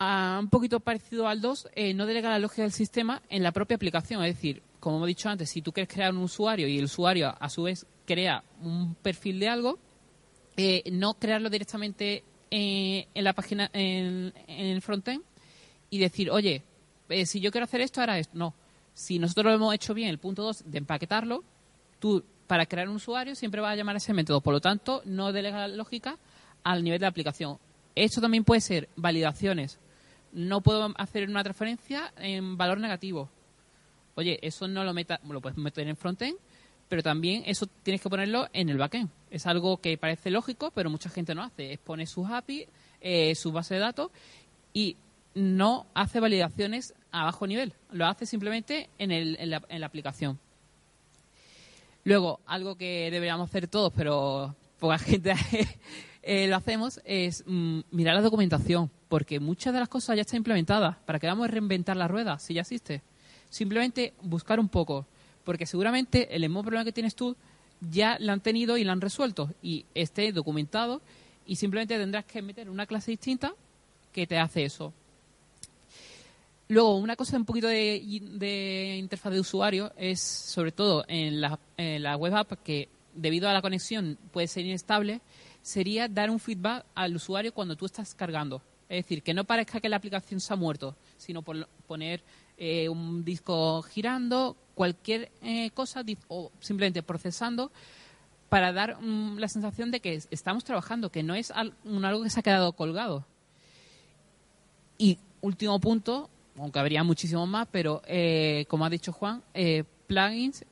un 0.00 0.48
poquito 0.48 0.80
parecido 0.80 1.28
al 1.28 1.40
2, 1.40 1.68
eh, 1.74 1.94
no 1.94 2.06
delega 2.06 2.30
la 2.30 2.38
lógica 2.38 2.62
del 2.62 2.72
sistema 2.72 3.22
en 3.28 3.42
la 3.42 3.52
propia 3.52 3.76
aplicación. 3.76 4.24
Es 4.24 4.34
decir, 4.34 4.62
como 4.80 4.96
hemos 4.96 5.08
dicho 5.08 5.28
antes, 5.28 5.50
si 5.50 5.62
tú 5.62 5.72
quieres 5.72 5.92
crear 5.92 6.12
un 6.12 6.22
usuario 6.22 6.66
y 6.66 6.78
el 6.78 6.84
usuario 6.84 7.34
a 7.38 7.48
su 7.48 7.64
vez 7.64 7.86
crea 8.06 8.42
un 8.62 8.94
perfil 8.96 9.38
de 9.38 9.48
algo, 9.48 9.78
eh, 10.56 10.82
no 10.90 11.14
crearlo 11.14 11.48
directamente 11.50 12.24
en 12.50 13.24
la 13.24 13.32
página, 13.32 13.70
en, 13.72 14.32
el 14.48 14.82
frontend 14.82 15.22
y 15.90 15.98
decir, 15.98 16.30
oye, 16.30 16.62
eh, 17.08 17.26
si 17.26 17.40
yo 17.40 17.50
quiero 17.50 17.64
hacer 17.64 17.80
esto, 17.80 18.00
ahora 18.00 18.18
esto. 18.18 18.36
No. 18.36 18.54
Si 18.92 19.18
nosotros 19.18 19.46
lo 19.46 19.54
hemos 19.54 19.74
hecho 19.74 19.94
bien, 19.94 20.08
el 20.08 20.18
punto 20.18 20.42
2 20.42 20.64
de 20.66 20.78
empaquetarlo, 20.78 21.44
tú 21.98 22.24
para 22.46 22.66
crear 22.66 22.88
un 22.88 22.96
usuario 22.96 23.34
siempre 23.36 23.60
vas 23.60 23.72
a 23.72 23.76
llamar 23.76 23.94
a 23.94 23.98
ese 23.98 24.12
método. 24.12 24.40
Por 24.40 24.52
lo 24.52 24.60
tanto, 24.60 25.02
no 25.04 25.32
delega 25.32 25.68
la 25.68 25.76
lógica 25.76 26.18
al 26.64 26.82
nivel 26.82 27.00
de 27.00 27.06
aplicación. 27.06 27.58
Esto 27.94 28.20
también 28.20 28.44
puede 28.44 28.60
ser 28.60 28.88
validaciones. 28.96 29.78
No 30.32 30.60
puedo 30.60 30.92
hacer 30.96 31.28
una 31.28 31.42
transferencia 31.42 32.12
en 32.16 32.56
valor 32.56 32.78
negativo. 32.80 33.30
Oye, 34.20 34.38
eso 34.42 34.68
no 34.68 34.84
lo 34.84 34.92
meta, 34.92 35.18
lo 35.26 35.40
puedes 35.40 35.56
meter 35.56 35.88
en 35.88 35.96
frontend, 35.96 36.36
pero 36.90 37.02
también 37.02 37.42
eso 37.46 37.66
tienes 37.82 38.02
que 38.02 38.10
ponerlo 38.10 38.48
en 38.52 38.68
el 38.68 38.76
backend. 38.76 39.08
Es 39.30 39.46
algo 39.46 39.78
que 39.78 39.96
parece 39.96 40.30
lógico, 40.30 40.70
pero 40.72 40.90
mucha 40.90 41.08
gente 41.08 41.34
no 41.34 41.42
hace. 41.42 41.72
Es 41.72 41.78
poner 41.78 42.06
sus 42.06 42.28
API, 42.28 42.66
eh, 43.00 43.34
su 43.34 43.50
base 43.50 43.74
de 43.74 43.80
datos 43.80 44.10
y 44.74 44.96
no 45.34 45.86
hace 45.94 46.20
validaciones 46.20 46.92
a 47.12 47.24
bajo 47.24 47.46
nivel. 47.46 47.72
Lo 47.92 48.06
hace 48.06 48.26
simplemente 48.26 48.90
en, 48.98 49.10
el, 49.10 49.38
en, 49.40 49.48
la, 49.48 49.62
en 49.70 49.80
la 49.80 49.86
aplicación. 49.86 50.38
Luego, 52.04 52.40
algo 52.44 52.76
que 52.76 53.10
deberíamos 53.10 53.48
hacer 53.48 53.68
todos, 53.68 53.90
pero 53.96 54.54
poca 54.78 54.98
gente 54.98 55.32
eh, 56.22 56.46
lo 56.46 56.56
hacemos, 56.56 57.00
es 57.04 57.44
mm, 57.46 57.80
mirar 57.90 58.16
la 58.16 58.20
documentación, 58.20 58.90
porque 59.08 59.40
muchas 59.40 59.72
de 59.72 59.80
las 59.80 59.88
cosas 59.88 60.16
ya 60.16 60.22
están 60.22 60.38
implementadas. 60.38 60.96
¿Para 61.06 61.18
que 61.18 61.26
vamos 61.26 61.48
a 61.48 61.50
reinventar 61.50 61.96
la 61.96 62.08
rueda 62.08 62.38
si 62.38 62.54
ya 62.54 62.62
existe? 62.62 63.02
Simplemente 63.50 64.14
buscar 64.22 64.58
un 64.58 64.68
poco, 64.68 65.06
porque 65.44 65.66
seguramente 65.66 66.34
el 66.34 66.42
mismo 66.42 66.62
problema 66.62 66.84
que 66.84 66.92
tienes 66.92 67.14
tú 67.14 67.36
ya 67.80 68.18
lo 68.18 68.32
han 68.32 68.40
tenido 68.40 68.76
y 68.76 68.84
lo 68.84 68.92
han 68.92 69.00
resuelto 69.00 69.52
y 69.62 69.84
esté 69.94 70.32
documentado 70.32 71.02
y 71.46 71.56
simplemente 71.56 71.98
tendrás 71.98 72.24
que 72.24 72.42
meter 72.42 72.70
una 72.70 72.86
clase 72.86 73.10
distinta 73.10 73.52
que 74.12 74.26
te 74.26 74.38
hace 74.38 74.64
eso. 74.64 74.92
Luego, 76.68 76.98
una 76.98 77.16
cosa 77.16 77.36
un 77.36 77.44
poquito 77.44 77.66
de, 77.66 77.96
interfaz 78.96 79.32
de 79.32 79.40
usuario 79.40 79.92
es, 79.96 80.20
sobre 80.20 80.70
todo 80.70 81.04
en 81.08 81.40
la, 81.40 82.16
web 82.16 82.36
app, 82.36 82.52
que 82.62 82.88
debido 83.12 83.48
a 83.48 83.52
la 83.52 83.60
conexión 83.60 84.16
puede 84.32 84.46
ser 84.46 84.64
inestable, 84.64 85.20
sería 85.62 86.06
dar 86.06 86.30
un 86.30 86.38
feedback 86.38 86.86
al 86.94 87.16
usuario 87.16 87.52
cuando 87.52 87.74
tú 87.74 87.86
estás 87.86 88.14
cargando. 88.14 88.62
Es 88.88 89.04
decir, 89.04 89.24
que 89.24 89.34
no 89.34 89.42
parezca 89.42 89.80
que 89.80 89.88
la 89.88 89.96
aplicación 89.96 90.38
se 90.38 90.52
ha 90.52 90.56
muerto, 90.56 90.94
sino 91.16 91.42
por 91.42 91.66
poner 91.88 92.22
eh, 92.60 92.88
un 92.88 93.24
disco 93.24 93.82
girando, 93.82 94.56
cualquier 94.74 95.32
eh, 95.42 95.70
cosa 95.72 96.04
o 96.28 96.52
simplemente 96.60 97.02
procesando 97.02 97.72
para 98.50 98.72
dar 98.72 99.00
mm, 99.00 99.38
la 99.38 99.48
sensación 99.48 99.90
de 99.90 100.00
que 100.00 100.20
estamos 100.30 100.64
trabajando, 100.64 101.10
que 101.10 101.22
no 101.22 101.34
es 101.34 101.50
algo 101.50 102.22
que 102.22 102.30
se 102.30 102.40
ha 102.40 102.42
quedado 102.42 102.72
colgado. 102.72 103.24
Y 104.98 105.18
último 105.40 105.80
punto, 105.80 106.28
aunque 106.58 106.78
habría 106.78 107.02
muchísimos 107.02 107.48
más, 107.48 107.68
pero 107.70 108.02
eh, 108.06 108.66
como 108.68 108.84
ha 108.84 108.90
dicho 108.90 109.12
Juan, 109.12 109.42
eh, 109.54 109.84
plugins 110.06 110.64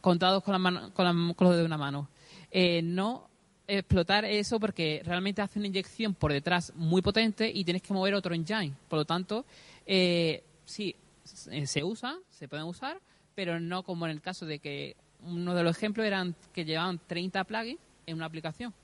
contados 0.00 0.44
con, 0.44 0.52
la 0.52 0.90
con, 0.90 1.04
la, 1.04 1.34
con 1.34 1.48
los 1.48 1.56
de 1.56 1.64
una 1.64 1.78
mano. 1.78 2.08
Eh, 2.50 2.82
no 2.82 3.28
explotar 3.66 4.24
eso 4.24 4.60
porque 4.60 5.02
realmente 5.04 5.40
hace 5.40 5.58
una 5.58 5.68
inyección 5.68 6.14
por 6.14 6.32
detrás 6.32 6.72
muy 6.76 7.00
potente 7.00 7.50
y 7.52 7.64
tienes 7.64 7.82
que 7.82 7.94
mover 7.94 8.14
otro 8.14 8.34
engine. 8.34 8.74
Por 8.88 8.98
lo 8.98 9.04
tanto, 9.04 9.46
sí, 9.86 10.94
se 11.24 11.84
usa, 11.84 12.18
se 12.30 12.48
pueden 12.48 12.66
usar, 12.66 13.00
pero 13.34 13.60
no 13.60 13.82
como 13.82 14.06
en 14.06 14.12
el 14.12 14.20
caso 14.20 14.46
de 14.46 14.58
que 14.58 14.96
uno 15.24 15.54
de 15.54 15.62
los 15.62 15.76
ejemplos 15.76 16.06
eran 16.06 16.34
que 16.52 16.64
llevaban 16.64 17.00
30 17.06 17.44
plugins 17.44 17.80
en 18.06 18.16
una 18.16 18.26
aplicación. 18.26 18.74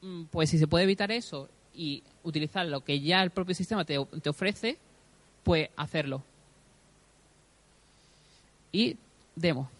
Mm, 0.00 0.24
pues 0.24 0.50
si 0.50 0.58
se 0.58 0.66
puede 0.66 0.84
evitar 0.84 1.10
eso 1.12 1.48
y 1.74 2.02
utilizar 2.22 2.66
lo 2.66 2.82
que 2.82 3.00
ya 3.00 3.22
el 3.22 3.30
propio 3.30 3.54
sistema 3.54 3.84
te, 3.84 3.98
te 4.22 4.28
ofrece, 4.28 4.78
pues 5.42 5.68
hacerlo. 5.76 6.22
Y 8.72 8.96
demo. 9.36 9.70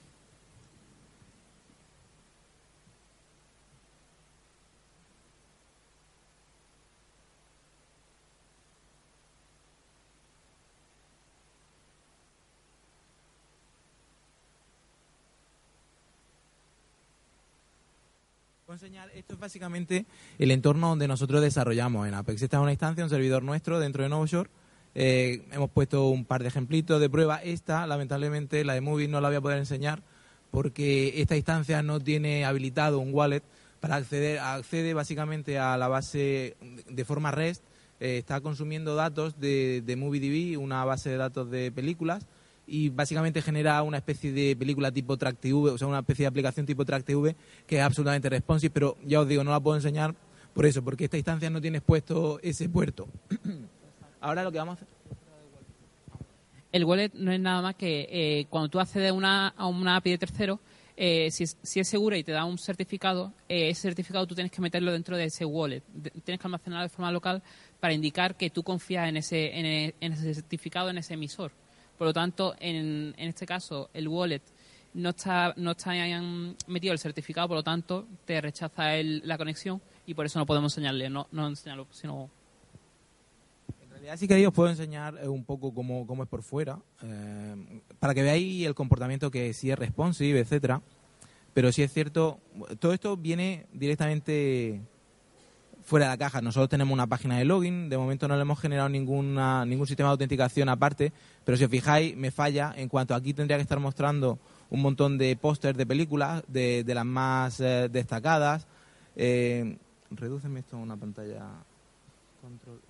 Enseñar, 18.83 19.11
esto 19.15 19.35
es 19.35 19.41
básicamente 19.41 20.07
el 20.41 20.51
entorno 20.51 20.89
donde 20.89 21.07
nosotros 21.07 21.41
desarrollamos 21.41 22.09
en 22.09 22.15
Apex. 22.15 22.43
Esta 22.43 22.57
es 22.57 22.63
una 22.63 22.73
instancia, 22.73 23.05
un 23.05 23.11
servidor 23.11 23.45
nuestro 23.45 23.79
dentro 23.79 24.03
de 24.03 24.09
NovoShore 24.09 24.51
eh, 24.97 25.45
hemos 25.53 25.71
puesto 25.71 26.09
un 26.09 26.25
par 26.25 26.43
de 26.43 26.49
ejemplitos 26.49 27.01
de 27.01 27.09
prueba. 27.09 27.37
Esta, 27.37 27.87
lamentablemente, 27.87 28.65
la 28.65 28.75
de 28.75 28.81
Movie 28.81 29.07
no 29.07 29.21
la 29.21 29.29
voy 29.29 29.37
a 29.37 29.41
poder 29.41 29.59
enseñar 29.59 30.03
porque 30.51 31.21
esta 31.21 31.37
instancia 31.37 31.81
no 31.83 32.01
tiene 32.01 32.45
habilitado 32.45 32.99
un 32.99 33.15
wallet 33.15 33.45
para 33.79 33.97
acceder. 33.97 34.41
Accede 34.41 34.95
básicamente 34.95 35.61
a 35.61 35.77
la 35.77 35.87
base 35.87 36.57
de 36.91 37.05
forma 37.05 37.31
REST. 37.31 37.63
Eh, 38.01 38.19
está 38.19 38.41
consumiendo 38.41 38.97
datos 38.97 39.39
de, 39.39 39.81
de 39.87 39.95
MovieDB, 39.95 40.61
una 40.61 40.85
base 40.85 41.09
de 41.11 41.19
datos 41.19 41.51
de 41.53 41.71
películas, 41.71 42.27
y 42.73 42.89
básicamente 42.89 43.43
genera 43.43 43.83
una 43.83 43.99
especie 43.99 44.33
de 44.33 44.57
película 44.57 44.91
tipo 44.91 45.19
TrackTV, 45.19 45.75
o 45.75 45.77
sea, 45.77 45.87
una 45.87 45.99
especie 45.99 46.23
de 46.23 46.29
aplicación 46.29 46.65
tipo 46.65 46.87
TrackTV 46.87 47.35
que 47.67 47.77
es 47.77 47.83
absolutamente 47.83 48.31
responsive, 48.31 48.71
pero 48.71 48.97
ya 49.05 49.21
os 49.21 49.29
digo, 49.29 49.45
no 49.45 49.51
la 49.51 49.61
puedo 49.61 49.77
enseñar 49.77 50.15
por 50.55 50.65
eso, 50.65 50.83
porque 50.83 51.05
esta 51.05 51.19
instancia 51.19 51.51
no 51.51 51.61
tiene 51.61 51.79
expuesto 51.79 52.41
ese 52.43 52.71
puerto. 52.71 53.09
Ahora 54.23 54.43
lo 54.43 54.51
que 54.51 54.57
vamos 54.57 54.73
a 54.73 54.77
hacer. 54.77 54.89
El 56.73 56.87
wallet 56.87 57.11
no 57.13 57.31
es 57.31 57.41
nada 57.41 57.61
más 57.61 57.75
que 57.75 58.09
eh, 58.11 58.47
cuando 58.49 58.71
tú 58.71 58.81
accedes 58.81 59.11
a 59.11 59.13
una, 59.13 59.49
a 59.49 59.67
una 59.67 59.97
API 59.97 60.13
de 60.13 60.19
tercero, 60.19 60.59
eh, 60.97 61.31
si, 61.31 61.45
es, 61.45 61.59
si, 61.63 61.79
es, 61.79 61.89
segura 61.89 62.17
y 62.17 62.25
te 62.25 62.33
da 62.33 62.47
un 62.47 62.57
certificado, 62.57 63.35
eh, 63.51 63.69
ese 63.69 63.83
certificado 63.83 64.27
tú 64.27 64.35
tienes 64.35 64.51
que 64.51 64.63
meterlo 64.63 64.93
dentro 64.93 65.19
de 65.19 65.25
ese 65.25 65.45
wallet. 65.45 65.83
tienes 66.25 66.41
que 66.41 66.47
almacenarlo 66.47 66.85
de 66.85 66.89
forma 66.89 67.13
local 67.13 67.43
para 67.81 67.93
indicar 67.93 68.35
que 68.35 68.49
tú 68.49 68.63
confías 68.63 69.11
en 69.11 69.19
ese, 69.19 69.93
en, 70.01 70.13
ese 70.13 70.33
certificado, 70.33 70.89
en 70.89 70.97
ese 70.97 71.13
emisor. 71.13 71.53
Por 72.03 72.09
lo 72.09 72.13
tanto, 72.15 72.57
en, 72.59 73.15
en 73.17 73.29
este 73.29 73.47
caso, 73.47 73.89
el 73.95 74.09
wallet 74.09 74.43
no 74.95 75.11
está, 75.11 75.55
no 75.57 75.71
está 75.71 75.93
metido 76.67 76.93
el 76.93 76.99
certificado, 76.99 77.47
por 77.47 77.59
lo 77.59 77.63
tanto, 77.63 78.09
te 78.25 78.41
rechaza 78.41 79.01
la 79.01 79.39
conexión 79.39 79.81
y 80.05 80.13
por 80.13 80.27
eso 80.27 80.41
no 80.41 80.45
podemos 80.45 80.73
enseñarle, 80.73 81.09
no, 81.09 81.29
no 81.31 81.47
enseñarlo, 81.47 81.87
sino 81.93 82.29
Así 84.11 84.27
que 84.27 84.35
ahí 84.35 84.45
os 84.45 84.53
puedo 84.53 84.69
enseñar 84.69 85.17
eh, 85.23 85.29
un 85.29 85.45
poco 85.45 85.73
cómo, 85.73 86.05
cómo 86.05 86.25
es 86.25 86.29
por 86.29 86.43
fuera, 86.43 86.81
eh, 87.05 87.81
para 88.01 88.15
que 88.15 88.23
veáis 88.23 88.67
el 88.67 88.75
comportamiento 88.75 89.31
que 89.31 89.53
sí 89.55 89.71
es 89.71 89.79
responsive, 89.79 90.41
etcétera. 90.41 90.83
Pero 91.55 91.71
sí 91.71 91.85
es 91.85 91.93
cierto, 91.93 92.41
todo 92.81 92.95
esto 92.95 93.17
viene 93.17 93.67
directamente 93.73 94.81
fuera 95.85 96.07
de 96.07 96.13
la 96.13 96.19
caja. 96.19 96.41
Nosotros 96.41 96.69
tenemos 96.69 96.93
una 96.93 97.07
página 97.07 97.39
de 97.39 97.45
login, 97.45 97.89
de 97.89 97.99
momento 97.99 98.29
no 98.29 98.37
le 98.37 98.43
hemos 98.43 98.61
generado 98.61 98.89
ninguna, 98.89 99.65
ningún 99.65 99.87
sistema 99.87 100.09
de 100.09 100.13
autenticación 100.13 100.69
aparte, 100.69 101.13
pero 101.45 101.57
si 101.57 101.65
os 101.65 101.71
fijáis, 101.71 102.17
me 102.17 102.31
falla 102.31 102.73
en 102.77 102.89
cuanto 102.89 103.15
aquí 103.15 103.35
tendría 103.35 103.57
que 103.57 103.63
estar 103.63 103.81
mostrando 103.81 104.39
un 104.71 104.81
montón 104.81 105.19
de 105.19 105.37
pósters 105.37 105.77
de 105.77 105.87
películas, 105.87 106.43
de, 106.49 106.85
las 106.87 107.05
más 107.05 107.61
eh, 107.61 107.89
destacadas. 107.91 108.67
Eh, 109.17 109.77
esto 110.11 110.77
a 110.77 110.79
una 110.79 110.97
pantalla. 110.97 111.47
Control 112.41 112.81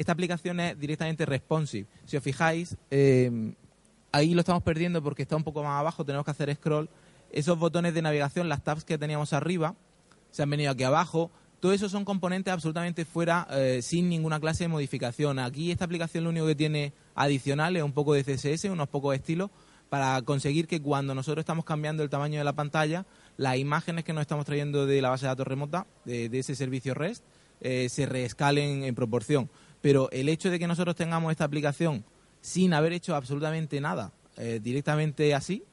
esta 0.00 0.12
aplicación 0.12 0.58
es 0.60 0.80
directamente 0.80 1.26
responsive. 1.26 1.86
Si 2.06 2.16
os 2.16 2.22
fijáis, 2.22 2.74
eh, 2.90 3.52
ahí 4.12 4.32
lo 4.32 4.40
estamos 4.40 4.62
perdiendo 4.62 5.02
porque 5.02 5.20
está 5.20 5.36
un 5.36 5.44
poco 5.44 5.62
más 5.62 5.78
abajo, 5.78 6.06
tenemos 6.06 6.24
que 6.24 6.30
hacer 6.30 6.54
scroll. 6.54 6.88
Esos 7.30 7.58
botones 7.58 7.92
de 7.92 8.00
navegación, 8.00 8.48
las 8.48 8.64
tabs 8.64 8.82
que 8.82 8.96
teníamos 8.96 9.34
arriba, 9.34 9.74
se 10.30 10.42
han 10.42 10.50
venido 10.50 10.70
aquí 10.70 10.84
abajo. 10.84 11.30
Todo 11.60 11.72
eso 11.72 11.88
son 11.88 12.04
componentes 12.04 12.52
absolutamente 12.52 13.04
fuera, 13.04 13.46
eh, 13.50 13.80
sin 13.82 14.08
ninguna 14.08 14.40
clase 14.40 14.64
de 14.64 14.68
modificación. 14.68 15.38
Aquí 15.38 15.70
esta 15.70 15.84
aplicación 15.84 16.24
lo 16.24 16.30
único 16.30 16.46
que 16.46 16.54
tiene 16.54 16.92
adicional 17.14 17.76
es 17.76 17.82
un 17.82 17.92
poco 17.92 18.14
de 18.14 18.24
CSS, 18.24 18.70
unos 18.70 18.88
pocos 18.88 19.14
estilos, 19.14 19.50
para 19.90 20.22
conseguir 20.22 20.66
que 20.66 20.80
cuando 20.80 21.14
nosotros 21.14 21.42
estamos 21.42 21.64
cambiando 21.64 22.02
el 22.02 22.08
tamaño 22.08 22.38
de 22.38 22.44
la 22.44 22.54
pantalla, 22.54 23.04
las 23.36 23.58
imágenes 23.58 24.04
que 24.04 24.12
nos 24.12 24.22
estamos 24.22 24.46
trayendo 24.46 24.86
de 24.86 25.02
la 25.02 25.10
base 25.10 25.26
de 25.26 25.28
datos 25.28 25.46
remota, 25.46 25.86
de, 26.04 26.30
ese 26.32 26.54
servicio 26.54 26.94
REST, 26.94 27.24
eh, 27.60 27.88
se 27.90 28.06
reescalen 28.06 28.84
en 28.84 28.94
proporción. 28.94 29.50
pero 29.82 30.10
el 30.12 30.28
hecho 30.28 30.50
de 30.50 30.58
que 30.58 30.66
nosotros 30.66 30.94
tengamos 30.94 31.30
esta 31.30 31.44
aplicación 31.44 32.04
sin 32.40 32.74
haber 32.74 32.92
hecho 32.92 33.14
absolutamente 33.14 33.80
nada, 33.80 34.12
eh, 34.36 34.60
directamente 34.62 35.34
así, 35.34 35.64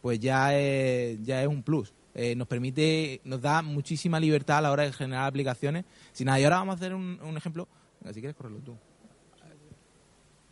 pues 0.00 0.18
ya 0.18 0.56
es, 0.58 1.18
ya 1.22 1.42
es 1.42 1.48
un 1.48 1.62
plus. 1.62 1.92
Eh, 2.14 2.34
nos 2.36 2.46
permite, 2.46 3.20
nos 3.24 3.40
da 3.40 3.62
muchísima 3.62 4.20
libertad 4.20 4.58
a 4.58 4.60
la 4.62 4.70
hora 4.72 4.82
de 4.84 4.92
generar 4.92 5.24
aplicaciones. 5.26 5.84
Sin 6.12 6.26
nada, 6.26 6.38
y 6.40 6.44
ahora 6.44 6.56
vamos 6.58 6.74
a 6.74 6.76
hacer 6.76 6.94
un, 6.94 7.18
un 7.22 7.36
ejemplo. 7.36 7.66
Si 8.06 8.14
quieres, 8.14 8.34
correrlo 8.36 8.58
tú. 8.60 8.76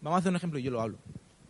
Vamos 0.00 0.16
a 0.16 0.20
hacer 0.20 0.30
un 0.30 0.36
ejemplo 0.36 0.58
y 0.58 0.62
yo 0.62 0.70
lo 0.70 0.80
hablo. 0.80 0.98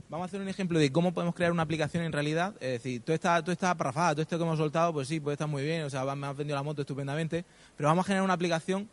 Vamos 0.08 0.24
a 0.24 0.26
hacer 0.26 0.40
un 0.40 0.48
ejemplo 0.48 0.78
de 0.80 0.90
cómo 0.90 1.14
podemos 1.14 1.36
crear 1.36 1.52
una 1.52 1.62
aplicación 1.62 2.02
en 2.02 2.12
realidad. 2.12 2.54
Es 2.60 2.82
decir, 2.82 3.00
toda 3.02 3.14
esta, 3.14 3.40
toda 3.42 3.52
esta 3.52 3.76
parrafada, 3.76 4.12
todo 4.14 4.22
esto 4.22 4.36
que 4.38 4.42
hemos 4.44 4.58
soltado, 4.58 4.92
pues 4.92 5.06
sí, 5.06 5.20
pues 5.20 5.34
está 5.34 5.46
muy 5.46 5.62
bien, 5.62 5.84
o 5.84 5.90
sea, 5.90 6.04
me 6.16 6.26
ha 6.26 6.32
vendido 6.32 6.56
la 6.56 6.64
moto 6.64 6.80
estupendamente, 6.82 7.44
pero 7.76 7.88
vamos 7.88 8.04
a 8.04 8.06
generar 8.06 8.24
una 8.24 8.32
aplicación 8.34 8.88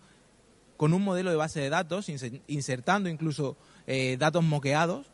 con 0.76 0.94
un 0.94 1.04
modelo 1.04 1.32
de 1.32 1.36
base 1.36 1.60
de 1.60 1.70
datos, 1.70 2.08
inse- 2.10 2.42
insertando 2.46 3.10
incluso 3.10 3.58
eh, 3.88 4.16
datos 4.20 4.44
moqueados, 4.44 5.08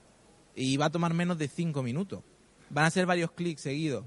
y 0.56 0.76
va 0.76 0.88
a 0.88 0.89
tomar 0.91 1.14
menos 1.14 1.38
de 1.38 1.47
5 1.47 1.82
minutos. 1.82 2.22
Van 2.70 2.84
a 2.84 2.89
ser 2.89 3.06
varios 3.06 3.32
clics 3.32 3.62
seguidos. 3.62 4.04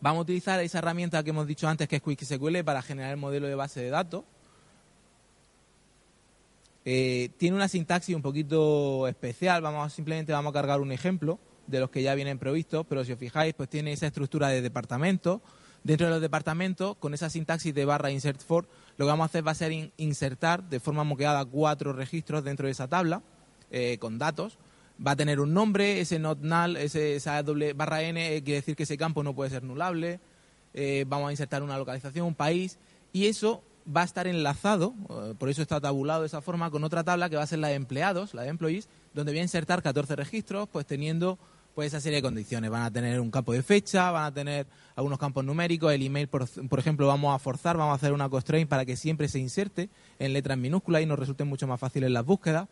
Vamos 0.00 0.20
a 0.20 0.22
utilizar 0.22 0.60
esa 0.60 0.78
herramienta 0.78 1.22
que 1.22 1.30
hemos 1.30 1.46
dicho 1.46 1.66
antes, 1.68 1.88
que 1.88 1.96
es 1.96 2.02
QuickSQL, 2.02 2.62
para 2.64 2.82
generar 2.82 3.10
el 3.12 3.16
modelo 3.16 3.46
de 3.46 3.54
base 3.54 3.80
de 3.80 3.90
datos. 3.90 4.24
Eh, 6.84 7.30
tiene 7.38 7.56
una 7.56 7.66
sintaxis 7.66 8.14
un 8.14 8.22
poquito 8.22 9.08
especial. 9.08 9.62
Vamos 9.62 9.92
simplemente 9.92 10.32
vamos 10.32 10.50
a 10.50 10.54
cargar 10.54 10.80
un 10.80 10.92
ejemplo 10.92 11.38
de 11.66 11.80
los 11.80 11.90
que 11.90 12.02
ya 12.02 12.14
vienen 12.14 12.38
provistos, 12.38 12.86
pero 12.88 13.04
si 13.04 13.12
os 13.12 13.18
fijáis, 13.18 13.54
pues 13.54 13.68
tiene 13.68 13.92
esa 13.92 14.06
estructura 14.06 14.48
de 14.48 14.62
departamento. 14.62 15.40
Dentro 15.82 16.06
de 16.06 16.12
los 16.12 16.20
departamentos, 16.20 16.96
con 16.96 17.14
esa 17.14 17.30
sintaxis 17.30 17.74
de 17.74 17.84
barra 17.84 18.10
insert 18.10 18.40
for, 18.42 18.68
lo 18.98 19.06
que 19.06 19.10
vamos 19.10 19.24
a 19.24 19.26
hacer 19.26 19.46
va 19.46 19.52
a 19.52 19.54
ser 19.54 19.72
in- 19.72 19.92
insertar 19.96 20.62
de 20.64 20.80
forma 20.80 21.04
moqueada 21.04 21.44
cuatro 21.44 21.92
registros 21.92 22.44
dentro 22.44 22.66
de 22.66 22.72
esa 22.72 22.86
tabla 22.88 23.22
eh, 23.70 23.96
con 23.98 24.18
datos. 24.18 24.58
Va 25.04 25.10
a 25.10 25.16
tener 25.16 25.40
un 25.40 25.52
nombre, 25.52 26.00
ese 26.00 26.18
not 26.18 26.38
null, 26.40 26.76
ese, 26.76 27.16
esa 27.16 27.42
doble 27.42 27.74
barra 27.74 28.02
n 28.02 28.36
eh, 28.36 28.42
quiere 28.42 28.60
decir 28.60 28.76
que 28.76 28.84
ese 28.84 28.96
campo 28.96 29.22
no 29.22 29.34
puede 29.34 29.50
ser 29.50 29.62
nulable. 29.62 30.20
Eh, 30.72 31.04
vamos 31.06 31.28
a 31.28 31.32
insertar 31.32 31.62
una 31.62 31.78
localización, 31.78 32.26
un 32.26 32.34
país, 32.34 32.78
y 33.12 33.26
eso 33.26 33.62
va 33.94 34.02
a 34.02 34.04
estar 34.04 34.26
enlazado, 34.26 34.94
eh, 35.08 35.34
por 35.38 35.48
eso 35.48 35.62
está 35.62 35.80
tabulado 35.80 36.22
de 36.22 36.26
esa 36.26 36.40
forma, 36.40 36.70
con 36.70 36.84
otra 36.84 37.04
tabla 37.04 37.30
que 37.30 37.36
va 37.36 37.42
a 37.42 37.46
ser 37.46 37.60
la 37.60 37.68
de 37.68 37.74
empleados, 37.74 38.34
la 38.34 38.42
de 38.42 38.48
employees, 38.48 38.88
donde 39.14 39.32
voy 39.32 39.38
a 39.38 39.42
insertar 39.42 39.82
14 39.82 40.16
registros, 40.16 40.68
pues 40.68 40.86
teniendo 40.86 41.38
pues 41.74 41.88
esa 41.88 42.00
serie 42.00 42.16
de 42.16 42.22
condiciones. 42.22 42.70
Van 42.70 42.82
a 42.82 42.90
tener 42.90 43.20
un 43.20 43.30
campo 43.30 43.52
de 43.52 43.62
fecha, 43.62 44.10
van 44.10 44.24
a 44.24 44.32
tener 44.32 44.66
algunos 44.96 45.18
campos 45.18 45.44
numéricos, 45.44 45.92
el 45.92 46.02
email, 46.02 46.26
por, 46.26 46.48
por 46.68 46.78
ejemplo, 46.78 47.06
vamos 47.06 47.34
a 47.34 47.38
forzar, 47.38 47.76
vamos 47.76 47.92
a 47.92 47.96
hacer 47.96 48.12
una 48.12 48.30
constraint 48.30 48.68
para 48.68 48.86
que 48.86 48.96
siempre 48.96 49.28
se 49.28 49.38
inserte 49.38 49.90
en 50.18 50.32
letras 50.32 50.56
minúsculas 50.56 51.02
y 51.02 51.06
nos 51.06 51.18
resulten 51.18 51.46
mucho 51.48 51.66
más 51.66 51.78
fáciles 51.78 52.10
las 52.10 52.24
búsquedas. 52.24 52.66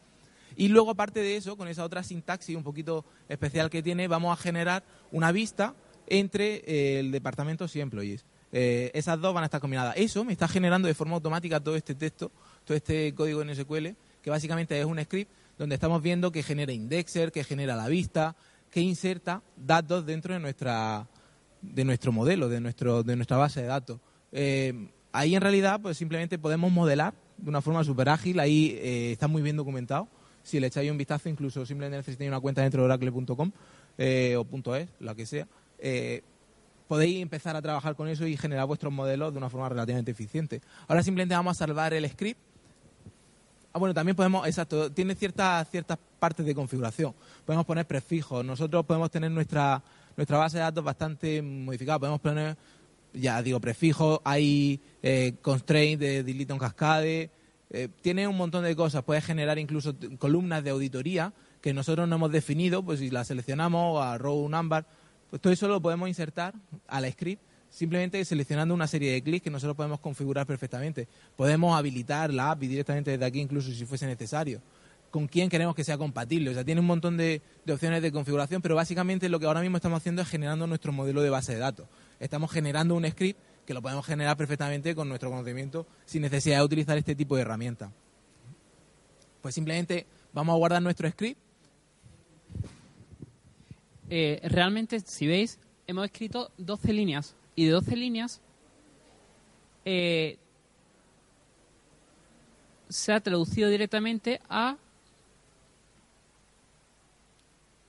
Y 0.57 0.69
luego, 0.69 0.91
aparte 0.91 1.21
de 1.21 1.37
eso, 1.37 1.57
con 1.57 1.69
esa 1.69 1.85
otra 1.85 2.03
sintaxis 2.03 2.57
un 2.57 2.63
poquito 2.63 3.05
especial 3.29 3.71
que 3.71 3.83
tiene, 3.83 4.09
vamos 4.09 4.33
a 4.39 4.41
generar 4.41 4.85
una 5.11 5.33
vista 5.33 5.75
entre 6.07 6.63
eh, 6.67 7.01
el 7.01 7.11
departamento 7.11 7.67
y 7.73 7.81
employees. 7.81 8.25
Eh, 8.53 8.91
esas 8.95 9.21
dos 9.21 9.35
van 9.35 9.43
a 9.43 9.47
estar 9.47 9.61
combinadas. 9.61 9.95
Eso 9.97 10.25
me 10.25 10.33
está 10.33 10.47
generando 10.47 10.87
de 10.87 10.95
forma 10.95 11.15
automática 11.15 11.61
todo 11.61 11.77
este 11.77 11.95
texto, 11.95 12.31
todo 12.65 12.77
este 12.77 13.15
código 13.15 13.43
en 13.43 13.55
SQL, 13.55 13.89
que 14.23 14.31
básicamente 14.31 14.79
es 14.79 14.87
un 14.87 15.03
script 15.03 15.31
donde 15.59 15.75
estamos 15.75 16.03
viendo 16.03 16.31
que 16.31 16.43
genera 16.43 16.73
indexer, 16.73 17.33
que 17.33 17.43
genera 17.43 17.75
la 17.75 17.89
vista, 17.89 18.37
que 18.71 18.81
inserta 18.81 19.43
datos 19.57 20.07
dentro 20.07 20.35
de 20.35 20.41
nuestra 20.41 21.09
de 21.63 21.85
nuestro 21.85 22.13
modelo, 22.13 22.49
de 22.49 22.61
nuestro 22.61 23.03
de 23.03 23.17
nuestra 23.17 23.39
base 23.39 23.63
de 23.63 23.67
datos. 23.67 23.99
Eh, 24.31 24.89
ahí 25.13 25.35
en 25.35 25.41
realidad 25.41 25.81
pues 25.81 25.97
simplemente 25.97 26.39
podemos 26.39 26.71
modelar 26.71 27.15
de 27.39 27.49
una 27.49 27.61
forma 27.61 27.83
súper 27.83 28.09
ágil, 28.09 28.39
ahí 28.39 28.79
está 28.81 29.27
muy 29.27 29.43
bien 29.43 29.57
documentado. 29.57 30.09
Si 30.45 30.61
le 30.61 30.69
echáis 30.69 30.91
un 30.91 30.97
vistazo, 30.97 31.29
incluso 31.29 31.67
simplemente 31.67 31.97
necesitáis 31.97 32.29
una 32.29 32.39
cuenta 32.39 32.63
dentro 32.63 32.83
de 32.83 32.85
oracle.com 32.85 33.51
eh, 33.99 34.37
o 34.37 34.77
.es, 34.77 34.89
la 35.01 35.17
que 35.17 35.27
sea, 35.27 35.49
eh, 35.79 36.23
podéis 36.87 37.21
empezar 37.21 37.57
a 37.57 37.63
trabajar 37.63 37.97
con 37.97 38.09
eso 38.09 38.27
y 38.27 38.37
generar 38.37 38.67
vuestros 38.67 38.93
modelos 38.93 39.33
de 39.33 39.39
una 39.39 39.51
forma 39.51 39.69
relativamente 39.69 40.13
eficiente. 40.13 40.61
Ahora 40.87 41.03
simplemente 41.03 41.35
vamos 41.35 41.57
a 41.57 41.67
salvar 41.67 41.93
el 41.95 42.09
script. 42.09 42.39
Ah, 43.73 43.81
bueno, 43.81 43.93
también 43.93 44.15
podemos, 44.15 44.47
exacto, 44.47 44.93
tiene 44.93 45.17
ciertas 45.17 45.69
ciertas 45.69 45.99
partes 46.21 46.47
de 46.47 46.55
configuración. 46.55 47.13
Podemos 47.45 47.67
poner 47.67 47.87
prefijos. 47.87 48.45
Nosotros 48.45 48.87
podemos 48.87 49.11
tener 49.11 49.33
nuestra 49.33 49.83
nuestra 50.17 50.39
base 50.39 50.59
de 50.59 50.63
datos 50.63 50.85
bastante 50.85 51.43
modificada. 51.43 51.99
Podemos 51.99 52.21
poner, 52.21 52.57
ya 53.13 53.43
digo, 53.43 53.61
prefijos. 53.61 54.21
Hay 54.25 54.81
eh, 55.03 55.35
constraint 55.43 56.01
de 56.01 56.23
delete 56.23 56.53
on 56.53 56.59
cascade. 56.59 57.31
Eh, 57.77 57.89
tiene 58.03 58.29
un 58.29 58.37
montón 58.37 58.63
de 58.63 58.77
cosas. 58.77 59.03
Puede 59.03 59.21
generar 59.21 59.59
incluso 59.59 59.97
columnas 60.19 60.63
de 60.63 60.71
auditoría 60.71 61.33
que 61.61 61.75
nosotros 61.75 62.09
no 62.09 62.15
hemos 62.15 62.31
definido. 62.31 62.85
Pues 62.85 63.01
si 63.01 63.11
las 63.11 63.27
seleccionamos 63.27 64.01
a 64.01 64.17
row 64.17 64.49
number, 64.49 64.87
pues 65.29 65.43
todo 65.43 65.53
eso 65.53 65.67
lo 65.67 65.83
podemos 65.83 66.09
insertar 66.09 66.55
al 66.87 67.11
script 67.11 67.43
simplemente 67.71 68.25
seleccionando 68.25 68.73
una 68.73 68.87
serie 68.87 69.11
de 69.11 69.21
clics 69.21 69.43
que 69.43 69.51
nosotros 69.51 69.77
podemos 69.77 69.99
configurar 69.99 70.47
perfectamente. 70.47 71.09
Podemos 71.35 71.77
habilitar 71.77 72.33
la 72.33 72.53
API 72.53 72.69
directamente 72.69 73.11
desde 73.11 73.25
aquí, 73.25 73.41
incluso 73.41 73.73
si 73.73 73.85
fuese 73.85 74.07
necesario. 74.07 74.61
Con 75.11 75.27
quién 75.27 75.49
queremos 75.49 75.75
que 75.75 75.83
sea 75.83 75.99
compatible. 75.99 76.51
O 76.51 76.55
sea, 76.55 76.63
tiene 76.63 76.81
un 76.81 76.87
montón 76.87 77.17
de, 77.17 77.43
de 77.65 77.73
opciones 77.73 78.01
de 78.01 78.13
configuración, 78.13 78.63
pero 78.63 78.77
básicamente 78.77 79.29
lo 79.29 79.41
que 79.41 79.47
ahora 79.47 79.61
mismo 79.61 79.77
estamos 79.77 79.97
haciendo 79.97 80.23
es 80.23 80.29
generando 80.29 80.69
nuestro 80.69 80.93
modelo 80.93 81.21
de 81.23 81.31
base 81.31 81.55
de 81.55 81.59
datos. 81.59 81.89
Estamos 82.21 82.53
generando 82.53 82.95
un 82.95 83.11
script 83.11 83.41
que 83.67 83.75
lo 83.75 83.83
podemos 83.83 84.05
generar 84.07 84.37
perfectamente 84.37 84.95
con 84.95 85.09
nuestro 85.09 85.31
conocimiento 85.31 85.87
sin 86.05 86.23
necesidad 86.23 86.59
de 86.59 86.65
utilizar 86.65 86.99
este 86.99 87.15
tipo 87.15 87.37
de 87.37 87.43
herramienta. 87.43 87.91
Pues 89.43 89.55
simplemente 89.55 90.07
vamos 90.33 90.55
a 90.55 90.59
guardar 90.59 90.83
nuestro 90.83 91.09
script 91.11 91.39
Eh, 94.11 94.39
realmente, 94.45 95.01
si 95.01 95.27
veis, 95.27 95.59
hemos 95.87 96.05
escrito 96.05 96.51
12 96.59 96.93
líneas. 96.93 97.35
Y 97.57 97.65
de 97.65 97.73
12 97.73 97.97
líneas 97.97 98.41
eh, 99.87 100.37
se 102.89 103.13
ha 103.13 103.21
traducido 103.21 103.71
directamente 103.71 104.41
a 104.49 104.77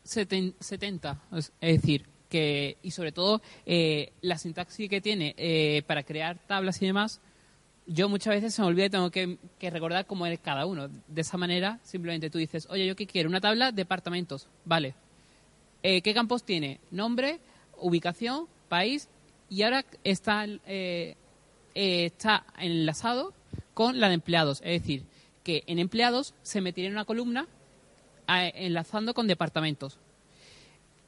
seten- 0.06 0.56
70. 0.60 1.22
Es 1.34 1.52
es 1.60 1.82
decir, 1.82 2.06
que 2.36 2.78
y 2.84 2.92
sobre 2.92 3.14
todo 3.14 3.42
eh, 3.66 4.12
la 4.20 4.38
sintaxis 4.38 4.90
que 4.90 5.00
tiene 5.00 5.34
eh, 5.38 5.84
para 5.88 6.04
crear 6.04 6.38
tablas 6.48 6.82
y 6.82 6.86
demás, 6.86 7.22
yo 7.88 8.10
muchas 8.10 8.36
veces 8.36 8.54
se 8.54 8.62
me 8.62 8.68
olvida 8.68 8.88
y 8.88 8.90
tengo 8.90 9.10
que, 9.10 9.38
recordar 9.62 10.06
cómo 10.06 10.26
es 10.26 10.38
cada 10.40 10.66
uno. 10.66 10.90
De 11.08 11.22
esa 11.22 11.38
manera, 11.38 11.80
simplemente 11.82 12.30
tú 12.30 12.38
dices, 12.38 12.68
oye, 12.70 12.86
¿yo 12.86 12.98
qué 12.98 13.08
quiero? 13.08 13.30
Una 13.30 13.40
tabla, 13.40 13.72
departamentos. 13.72 14.50
Vale. 14.66 14.96
Eh, 15.82 16.02
¿Qué 16.02 16.14
campos 16.14 16.44
tiene? 16.44 16.82
Nombre, 16.92 17.40
ubicación, 17.78 18.48
país 18.68 19.08
y 19.50 19.62
ahora 19.62 19.86
está, 20.04 20.46
está 21.74 22.46
enlazado 22.58 23.34
con 23.74 24.02
la 24.02 24.10
de 24.10 24.16
empleados. 24.16 24.60
Es 24.66 24.82
decir, 24.82 25.06
que 25.44 25.64
en 25.68 25.80
empleados 25.80 26.34
se 26.42 26.60
metiría 26.60 26.90
en 26.90 26.96
una 26.96 27.06
columna 27.06 27.48
enlazando 28.28 29.14
con 29.14 29.28
departamentos. 29.28 30.00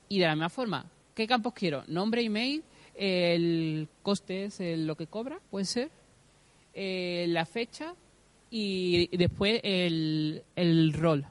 Y 0.07 0.19
de 0.19 0.27
la 0.27 0.35
misma 0.35 0.49
forma, 0.49 0.85
¿qué 1.17 1.25
campos 1.25 1.53
quiero? 1.55 1.83
Nombre, 1.87 2.21
email, 2.21 2.63
el 2.93 3.87
coste 4.03 4.45
es 4.45 4.59
el- 4.59 4.85
lo 4.85 4.95
que 4.95 5.07
cobra, 5.07 5.39
puede 5.49 5.65
ser, 5.65 5.89
eh, 6.75 7.25
la 7.29 7.47
fecha 7.47 7.95
y 8.51 9.07
después 9.17 9.59
el, 9.63 10.43
rol. 10.93 11.25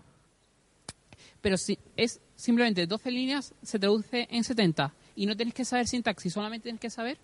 Pero 1.40 1.56
si 1.56 1.78
es 1.96 2.20
simplemente 2.34 2.88
12 2.88 3.12
líneas, 3.12 3.54
se 3.62 3.78
traduce 3.78 4.26
en 4.28 4.42
70. 4.42 4.92
Y 5.14 5.26
no 5.26 5.36
tienes 5.36 5.54
que 5.54 5.64
saber 5.64 5.86
sintaxis, 5.86 6.32
solamente 6.32 6.64
tienes 6.64 6.80
que 6.80 6.90
saber 6.90 7.16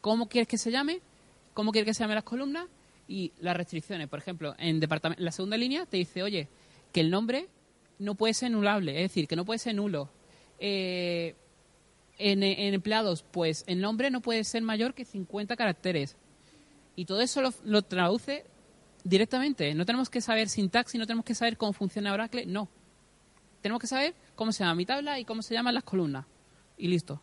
cómo 0.00 0.28
quieres 0.28 0.48
que 0.48 0.58
se 0.58 0.72
llame, 0.72 0.98
cómo 1.54 1.70
quieres 1.70 1.86
que 1.86 1.94
se 1.94 2.02
llamen 2.02 2.16
las 2.16 2.24
columnas 2.24 2.66
y 3.06 3.30
las 3.38 3.56
restricciones. 3.56 4.08
Por 4.08 4.18
ejemplo, 4.18 4.56
en 4.58 4.80
la 5.18 5.30
segunda 5.30 5.56
línea 5.56 5.86
te 5.86 5.98
dice, 5.98 6.24
oye, 6.24 6.48
que 6.92 7.02
el 7.02 7.10
nombre 7.10 7.46
no 8.00 8.16
puede 8.16 8.34
ser 8.34 8.50
nulable, 8.50 8.96
es 8.96 9.10
decir, 9.10 9.28
que 9.28 9.36
no 9.36 9.44
puede 9.44 9.60
ser 9.60 9.76
nulo. 9.76 10.08
Eh, 10.58 11.36
en, 12.20 12.42
empleados, 12.42 13.24
pues 13.30 13.64
el 13.66 13.80
nombre 13.80 14.10
no 14.10 14.20
puede 14.20 14.44
ser 14.44 14.62
mayor 14.62 14.94
que 14.94 15.04
50 15.04 15.56
caracteres. 15.56 16.16
Y 16.96 17.06
todo 17.06 17.20
eso 17.20 17.40
lo, 17.40 17.52
lo 17.64 17.82
traduce 17.82 18.44
directamente. 19.04 19.74
No 19.74 19.86
tenemos 19.86 20.10
que 20.10 20.20
saber 20.20 20.48
sintaxis, 20.48 20.98
no 20.98 21.06
tenemos 21.06 21.24
que 21.24 21.34
saber 21.34 21.56
cómo 21.56 21.72
funciona 21.72 22.12
Oracle, 22.12 22.46
no. 22.46 22.68
Tenemos 23.62 23.80
que 23.80 23.86
saber 23.86 24.14
cómo 24.36 24.52
se 24.52 24.64
llama 24.64 24.74
mi 24.74 24.86
tabla 24.86 25.18
y 25.18 25.24
cómo 25.24 25.42
se 25.42 25.54
llaman 25.54 25.74
las 25.74 25.84
columnas. 25.84 26.26
Y 26.78 26.88
listo. 26.88 27.20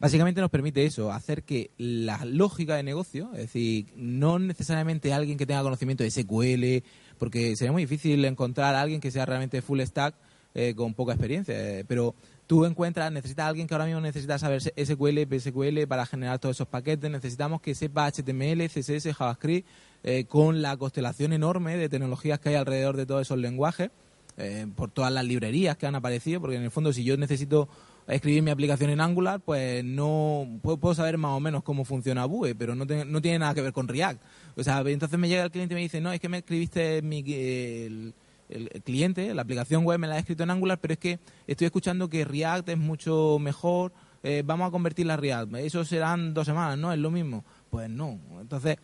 Básicamente 0.00 0.40
nos 0.40 0.50
permite 0.50 0.84
eso, 0.84 1.10
hacer 1.10 1.42
que 1.42 1.72
la 1.76 2.24
lógica 2.24 2.76
de 2.76 2.84
negocio, 2.84 3.30
es 3.32 3.40
decir, 3.40 3.86
no 3.96 4.38
necesariamente 4.38 5.12
alguien 5.12 5.36
que 5.36 5.44
tenga 5.44 5.62
conocimiento 5.62 6.04
de 6.04 6.10
SQL, 6.12 6.86
porque 7.18 7.56
sería 7.56 7.72
muy 7.72 7.82
difícil 7.82 8.24
encontrar 8.24 8.76
a 8.76 8.80
alguien 8.80 9.00
que 9.00 9.10
sea 9.10 9.26
realmente 9.26 9.60
full 9.60 9.80
stack 9.80 10.14
eh, 10.54 10.74
con 10.76 10.94
poca 10.94 11.14
experiencia. 11.14 11.54
eh, 11.56 11.84
pero 11.86 12.14
tú 12.48 12.64
encuentras, 12.64 13.12
necesitas 13.12 13.44
a 13.44 13.48
alguien 13.48 13.68
que 13.68 13.74
ahora 13.74 13.84
mismo 13.84 14.00
necesita 14.00 14.38
saber 14.38 14.60
SQL, 14.62 15.18
PSQL 15.28 15.86
para 15.86 16.04
generar 16.06 16.40
todos 16.40 16.56
esos 16.56 16.66
paquetes. 16.66 17.08
Necesitamos 17.08 17.60
que 17.60 17.76
sepa 17.76 18.10
HTML, 18.10 18.68
CSS, 18.68 19.14
JavaScript, 19.14 19.68
eh, 20.02 20.24
con 20.24 20.62
la 20.62 20.76
constelación 20.76 21.32
enorme 21.32 21.76
de 21.76 21.88
tecnologías 21.88 22.40
que 22.40 22.48
hay 22.48 22.54
alrededor 22.56 22.96
de 22.96 23.06
todos 23.06 23.20
esos 23.22 23.38
lenguajes, 23.38 23.90
eh, 24.38 24.66
por 24.74 24.90
todas 24.90 25.12
las 25.12 25.24
librerías 25.24 25.76
que 25.76 25.86
han 25.86 25.94
aparecido, 25.94 26.40
porque 26.40 26.56
en 26.56 26.62
el 26.62 26.70
fondo 26.70 26.92
si 26.92 27.04
yo 27.04 27.16
necesito 27.16 27.68
escribir 28.06 28.42
mi 28.42 28.50
aplicación 28.50 28.88
en 28.88 29.00
Angular, 29.02 29.40
pues 29.40 29.84
no 29.84 30.48
puedo, 30.62 30.78
puedo 30.78 30.94
saber 30.94 31.18
más 31.18 31.32
o 31.32 31.40
menos 31.40 31.62
cómo 31.62 31.84
funciona 31.84 32.24
Vue, 32.24 32.54
pero 32.54 32.74
no, 32.74 32.86
te- 32.86 33.04
no 33.04 33.20
tiene 33.20 33.40
nada 33.40 33.52
que 33.54 33.60
ver 33.60 33.72
con 33.74 33.86
React. 33.88 34.22
O 34.56 34.62
sea, 34.64 34.80
entonces 34.86 35.18
me 35.18 35.28
llega 35.28 35.42
el 35.44 35.50
cliente 35.50 35.74
y 35.74 35.76
me 35.76 35.82
dice, 35.82 36.00
no, 36.00 36.10
es 36.12 36.18
que 36.20 36.28
me 36.30 36.38
escribiste 36.38 37.02
mi, 37.02 37.18
el, 37.26 38.14
el- 38.48 38.68
cliente, 38.82 39.32
la 39.34 39.42
aplicación 39.42 39.84
web 39.84 39.98
me 39.98 40.06
la 40.06 40.14
ha 40.14 40.18
escrito 40.18 40.42
en 40.42 40.50
Angular, 40.50 40.78
pero 40.78 40.94
es 40.94 40.98
que 40.98 41.18
estoy 41.46 41.66
escuchando 41.66 42.08
que 42.08 42.24
React 42.24 42.70
es 42.70 42.78
mucho 42.78 43.38
mejor, 43.40 43.92
eh, 44.22 44.42
vamos 44.44 44.68
a 44.68 44.70
convertirla 44.70 45.14
a 45.14 45.16
React. 45.16 45.54
Eso 45.56 45.84
serán 45.84 46.34
dos 46.34 46.46
semanas, 46.46 46.78
¿no? 46.78 46.92
Es 46.92 46.98
lo 46.98 47.10
mismo. 47.10 47.44
Pues 47.70 47.88
no. 47.88 48.18
Entonces, 48.40 48.76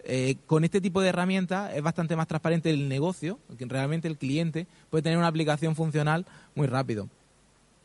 eh, 0.00 0.36
con 0.46 0.64
este 0.64 0.80
tipo 0.80 1.00
de 1.00 1.08
herramientas 1.08 1.72
es 1.74 1.82
bastante 1.82 2.14
más 2.16 2.26
transparente 2.26 2.70
el 2.70 2.88
negocio, 2.88 3.38
que 3.56 3.64
realmente 3.64 4.08
el 4.08 4.18
cliente 4.18 4.66
puede 4.90 5.02
tener 5.02 5.16
una 5.18 5.28
aplicación 5.28 5.74
funcional 5.76 6.26
muy 6.54 6.66
rápido. 6.66 7.08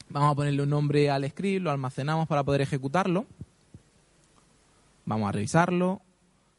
Vamos 0.10 0.32
a 0.32 0.36
ponerle 0.36 0.64
un 0.64 0.70
nombre 0.70 1.10
al 1.10 1.30
script, 1.30 1.64
lo 1.64 1.72
almacenamos 1.72 2.28
para 2.28 2.44
poder 2.44 2.62
ejecutarlo. 2.62 3.26
Vamos 5.06 5.30
a 5.30 5.32
revisarlo. 5.32 6.02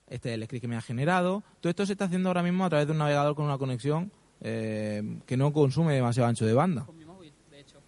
Este 0.09 0.31
es 0.31 0.35
el 0.37 0.45
script 0.45 0.63
que 0.63 0.69
me 0.69 0.77
ha 0.77 0.81
generado. 0.81 1.43
Todo 1.61 1.71
esto 1.71 1.87
se 1.87 1.93
está 1.93 2.07
haciendo 2.07 2.29
ahora 2.31 2.43
mismo 2.43 2.65
a 2.65 2.69
través 2.69 2.87
de 2.87 2.93
un 2.93 2.99
navegador 2.99 3.35
con 3.35 3.45
una 3.45 3.59
conexión 3.59 4.11
eh, 4.41 5.19
que 5.27 5.37
no 5.37 5.53
consume 5.53 5.95
demasiado 5.95 6.29
ancho 6.29 6.47
de 6.47 6.55
banda. 6.55 6.85
Con 6.85 6.97
mi 6.97 7.05
móvil, 7.05 7.33
de 7.51 7.61
hecho. 7.61 7.79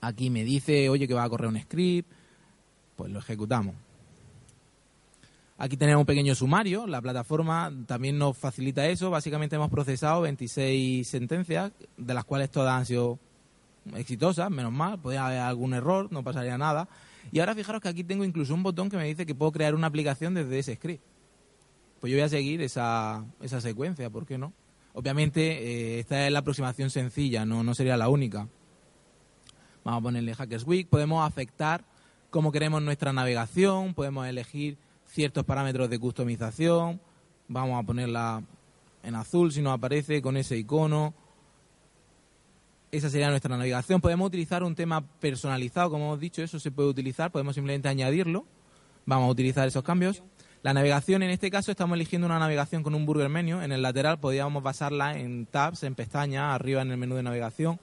Aquí 0.00 0.30
me 0.30 0.44
dice, 0.44 0.88
oye, 0.88 1.08
que 1.08 1.14
va 1.14 1.24
a 1.24 1.28
correr 1.28 1.48
un 1.48 1.60
script. 1.60 2.10
Pues 2.96 3.10
lo 3.10 3.18
ejecutamos. 3.18 3.74
Aquí 5.58 5.76
tenemos 5.76 6.00
un 6.00 6.06
pequeño 6.06 6.34
sumario. 6.34 6.86
La 6.86 7.00
plataforma 7.00 7.72
también 7.86 8.18
nos 8.18 8.36
facilita 8.36 8.86
eso. 8.86 9.10
Básicamente 9.10 9.56
hemos 9.56 9.70
procesado 9.70 10.22
26 10.22 11.06
sentencias, 11.08 11.72
de 11.96 12.14
las 12.14 12.24
cuales 12.24 12.50
todas 12.50 12.74
han 12.74 12.84
sido 12.84 13.18
exitosas, 13.94 14.50
menos 14.50 14.72
mal. 14.72 14.98
Podría 14.98 15.26
haber 15.26 15.38
algún 15.38 15.72
error, 15.72 16.08
no 16.10 16.22
pasaría 16.22 16.58
nada. 16.58 16.88
Y 17.32 17.40
ahora 17.40 17.54
fijaros 17.54 17.80
que 17.80 17.88
aquí 17.88 18.04
tengo 18.04 18.24
incluso 18.24 18.54
un 18.54 18.62
botón 18.62 18.90
que 18.90 18.96
me 18.96 19.04
dice 19.04 19.24
que 19.24 19.34
puedo 19.34 19.52
crear 19.52 19.74
una 19.74 19.86
aplicación 19.86 20.34
desde 20.34 20.58
ese 20.58 20.74
script. 20.76 21.02
Pues 22.00 22.10
yo 22.10 22.18
voy 22.18 22.24
a 22.24 22.28
seguir 22.28 22.60
esa, 22.60 23.24
esa 23.40 23.60
secuencia, 23.60 24.10
¿por 24.10 24.26
qué 24.26 24.36
no? 24.36 24.52
Obviamente, 24.98 25.42
eh, 25.42 25.98
esta 26.00 26.26
es 26.26 26.32
la 26.32 26.38
aproximación 26.38 26.88
sencilla, 26.88 27.44
no, 27.44 27.62
no 27.62 27.74
sería 27.74 27.98
la 27.98 28.08
única. 28.08 28.48
Vamos 29.84 30.00
a 30.00 30.02
ponerle 30.02 30.34
Hackers 30.34 30.66
Week. 30.66 30.88
Podemos 30.88 31.22
afectar 31.26 31.84
cómo 32.30 32.50
queremos 32.50 32.80
nuestra 32.80 33.12
navegación, 33.12 33.92
podemos 33.92 34.26
elegir 34.26 34.78
ciertos 35.04 35.44
parámetros 35.44 35.90
de 35.90 35.98
customización. 35.98 36.98
Vamos 37.46 37.78
a 37.78 37.86
ponerla 37.86 38.42
en 39.02 39.14
azul 39.14 39.52
si 39.52 39.60
nos 39.60 39.74
aparece 39.74 40.22
con 40.22 40.38
ese 40.38 40.56
icono. 40.56 41.12
Esa 42.90 43.10
sería 43.10 43.28
nuestra 43.28 43.54
navegación. 43.54 44.00
Podemos 44.00 44.28
utilizar 44.28 44.64
un 44.64 44.74
tema 44.74 45.06
personalizado, 45.20 45.90
como 45.90 46.06
hemos 46.06 46.20
dicho, 46.20 46.42
eso 46.42 46.58
se 46.58 46.70
puede 46.70 46.88
utilizar. 46.88 47.30
Podemos 47.30 47.54
simplemente 47.54 47.90
añadirlo. 47.90 48.46
Vamos 49.04 49.28
a 49.28 49.30
utilizar 49.30 49.68
esos 49.68 49.84
cambios. 49.84 50.22
La 50.66 50.74
navegación, 50.74 51.22
en 51.22 51.30
este 51.30 51.48
caso, 51.48 51.70
estamos 51.70 51.94
eligiendo 51.94 52.26
una 52.26 52.40
navegación 52.40 52.82
con 52.82 52.96
un 52.96 53.06
burger 53.06 53.28
menu. 53.28 53.62
En 53.62 53.70
el 53.70 53.82
lateral 53.82 54.18
podríamos 54.18 54.64
basarla 54.64 55.16
en 55.16 55.46
tabs, 55.46 55.84
en 55.84 55.94
pestañas, 55.94 56.52
arriba 56.52 56.82
en 56.82 56.90
el 56.90 56.96
menú 56.96 57.14
de 57.14 57.22
navegación. 57.22 57.78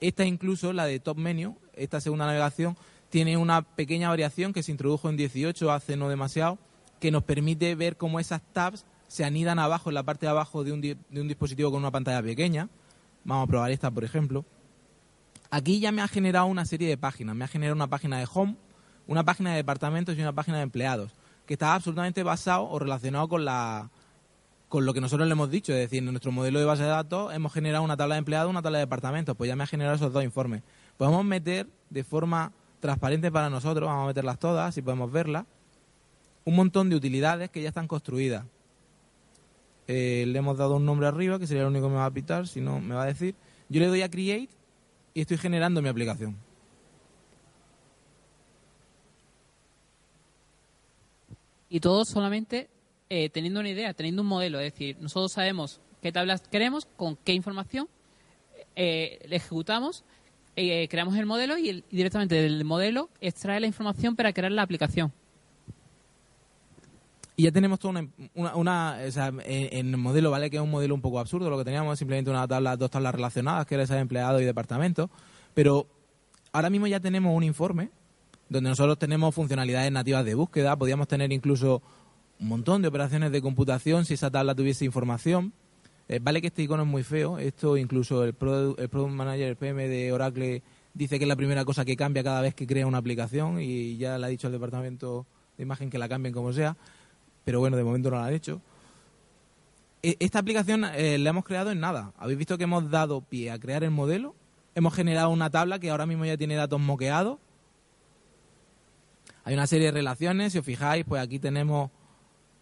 Esta 0.00 0.24
incluso, 0.24 0.72
la 0.72 0.84
de 0.86 1.00
top 1.00 1.18
menu, 1.18 1.56
esta 1.74 2.00
segunda 2.00 2.24
navegación, 2.26 2.76
tiene 3.10 3.36
una 3.36 3.62
pequeña 3.62 4.08
variación 4.08 4.52
que 4.52 4.62
se 4.62 4.70
introdujo 4.70 5.08
en 5.08 5.16
18 5.16 5.72
hace 5.72 5.96
no 5.96 6.08
demasiado, 6.08 6.60
que 7.00 7.10
nos 7.10 7.24
permite 7.24 7.74
ver 7.74 7.96
cómo 7.96 8.20
esas 8.20 8.40
tabs 8.52 8.86
se 9.08 9.24
anidan 9.24 9.58
abajo, 9.58 9.90
en 9.90 9.94
la 9.94 10.04
parte 10.04 10.26
de 10.26 10.30
abajo 10.30 10.62
de 10.62 10.70
un, 10.70 10.80
de 10.80 10.96
un 11.10 11.26
dispositivo 11.26 11.72
con 11.72 11.80
una 11.80 11.90
pantalla 11.90 12.22
pequeña. 12.22 12.68
Vamos 13.24 13.48
a 13.48 13.50
probar 13.50 13.72
esta, 13.72 13.90
por 13.90 14.04
ejemplo. 14.04 14.44
Aquí 15.50 15.80
ya 15.80 15.90
me 15.90 16.02
ha 16.02 16.06
generado 16.06 16.46
una 16.46 16.66
serie 16.66 16.86
de 16.86 16.96
páginas. 16.96 17.34
Me 17.34 17.44
ha 17.44 17.48
generado 17.48 17.74
una 17.74 17.88
página 17.88 18.20
de 18.20 18.28
home, 18.32 18.54
una 19.08 19.24
página 19.24 19.50
de 19.50 19.56
departamentos 19.56 20.16
y 20.16 20.20
una 20.20 20.32
página 20.32 20.58
de 20.58 20.62
empleados, 20.62 21.12
que 21.46 21.54
está 21.54 21.74
absolutamente 21.74 22.22
basado 22.22 22.68
o 22.68 22.78
relacionado 22.78 23.28
con 23.28 23.44
la 23.44 23.90
con 24.68 24.86
lo 24.86 24.94
que 24.94 25.02
nosotros 25.02 25.28
le 25.28 25.32
hemos 25.32 25.50
dicho, 25.50 25.70
es 25.74 25.80
decir, 25.80 25.98
en 25.98 26.06
nuestro 26.06 26.32
modelo 26.32 26.58
de 26.58 26.64
base 26.64 26.82
de 26.82 26.88
datos 26.88 27.34
hemos 27.34 27.52
generado 27.52 27.84
una 27.84 27.94
tabla 27.94 28.14
de 28.14 28.20
empleados, 28.20 28.48
una 28.48 28.62
tabla 28.62 28.78
de 28.78 28.84
departamentos, 28.84 29.36
pues 29.36 29.48
ya 29.48 29.54
me 29.54 29.64
ha 29.64 29.66
generado 29.66 29.96
esos 29.96 30.14
dos 30.14 30.24
informes. 30.24 30.62
Podemos 30.96 31.22
meter 31.26 31.66
de 31.90 32.02
forma 32.02 32.52
transparente 32.80 33.30
para 33.30 33.50
nosotros, 33.50 33.86
vamos 33.86 34.04
a 34.04 34.06
meterlas 34.06 34.38
todas, 34.38 34.74
si 34.74 34.80
podemos 34.80 35.12
verlas, 35.12 35.44
un 36.46 36.56
montón 36.56 36.88
de 36.88 36.96
utilidades 36.96 37.50
que 37.50 37.60
ya 37.60 37.68
están 37.68 37.86
construidas. 37.86 38.46
Eh, 39.88 40.24
le 40.26 40.38
hemos 40.38 40.56
dado 40.56 40.76
un 40.76 40.86
nombre 40.86 41.06
arriba, 41.06 41.38
que 41.38 41.46
sería 41.46 41.64
lo 41.64 41.68
único 41.68 41.88
que 41.88 41.92
me 41.92 41.98
va 41.98 42.06
a 42.06 42.10
pitar, 42.10 42.48
si 42.48 42.62
no 42.62 42.80
me 42.80 42.94
va 42.94 43.02
a 43.02 43.06
decir. 43.06 43.34
Yo 43.68 43.78
le 43.78 43.88
doy 43.88 44.00
a 44.00 44.10
Create 44.10 44.48
y 45.12 45.20
estoy 45.20 45.36
generando 45.36 45.82
mi 45.82 45.90
aplicación. 45.90 46.34
Y 51.74 51.80
todo 51.80 52.04
solamente 52.04 52.68
eh, 53.08 53.30
teniendo 53.30 53.58
una 53.60 53.70
idea, 53.70 53.94
teniendo 53.94 54.20
un 54.20 54.28
modelo. 54.28 54.60
Es 54.60 54.74
decir, 54.74 54.98
nosotros 55.00 55.32
sabemos 55.32 55.80
qué 56.02 56.12
tablas 56.12 56.42
queremos, 56.42 56.86
con 56.98 57.16
qué 57.16 57.32
información, 57.32 57.88
eh, 58.76 59.18
ejecutamos, 59.30 60.04
eh, 60.54 60.86
creamos 60.90 61.16
el 61.16 61.24
modelo 61.24 61.56
y, 61.56 61.70
el- 61.70 61.84
directamente 61.90 62.34
del 62.34 62.62
modelo 62.66 63.08
extrae 63.22 63.58
la 63.58 63.66
información 63.66 64.16
para 64.16 64.34
crear 64.34 64.52
la 64.52 64.60
aplicación. 64.60 65.12
Y 67.36 67.44
ya 67.44 67.52
tenemos 67.52 67.78
toda 67.78 68.00
una, 68.00 68.08
una, 68.34 68.54
una- 68.56 68.98
o 69.08 69.10
sea, 69.10 69.32
en 69.46 69.88
el 69.88 69.96
modelo, 69.96 70.30
¿vale? 70.30 70.50
Que 70.50 70.56
es 70.58 70.62
un 70.62 70.70
modelo 70.70 70.94
un 70.94 71.00
poco 71.00 71.20
absurdo, 71.20 71.48
lo 71.48 71.56
que 71.56 71.64
teníamos 71.64 71.94
es 71.94 71.98
simplemente 72.00 72.30
una 72.30 72.46
tabla, 72.46 72.76
dos 72.76 72.90
tablas 72.90 73.14
relacionadas, 73.14 73.64
que 73.64 73.76
era 73.76 73.84
esa 73.84 73.94
de 73.94 74.02
empleado 74.02 74.42
y 74.42 74.44
departamento. 74.44 75.08
Pero 75.54 75.86
ahora 76.52 76.68
mismo 76.68 76.86
ya 76.86 77.00
tenemos 77.00 77.34
un 77.34 77.44
informe 77.44 77.88
donde 78.52 78.70
nosotros 78.70 78.98
tenemos 78.98 79.34
funcionalidades 79.34 79.90
nativas 79.90 80.24
de 80.24 80.34
búsqueda, 80.34 80.76
podríamos 80.76 81.08
tener 81.08 81.32
incluso 81.32 81.82
un 82.38 82.48
montón 82.48 82.82
de 82.82 82.88
operaciones 82.88 83.32
de 83.32 83.40
computación 83.42 84.04
si 84.04 84.14
esa 84.14 84.30
tabla 84.30 84.54
tuviese 84.54 84.84
información. 84.84 85.52
Eh, 86.08 86.18
vale 86.22 86.40
que 86.40 86.48
este 86.48 86.62
icono 86.62 86.82
es 86.82 86.88
muy 86.88 87.02
feo, 87.04 87.38
esto 87.38 87.76
incluso 87.76 88.22
el, 88.24 88.28
el 88.30 88.34
Product 88.88 89.12
Manager, 89.14 89.48
el 89.48 89.56
PM 89.56 89.88
de 89.88 90.12
Oracle, 90.12 90.62
dice 90.94 91.18
que 91.18 91.24
es 91.24 91.28
la 91.28 91.36
primera 91.36 91.64
cosa 91.64 91.84
que 91.84 91.96
cambia 91.96 92.22
cada 92.22 92.40
vez 92.42 92.54
que 92.54 92.66
crea 92.66 92.86
una 92.86 92.98
aplicación 92.98 93.60
y 93.60 93.96
ya 93.96 94.18
le 94.18 94.26
ha 94.26 94.28
dicho 94.28 94.46
al 94.48 94.52
departamento 94.52 95.24
de 95.56 95.62
imagen 95.62 95.88
que 95.90 95.98
la 95.98 96.08
cambien 96.08 96.34
como 96.34 96.52
sea 96.52 96.76
pero 97.44 97.58
bueno, 97.58 97.76
de 97.76 97.82
momento 97.82 98.08
no 98.08 98.18
lo 98.18 98.22
han 98.22 98.32
hecho. 98.34 98.60
E- 100.02 100.16
Esta 100.20 100.38
aplicación 100.38 100.84
eh, 100.84 101.18
la 101.18 101.30
hemos 101.30 101.44
creado 101.44 101.72
en 101.72 101.80
nada. 101.80 102.12
Habéis 102.18 102.38
visto 102.38 102.56
que 102.56 102.64
hemos 102.64 102.88
dado 102.90 103.20
pie 103.20 103.50
a 103.50 103.58
crear 103.58 103.82
el 103.82 103.90
modelo. 103.90 104.34
Hemos 104.76 104.94
generado 104.94 105.30
una 105.30 105.50
tabla 105.50 105.78
que 105.80 105.90
ahora 105.90 106.06
mismo 106.06 106.24
ya 106.24 106.36
tiene 106.36 106.54
datos 106.54 106.80
moqueados. 106.80 107.38
Hay 109.44 109.54
una 109.54 109.66
serie 109.66 109.86
de 109.86 109.92
relaciones, 109.92 110.52
si 110.52 110.58
os 110.58 110.64
fijáis, 110.64 111.04
pues 111.04 111.22
aquí 111.22 111.38
tenemos 111.38 111.90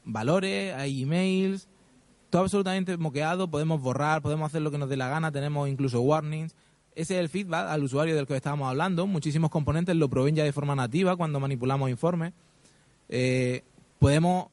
valores, 0.04 0.74
hay 0.74 1.02
emails, 1.02 1.68
todo 2.30 2.42
absolutamente 2.42 2.96
moqueado, 2.96 3.50
podemos 3.50 3.82
borrar, 3.82 4.22
podemos 4.22 4.46
hacer 4.46 4.62
lo 4.62 4.70
que 4.70 4.78
nos 4.78 4.88
dé 4.88 4.96
la 4.96 5.08
gana, 5.08 5.30
tenemos 5.32 5.68
incluso 5.68 6.00
warnings. 6.00 6.54
Ese 6.94 7.14
es 7.14 7.20
el 7.20 7.28
feedback 7.28 7.68
al 7.68 7.84
usuario 7.84 8.16
del 8.16 8.26
que 8.26 8.34
estábamos 8.34 8.68
hablando. 8.68 9.06
Muchísimos 9.06 9.50
componentes 9.50 9.94
lo 9.96 10.08
proveen 10.08 10.36
ya 10.36 10.44
de 10.44 10.52
forma 10.52 10.74
nativa 10.74 11.16
cuando 11.16 11.38
manipulamos 11.38 11.90
informes. 11.90 12.32
Eh, 13.08 13.62
podemos 13.98 14.46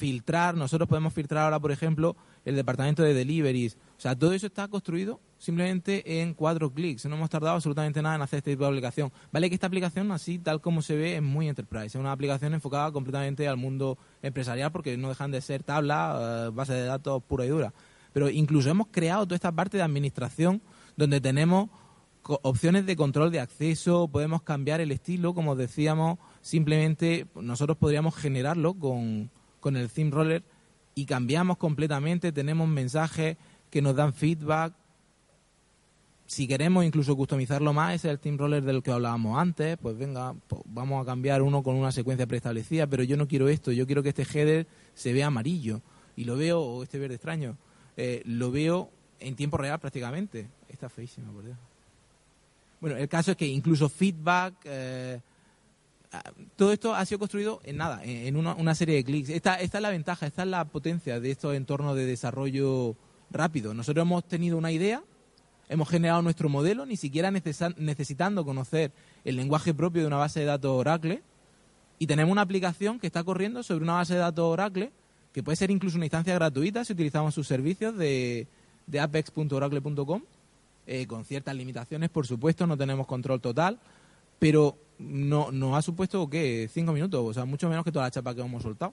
filtrar, 0.00 0.56
nosotros 0.56 0.88
podemos 0.88 1.12
filtrar 1.12 1.44
ahora, 1.44 1.60
por 1.60 1.72
ejemplo, 1.72 2.16
el 2.46 2.56
departamento 2.56 3.02
de 3.02 3.12
deliveries. 3.12 3.76
O 3.98 4.00
sea, 4.00 4.16
todo 4.16 4.32
eso 4.32 4.46
está 4.46 4.66
construido 4.66 5.20
simplemente 5.36 6.22
en 6.22 6.32
cuatro 6.32 6.72
clics. 6.72 7.04
No 7.04 7.16
hemos 7.16 7.28
tardado 7.28 7.56
absolutamente 7.56 8.00
nada 8.00 8.16
en 8.16 8.22
hacer 8.22 8.38
este 8.38 8.52
tipo 8.52 8.64
de 8.64 8.70
aplicación. 8.70 9.12
Vale 9.30 9.50
que 9.50 9.54
esta 9.56 9.66
aplicación, 9.66 10.10
así 10.10 10.38
tal 10.38 10.62
como 10.62 10.80
se 10.80 10.96
ve, 10.96 11.16
es 11.16 11.22
muy 11.22 11.48
enterprise. 11.48 11.88
Es 11.88 11.94
una 11.96 12.12
aplicación 12.12 12.54
enfocada 12.54 12.90
completamente 12.92 13.46
al 13.46 13.58
mundo 13.58 13.98
empresarial 14.22 14.72
porque 14.72 14.96
no 14.96 15.10
dejan 15.10 15.32
de 15.32 15.42
ser 15.42 15.62
tablas, 15.64 16.16
eh, 16.18 16.50
bases 16.50 16.76
de 16.76 16.84
datos 16.86 17.22
pura 17.22 17.44
y 17.44 17.48
dura. 17.48 17.74
Pero 18.14 18.30
incluso 18.30 18.70
hemos 18.70 18.86
creado 18.90 19.26
toda 19.26 19.36
esta 19.36 19.52
parte 19.52 19.76
de 19.76 19.82
administración 19.82 20.62
donde 20.96 21.20
tenemos 21.20 21.68
opciones 22.22 22.86
de 22.86 22.96
control 22.96 23.30
de 23.30 23.40
acceso, 23.40 24.08
podemos 24.08 24.42
cambiar 24.42 24.80
el 24.80 24.92
estilo, 24.92 25.34
como 25.34 25.52
os 25.52 25.58
decíamos, 25.58 26.18
simplemente 26.40 27.26
nosotros 27.34 27.76
podríamos 27.76 28.14
generarlo 28.14 28.74
con, 28.74 29.30
con 29.60 29.76
el 29.76 29.90
theme 29.90 30.10
roller 30.10 30.42
y 30.94 31.04
cambiamos 31.06 31.56
completamente, 31.56 32.32
tenemos 32.32 32.68
mensajes 32.68 33.36
que 33.70 33.82
nos 33.82 33.94
dan 33.94 34.12
feedback. 34.12 34.74
Si 36.26 36.46
queremos 36.46 36.84
incluso 36.84 37.16
customizarlo 37.16 37.72
más, 37.72 37.94
ese 37.94 38.08
es 38.08 38.12
el 38.12 38.18
theme 38.18 38.38
roller 38.38 38.62
del 38.62 38.82
que 38.82 38.92
hablábamos 38.92 39.38
antes, 39.38 39.76
pues 39.78 39.98
venga, 39.98 40.34
pues 40.48 40.62
vamos 40.66 41.02
a 41.02 41.06
cambiar 41.06 41.42
uno 41.42 41.62
con 41.62 41.74
una 41.76 41.92
secuencia 41.92 42.26
preestablecida, 42.26 42.86
pero 42.86 43.02
yo 43.02 43.16
no 43.16 43.26
quiero 43.26 43.48
esto, 43.48 43.72
yo 43.72 43.86
quiero 43.86 44.02
que 44.02 44.10
este 44.10 44.22
header 44.22 44.66
se 44.94 45.12
vea 45.12 45.26
amarillo 45.26 45.80
y 46.16 46.24
lo 46.24 46.36
veo, 46.36 46.60
o 46.60 46.82
este 46.82 46.98
verde 46.98 47.16
extraño, 47.16 47.56
eh, 47.96 48.22
lo 48.26 48.50
veo 48.50 48.90
en 49.18 49.36
tiempo 49.36 49.56
real 49.56 49.78
prácticamente. 49.78 50.48
Está 50.68 50.88
feísima, 50.88 51.30
por 51.32 51.44
Dios. 51.44 51.56
Bueno, 52.80 52.96
el 52.96 53.08
caso 53.08 53.32
es 53.32 53.36
que 53.36 53.46
incluso 53.46 53.88
feedback, 53.88 54.54
eh, 54.64 55.20
todo 56.56 56.72
esto 56.72 56.94
ha 56.94 57.04
sido 57.04 57.18
construido 57.18 57.60
en 57.64 57.76
nada, 57.76 58.02
en 58.04 58.36
una, 58.36 58.74
serie 58.74 58.96
de 58.96 59.04
clics. 59.04 59.28
Esta, 59.28 59.60
esta 59.60 59.78
es 59.78 59.82
la 59.82 59.90
ventaja, 59.90 60.26
esta 60.26 60.42
es 60.42 60.48
la 60.48 60.64
potencia 60.64 61.20
de 61.20 61.30
estos 61.30 61.54
entornos 61.54 61.96
de 61.96 62.04
desarrollo 62.04 62.96
rápido. 63.30 63.74
Nosotros 63.74 64.02
hemos 64.02 64.24
tenido 64.24 64.58
una 64.58 64.72
idea, 64.72 65.02
hemos 65.68 65.88
generado 65.88 66.20
nuestro 66.22 66.48
modelo, 66.48 66.84
ni 66.84 66.96
siquiera 66.96 67.30
necesitando 67.30 68.44
conocer 68.44 68.92
el 69.24 69.36
lenguaje 69.36 69.72
propio 69.72 70.02
de 70.02 70.08
una 70.08 70.16
base 70.16 70.40
de 70.40 70.46
datos 70.46 70.72
Oracle, 70.72 71.22
y 71.98 72.06
tenemos 72.06 72.32
una 72.32 72.42
aplicación 72.42 72.98
que 72.98 73.06
está 73.06 73.22
corriendo 73.22 73.62
sobre 73.62 73.84
una 73.84 73.94
base 73.94 74.14
de 74.14 74.20
datos 74.20 74.44
Oracle, 74.44 74.90
que 75.32 75.42
puede 75.42 75.56
ser 75.56 75.70
incluso 75.70 75.96
una 75.96 76.06
instancia 76.06 76.34
gratuita 76.34 76.84
si 76.84 76.92
utilizamos 76.92 77.34
sus 77.34 77.46
servicios 77.46 77.96
de, 77.96 78.48
de 78.86 79.00
apex.oracle.com, 79.00 80.22
eh, 80.86 81.06
con 81.06 81.24
ciertas 81.24 81.54
limitaciones, 81.54 82.10
por 82.10 82.26
supuesto, 82.26 82.66
no 82.66 82.76
tenemos 82.76 83.06
control 83.06 83.40
total, 83.40 83.78
pero 84.40 84.76
no 85.00 85.50
nos 85.50 85.76
ha 85.76 85.82
supuesto, 85.82 86.28
¿qué? 86.28 86.68
Cinco 86.72 86.92
minutos, 86.92 87.20
o 87.24 87.32
sea, 87.34 87.44
mucho 87.44 87.68
menos 87.68 87.84
que 87.84 87.92
toda 87.92 88.04
la 88.06 88.10
chapa 88.10 88.34
que 88.34 88.40
hemos 88.42 88.62
soltado. 88.62 88.92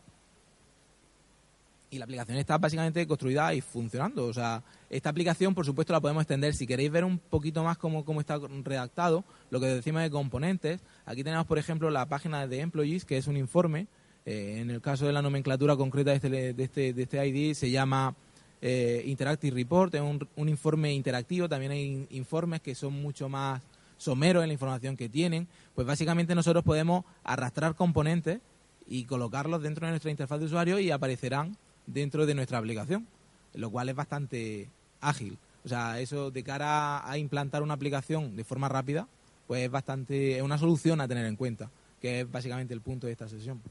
Y 1.90 2.00
la 2.00 2.04
aplicación 2.04 2.38
está 2.38 2.58
básicamente 2.58 3.08
construida 3.08 3.54
y 3.54 3.62
funcionando. 3.62 4.26
O 4.26 4.34
sea, 4.34 4.62
esta 4.90 5.10
aplicación, 5.10 5.56
por 5.56 5.66
supuesto, 5.66 5.94
la 5.94 6.02
podemos 6.02 6.22
extender. 6.24 6.54
Si 6.54 6.68
queréis 6.68 6.92
ver 6.92 7.06
un 7.06 7.18
poquito 7.18 7.64
más 7.64 7.78
cómo, 7.78 8.04
cómo 8.04 8.20
está 8.20 8.38
redactado, 8.64 9.24
lo 9.52 9.60
que 9.62 9.68
decimos 9.68 10.02
de 10.02 10.10
componentes, 10.10 10.82
aquí 11.06 11.24
tenemos, 11.24 11.46
por 11.46 11.58
ejemplo, 11.58 11.90
la 11.90 12.06
página 12.08 12.46
de 12.46 12.60
Employees, 12.60 13.06
que 13.06 13.18
es 13.18 13.28
un 13.28 13.38
informe. 13.38 13.88
Eh, 14.26 14.58
en 14.60 14.70
el 14.70 14.82
caso 14.82 15.06
de 15.06 15.14
la 15.14 15.22
nomenclatura 15.22 15.78
concreta 15.78 16.10
de 16.12 16.18
este, 16.18 16.30
de 16.54 16.64
este, 16.64 16.92
de 16.94 17.04
este 17.04 17.26
ID, 17.26 17.54
se 17.54 17.72
llama 17.72 18.14
eh, 18.62 19.02
Interactive 19.06 19.56
Report, 19.56 19.96
es 19.96 20.02
un, 20.02 20.28
un 20.36 20.50
informe 20.50 20.94
interactivo. 20.94 21.48
También 21.48 21.72
hay 21.72 21.84
in- 21.86 22.08
informes 22.10 22.60
que 22.60 22.76
son 22.76 22.92
mucho 23.02 23.30
más 23.30 23.62
someros 23.98 24.44
en 24.44 24.50
la 24.50 24.54
información 24.54 24.98
que 24.98 25.10
tienen. 25.10 25.48
Pues 25.76 25.86
básicamente 25.86 26.36
nosotros 26.36 26.64
podemos 26.64 27.06
arrastrar 27.24 27.76
componentes 27.76 28.40
y 28.88 29.06
colocarlos 29.06 29.62
dentro 29.62 29.86
de 29.86 29.92
nuestra 29.92 30.12
interfaz 30.12 30.40
de 30.40 30.46
usuario 30.46 30.80
y 30.80 30.92
aparecerán 30.92 31.58
dentro 31.86 32.26
de 32.26 32.36
nuestra 32.36 32.58
aplicación, 32.58 33.08
lo 33.54 33.70
cual 33.70 33.90
es 33.90 33.96
bastante 33.96 34.70
ágil. 35.02 35.38
O 35.66 35.68
sea, 35.70 36.00
eso 36.00 36.32
de 36.32 36.44
cara 36.44 37.10
a 37.10 37.18
implantar 37.18 37.62
una 37.62 37.74
aplicación 37.74 38.36
de 38.36 38.44
forma 38.44 38.70
rápida, 38.70 39.08
pues 39.48 39.64
es 39.64 39.72
bastante 39.72 40.38
es 40.38 40.42
una 40.42 40.58
solución 40.58 41.02
a 41.02 41.08
tener 41.08 41.26
en 41.26 41.36
cuenta, 41.36 41.70
que 42.02 42.22
es 42.22 42.32
básicamente 42.32 42.74
el 42.74 42.82
punto 42.82 43.08
de 43.08 43.14
esta 43.14 43.28
sesión. 43.28 43.62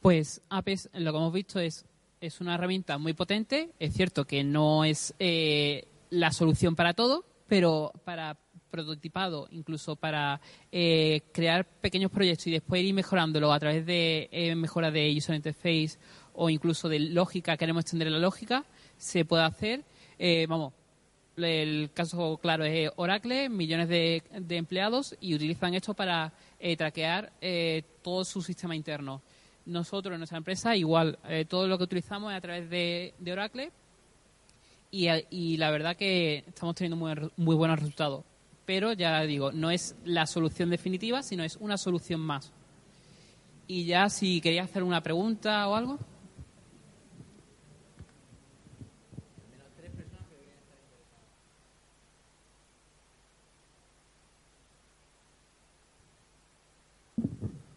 Pues 0.00 0.40
Apex, 0.50 0.88
lo 0.94 1.12
que 1.12 1.18
hemos 1.18 1.32
visto 1.32 1.60
es, 1.60 1.84
es 2.20 2.40
una 2.40 2.56
herramienta 2.56 2.98
muy 2.98 3.12
potente. 3.12 3.70
Es 3.78 3.94
cierto 3.94 4.24
que 4.24 4.42
no 4.42 4.84
es 4.84 5.14
eh, 5.20 5.86
la 6.10 6.32
solución 6.32 6.74
para 6.74 6.94
todo, 6.94 7.24
pero 7.48 7.92
para 8.04 8.36
prototipado, 8.70 9.48
incluso 9.50 9.96
para 9.96 10.40
eh, 10.72 11.20
crear 11.32 11.66
pequeños 11.66 12.10
proyectos 12.10 12.46
y 12.46 12.52
después 12.52 12.82
ir 12.82 12.94
mejorándolo 12.94 13.52
a 13.52 13.60
través 13.60 13.84
de 13.84 14.28
eh, 14.32 14.54
mejora 14.54 14.90
de 14.90 15.14
user 15.16 15.34
interface 15.34 15.98
o 16.32 16.48
incluso 16.48 16.88
de 16.88 16.98
lógica, 16.98 17.56
queremos 17.56 17.82
extender 17.82 18.10
la 18.10 18.18
lógica, 18.18 18.64
se 18.96 19.24
puede 19.24 19.44
hacer. 19.44 19.84
Eh, 20.18 20.46
vamos, 20.48 20.72
el 21.36 21.90
caso 21.94 22.38
claro 22.38 22.64
es 22.64 22.90
Oracle, 22.96 23.48
millones 23.48 23.88
de, 23.88 24.22
empleados 24.50 25.16
y 25.20 25.34
utilizan 25.34 25.74
esto 25.74 25.94
para 25.94 26.32
eh, 26.58 26.76
traquear 26.76 27.32
eh, 27.40 27.82
todo 28.02 28.24
su 28.24 28.42
sistema 28.42 28.76
interno. 28.76 29.22
Nosotros 29.64 30.14
en 30.14 30.20
nuestra 30.20 30.38
empresa 30.38 30.76
igual, 30.76 31.18
eh, 31.28 31.44
todo 31.44 31.68
lo 31.68 31.78
que 31.78 31.84
utilizamos 31.84 32.32
es 32.32 32.38
a 32.38 32.40
través 32.40 32.68
de 32.68 33.14
Oracle 33.30 33.70
y, 34.92 35.08
y 35.30 35.56
la 35.56 35.70
verdad 35.70 35.96
que 35.96 36.44
estamos 36.46 36.76
teniendo 36.76 36.96
muy, 36.96 37.14
muy 37.36 37.56
buenos 37.56 37.80
resultados. 37.80 38.24
Pero 38.66 38.92
ya 38.92 39.22
digo, 39.22 39.50
no 39.50 39.70
es 39.70 39.96
la 40.04 40.26
solución 40.26 40.70
definitiva, 40.70 41.22
sino 41.22 41.42
es 41.42 41.56
una 41.56 41.78
solución 41.78 42.20
más. 42.20 42.52
Y 43.66 43.86
ya 43.86 44.08
si 44.10 44.40
quería 44.40 44.64
hacer 44.64 44.82
una 44.82 45.02
pregunta 45.02 45.66
o 45.66 45.74
algo. 45.74 45.98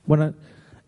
Bueno, 0.06 0.34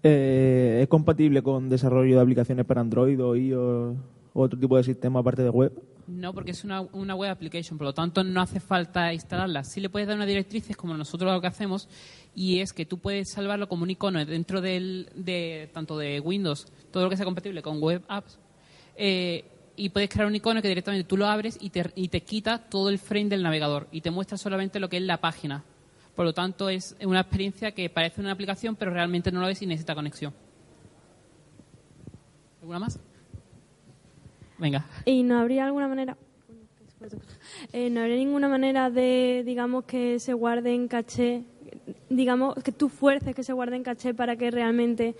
eh, 0.04 0.82
¿es 0.84 0.88
compatible 0.90 1.42
con 1.42 1.70
desarrollo 1.70 2.18
de 2.18 2.22
aplicaciones 2.22 2.66
para 2.66 2.82
Android 2.82 3.20
o 3.24 3.36
iOS 3.36 3.98
o 4.34 4.42
otro 4.42 4.60
tipo 4.60 4.78
de 4.78 4.84
sistema 4.84 5.22
aparte 5.22 5.42
de 5.42 5.50
web? 5.50 5.97
No, 6.08 6.34
porque 6.34 6.52
es 6.52 6.64
una, 6.64 6.82
una 6.82 7.16
web 7.16 7.30
application, 7.30 7.78
por 7.78 7.88
lo 7.88 7.94
tanto 7.94 8.24
no 8.24 8.42
hace 8.42 8.62
falta 8.62 9.14
instalarla. 9.14 9.66
Sí 9.66 9.82
le 9.82 9.90
puedes 9.90 10.08
dar 10.08 10.16
unas 10.16 10.28
directrices, 10.28 10.78
como 10.78 10.96
nosotros 10.96 11.34
lo 11.34 11.42
que 11.42 11.48
hacemos, 11.48 11.90
y 12.34 12.62
es 12.62 12.72
que 12.72 12.86
tú 12.86 12.98
puedes 12.98 13.30
salvarlo 13.30 13.68
como 13.68 13.84
un 13.84 13.90
icono 13.90 14.24
dentro 14.26 14.62
de 14.62 15.70
tanto 15.74 15.98
de 15.98 16.22
Windows, 16.22 16.66
todo 16.92 17.04
lo 17.04 17.10
que 17.10 17.18
sea 17.18 17.26
compatible 17.26 17.62
con 17.62 17.82
web 17.82 18.04
apps, 18.08 18.40
eh, 18.96 19.44
y 19.76 19.90
puedes 19.90 20.10
crear 20.10 20.28
un 20.28 20.36
icono 20.36 20.62
que 20.62 20.70
directamente 20.70 21.08
tú 21.08 21.18
lo 21.18 21.28
abres 21.28 21.58
y 21.62 21.70
te, 21.70 21.92
y 21.96 22.08
te 22.08 22.22
quita 22.22 22.58
todo 22.58 22.90
el 22.90 23.00
frame 23.00 23.30
del 23.30 23.44
navegador 23.44 23.88
y 23.92 24.02
te 24.02 24.10
muestra 24.10 24.38
solamente 24.38 24.80
lo 24.80 24.90
que 24.90 24.98
es 24.98 25.04
la 25.04 25.22
página. 25.22 25.64
Por 26.16 26.26
lo 26.26 26.34
tanto, 26.34 26.70
es 26.70 26.96
una 27.04 27.20
experiencia 27.20 27.74
que 27.74 27.90
parece 27.90 28.22
una 28.22 28.32
aplicación, 28.32 28.76
pero 28.76 28.92
realmente 28.92 29.32
no 29.32 29.40
lo 29.40 29.50
es 29.50 29.62
y 29.62 29.68
necesita 29.68 29.94
conexión. 29.94 30.34
¿Alguna 32.62 32.80
más? 32.80 33.00
Venga. 34.58 34.86
¿Y 35.06 35.24
no 35.24 35.40
habría 35.40 35.66
alguna 35.66 35.88
manera? 35.88 36.18
Eh, 37.74 37.90
¿No 37.90 38.02
habría 38.02 38.16
ninguna 38.16 38.48
manera 38.48 38.90
de, 38.90 39.44
digamos, 39.46 39.86
que 39.86 40.20
se 40.20 40.34
guarde 40.34 40.74
en 40.74 40.88
caché, 40.88 41.44
digamos, 42.10 42.56
que 42.64 42.72
tú 42.72 42.90
fuerces 42.90 43.36
que 43.36 43.44
se 43.44 43.54
guarde 43.54 43.76
en 43.76 43.84
caché 43.84 44.14
para 44.14 44.36
que 44.36 44.50
realmente 44.50 45.16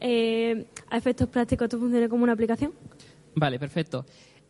eh, 0.00 0.66
a 0.88 0.96
efectos 0.96 1.28
prácticos 1.28 1.66
esto 1.66 1.78
funcione 1.78 2.08
como 2.08 2.24
una 2.24 2.32
aplicación? 2.32 2.72
Vale, 3.34 3.58
perfecto. 3.58 4.04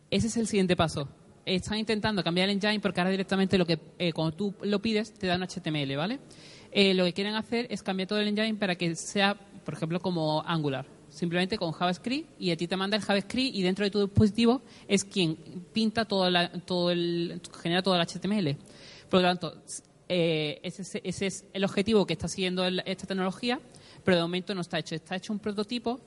Ese 0.09 0.27
es 0.27 0.37
el 0.37 0.47
siguiente 0.47 0.75
paso. 0.75 1.07
Están 1.45 1.77
intentando 1.77 2.23
cambiar 2.23 2.49
el 2.49 2.55
engine 2.55 2.79
porque 2.79 2.99
ahora 2.99 3.11
directamente 3.11 3.57
lo 3.57 3.65
que 3.65 3.79
eh, 3.97 4.13
cuando 4.13 4.35
tú 4.35 4.53
lo 4.61 4.81
pides 4.81 5.13
te 5.13 5.27
da 5.27 5.35
un 5.35 5.43
HTML, 5.43 5.95
¿vale? 5.97 6.19
Eh, 6.71 6.93
lo 6.93 7.03
que 7.03 7.13
quieren 7.13 7.35
hacer 7.35 7.67
es 7.69 7.83
cambiar 7.83 8.07
todo 8.07 8.19
el 8.19 8.27
engine 8.27 8.55
para 8.55 8.75
que 8.75 8.95
sea, 8.95 9.35
por 9.65 9.73
ejemplo, 9.73 9.99
como 9.99 10.41
Angular. 10.45 10.85
Simplemente 11.11 11.57
con 11.57 11.73
JavaScript 11.73 12.29
y 12.39 12.51
a 12.51 12.57
ti 12.57 12.67
te 12.67 12.75
manda 12.77 12.95
el 12.97 13.03
JavaScript 13.03 13.53
y 13.53 13.61
dentro 13.61 13.83
de 13.85 13.91
tu 13.91 13.99
dispositivo 13.99 14.61
es 14.87 15.03
quien 15.03 15.35
pinta 15.73 16.05
todo, 16.05 16.29
la- 16.29 16.49
todo 16.63 16.89
el, 16.89 17.39
genera 17.61 17.83
todo 17.83 17.95
el 17.95 18.01
HTML. 18.01 18.55
Por 19.09 19.21
lo 19.21 19.27
tanto, 19.27 19.53
eh, 20.07 20.59
ese, 20.63 20.81
es- 20.83 20.95
ese 21.03 21.27
es 21.27 21.45
el 21.53 21.63
objetivo 21.65 22.05
que 22.07 22.13
está 22.13 22.27
siguiendo 22.29 22.63
el- 22.65 22.81
esta 22.85 23.05
tecnología, 23.07 23.59
pero 24.05 24.15
de 24.17 24.23
momento 24.23 24.55
no 24.55 24.61
está 24.61 24.79
hecho. 24.79 24.95
Está 24.95 25.17
hecho 25.17 25.33
un 25.33 25.39
prototipo 25.39 25.99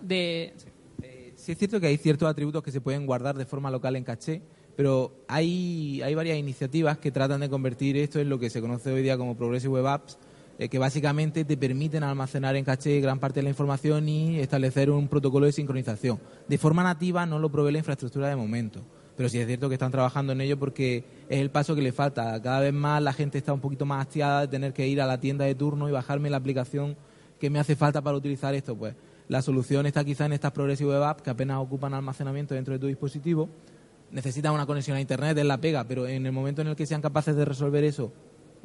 de... 0.00 0.54
Eh, 1.02 1.32
sí 1.36 1.52
es 1.52 1.58
cierto 1.58 1.78
que 1.78 1.86
hay 1.88 1.98
ciertos 1.98 2.26
atributos 2.28 2.62
que 2.62 2.72
se 2.72 2.80
pueden 2.80 3.04
guardar 3.06 3.36
de 3.36 3.44
forma 3.44 3.70
local 3.70 3.94
en 3.94 4.04
caché, 4.04 4.40
pero 4.74 5.12
hay, 5.28 6.00
hay 6.02 6.14
varias 6.14 6.38
iniciativas 6.38 6.96
que 6.98 7.10
tratan 7.10 7.40
de 7.40 7.50
convertir 7.50 7.96
esto 7.98 8.20
en 8.20 8.28
lo 8.30 8.38
que 8.38 8.48
se 8.50 8.60
conoce 8.62 8.90
hoy 8.90 9.02
día 9.02 9.16
como 9.18 9.36
Progressive 9.36 9.74
Web 9.74 9.86
Apps, 9.86 10.18
eh, 10.58 10.70
que 10.70 10.78
básicamente 10.78 11.44
te 11.44 11.56
permiten 11.58 12.02
almacenar 12.02 12.56
en 12.56 12.64
caché 12.64 12.98
gran 13.00 13.18
parte 13.18 13.40
de 13.40 13.44
la 13.44 13.50
información 13.50 14.08
y 14.08 14.40
establecer 14.40 14.90
un 14.90 15.06
protocolo 15.06 15.44
de 15.44 15.52
sincronización. 15.52 16.18
De 16.48 16.56
forma 16.56 16.82
nativa 16.82 17.26
no 17.26 17.38
lo 17.38 17.50
provee 17.50 17.72
la 17.72 17.78
infraestructura 17.78 18.28
de 18.28 18.36
momento, 18.36 18.80
pero 19.18 19.28
sí 19.28 19.38
es 19.38 19.46
cierto 19.46 19.68
que 19.68 19.74
están 19.74 19.92
trabajando 19.92 20.32
en 20.32 20.40
ello 20.40 20.58
porque 20.58 21.04
es 21.28 21.40
el 21.40 21.50
paso 21.50 21.74
que 21.74 21.82
le 21.82 21.92
falta. 21.92 22.40
Cada 22.40 22.60
vez 22.60 22.72
más 22.72 23.02
la 23.02 23.12
gente 23.12 23.36
está 23.36 23.52
un 23.52 23.60
poquito 23.60 23.84
más 23.84 24.06
hastiada 24.06 24.42
de 24.42 24.48
tener 24.48 24.72
que 24.72 24.88
ir 24.88 25.02
a 25.02 25.06
la 25.06 25.20
tienda 25.20 25.44
de 25.44 25.54
turno 25.54 25.90
y 25.90 25.92
bajarme 25.92 26.30
la 26.30 26.38
aplicación 26.38 26.96
que 27.38 27.50
me 27.50 27.58
hace 27.58 27.76
falta 27.76 28.00
para 28.00 28.16
utilizar 28.16 28.54
esto. 28.54 28.74
Pues 28.74 28.94
la 29.28 29.42
solución 29.42 29.84
está 29.84 30.04
quizá 30.04 30.24
en 30.24 30.32
estas 30.32 30.52
Progressive 30.52 30.90
Web 30.90 31.02
Apps 31.02 31.22
que 31.22 31.28
apenas 31.28 31.58
ocupan 31.58 31.92
almacenamiento 31.92 32.54
dentro 32.54 32.72
de 32.72 32.80
tu 32.80 32.86
dispositivo. 32.86 33.50
Necesitan 34.10 34.54
una 34.54 34.64
conexión 34.64 34.96
a 34.96 35.02
Internet, 35.02 35.36
es 35.36 35.44
la 35.44 35.60
pega, 35.60 35.84
pero 35.84 36.06
en 36.06 36.24
el 36.24 36.32
momento 36.32 36.62
en 36.62 36.68
el 36.68 36.76
que 36.76 36.86
sean 36.86 37.02
capaces 37.02 37.36
de 37.36 37.44
resolver 37.44 37.84
eso 37.84 38.10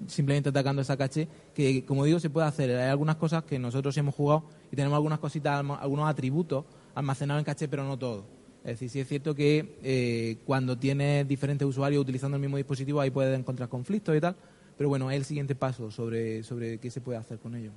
simplemente 0.07 0.49
atacando 0.49 0.81
esa 0.81 0.97
caché, 0.97 1.27
que 1.53 1.85
como 1.85 2.05
digo 2.05 2.19
se 2.19 2.29
puede 2.29 2.47
hacer. 2.47 2.69
Hay 2.71 2.89
algunas 2.89 3.15
cosas 3.15 3.43
que 3.43 3.59
nosotros 3.59 3.95
hemos 3.97 4.15
jugado 4.15 4.43
y 4.71 4.75
tenemos 4.75 4.95
algunas 4.95 5.19
cositas, 5.19 5.63
algunos 5.79 6.09
atributos 6.09 6.65
almacenados 6.95 7.41
en 7.41 7.45
caché, 7.45 7.67
pero 7.67 7.83
no 7.83 7.97
todo. 7.97 8.25
Es 8.63 8.73
decir, 8.73 8.89
sí 8.89 8.99
es 8.99 9.07
cierto 9.07 9.33
que 9.33 9.77
eh, 9.81 10.37
cuando 10.45 10.77
tienes 10.77 11.27
diferentes 11.27 11.67
usuarios 11.67 12.01
utilizando 12.01 12.37
el 12.37 12.41
mismo 12.41 12.57
dispositivo 12.57 13.01
ahí 13.01 13.09
puedes 13.09 13.37
encontrar 13.37 13.69
conflictos 13.69 14.15
y 14.15 14.21
tal, 14.21 14.35
pero 14.77 14.89
bueno, 14.89 15.09
es 15.09 15.17
el 15.17 15.25
siguiente 15.25 15.55
paso 15.55 15.89
sobre, 15.89 16.43
sobre 16.43 16.77
qué 16.77 16.91
se 16.91 17.01
puede 17.01 17.17
hacer 17.17 17.39
con 17.39 17.55
ello. 17.55 17.71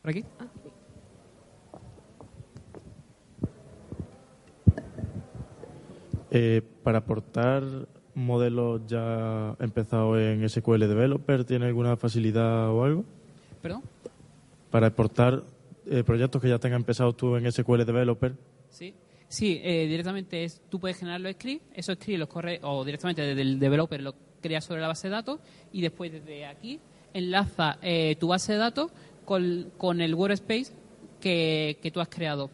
¿Por 0.00 0.10
aquí? 0.10 0.24
Eh, 6.30 6.62
para 6.82 6.98
aportar 6.98 7.62
modelos 8.14 8.82
ya 8.86 9.56
empezados 9.60 10.18
en 10.18 10.48
SQL 10.48 10.80
Developer, 10.80 11.44
¿tiene 11.44 11.66
alguna 11.66 11.96
facilidad 11.96 12.70
o 12.70 12.84
algo? 12.84 13.04
¿Perdón? 13.60 13.82
Para 14.70 14.88
exportar 14.88 15.42
eh, 15.86 16.02
proyectos 16.04 16.40
que 16.40 16.48
ya 16.48 16.58
tengan 16.58 16.80
empezados 16.80 17.16
tú 17.16 17.36
en 17.36 17.50
SQL 17.50 17.84
Developer, 17.84 18.34
Sí. 18.74 18.92
Sí, 19.28 19.60
eh, 19.62 19.86
directamente 19.86 20.44
es, 20.44 20.60
tú 20.68 20.78
puedes 20.78 20.98
generar 20.98 21.20
los 21.20 21.32
scripts, 21.32 21.64
esos 21.74 21.94
scripts 21.96 22.18
los 22.18 22.28
corre 22.28 22.60
o 22.62 22.84
directamente 22.84 23.22
desde 23.22 23.40
el 23.40 23.58
developer 23.58 24.00
los 24.00 24.14
creas 24.40 24.64
sobre 24.64 24.80
la 24.80 24.88
base 24.88 25.08
de 25.08 25.12
datos 25.12 25.40
y 25.72 25.80
después 25.80 26.12
desde 26.12 26.44
aquí 26.44 26.78
enlaza 27.12 27.78
eh, 27.82 28.16
tu 28.18 28.28
base 28.28 28.52
de 28.52 28.58
datos 28.58 28.92
con, 29.24 29.72
con 29.78 30.00
el 30.00 30.14
workspace 30.14 30.72
que, 31.20 31.78
que 31.80 31.90
tú 31.90 32.00
has 32.00 32.08
creado. 32.08 32.50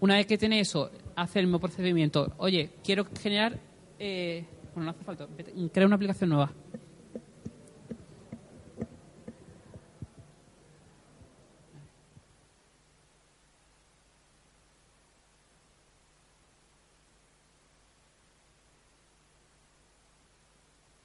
Una 0.00 0.16
vez 0.16 0.26
que 0.26 0.38
tienes 0.38 0.68
eso, 0.68 0.90
hace 1.16 1.40
el 1.40 1.46
mismo 1.46 1.58
procedimiento. 1.58 2.32
Oye, 2.38 2.70
quiero 2.84 3.06
generar. 3.20 3.58
Eh, 3.98 4.44
bueno, 4.78 4.84
no 4.84 4.90
hace 4.90 5.04
falta. 5.04 5.26
Crea 5.72 5.86
una 5.86 5.96
aplicación 5.96 6.30
nueva. 6.30 6.52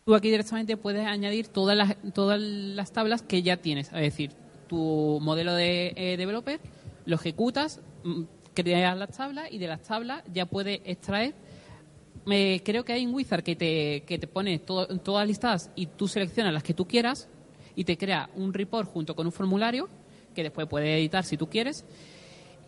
Tú 0.06 0.16
aquí 0.16 0.30
directamente 0.30 0.76
puedes 0.76 1.08
añadir 1.08 1.48
todas 1.48 1.78
las, 1.78 1.96
todas 2.14 2.40
las 2.40 2.92
tablas 2.92 3.22
que 3.22 3.42
ya 3.42 3.58
tienes. 3.58 3.88
Es 3.88 4.02
decir, 4.02 4.32
tu 4.68 5.20
modelo 5.22 5.54
de 5.54 5.94
eh, 5.96 6.18
developer, 6.18 6.60
lo 7.06 7.16
ejecutas, 7.16 7.80
mm, 8.04 8.24
creas 8.54 8.98
las 8.98 9.12
tablas 9.16 9.48
y 9.50 9.60
de 9.60 9.68
las 9.68 9.82
tablas 9.82 10.24
ya 10.32 10.46
puedes 10.46 10.82
extraer. 10.84 11.34
Me, 12.26 12.62
creo 12.64 12.86
que 12.86 12.94
hay 12.94 13.06
un 13.06 13.14
wizard 13.14 13.44
que 13.44 13.56
te, 13.56 14.04
que 14.06 14.18
te 14.18 14.28
pone 14.28 14.60
todas 14.60 15.28
listadas 15.28 15.72
y 15.76 15.88
tú 15.88 16.08
seleccionas 16.08 16.54
las 16.54 16.64
que 16.64 16.74
tú 16.74 16.88
quieras 16.88 17.28
y 17.76 17.84
te 17.84 17.98
crea 17.98 18.30
un 18.36 18.54
report 18.54 18.90
junto 18.90 19.16
con 19.16 19.26
un 19.26 19.32
formulario 19.32 19.90
que 20.34 20.44
después 20.44 20.68
puedes 20.68 20.98
editar 20.98 21.24
si 21.24 21.38
tú 21.38 21.50
quieres. 21.50 21.86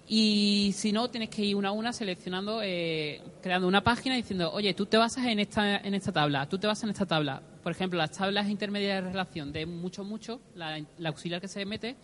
Y 0.08 0.72
si 0.76 0.92
no, 0.92 1.10
tienes 1.10 1.30
que 1.30 1.44
ir 1.44 1.56
una 1.56 1.70
a 1.70 1.72
una 1.72 1.92
seleccionando, 1.92 2.62
eh, 2.62 3.22
creando 3.42 3.68
una 3.68 3.84
página 3.84 4.16
diciendo, 4.16 4.52
oye, 4.52 4.74
tú 4.76 4.86
te 4.86 4.98
basas 4.98 5.26
en 5.26 5.40
esta, 5.40 5.78
en 5.78 5.96
esta 5.96 6.12
tabla, 6.12 6.48
tú 6.48 6.60
te 6.60 6.68
basas 6.68 6.84
en 6.84 6.90
esta 6.92 7.08
tabla. 7.08 7.42
Por 7.64 7.72
ejemplo, 7.72 7.98
las 7.98 8.12
tablas 8.12 8.48
intermedias 8.48 9.04
de 9.04 9.10
relación 9.10 9.52
de 9.52 9.66
mucho, 9.66 10.04
mucho, 10.04 10.42
la, 10.54 10.80
la 11.00 11.10
auxiliar 11.10 11.42
que 11.42 11.48
se 11.48 11.66
mete, 11.66 11.96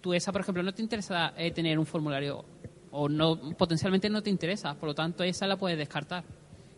tú 0.00 0.12
esa, 0.12 0.32
por 0.32 0.40
ejemplo, 0.40 0.64
no 0.64 0.74
te 0.74 0.82
interesa 0.82 1.34
eh, 1.36 1.52
tener 1.52 1.78
un 1.78 1.86
formulario 1.86 2.44
o 2.90 3.08
no 3.08 3.38
potencialmente 3.56 4.08
no 4.08 4.22
te 4.22 4.30
interesa, 4.30 4.74
por 4.74 4.88
lo 4.88 4.94
tanto 4.94 5.22
esa 5.22 5.46
la 5.46 5.56
puedes 5.56 5.78
descartar 5.78 6.24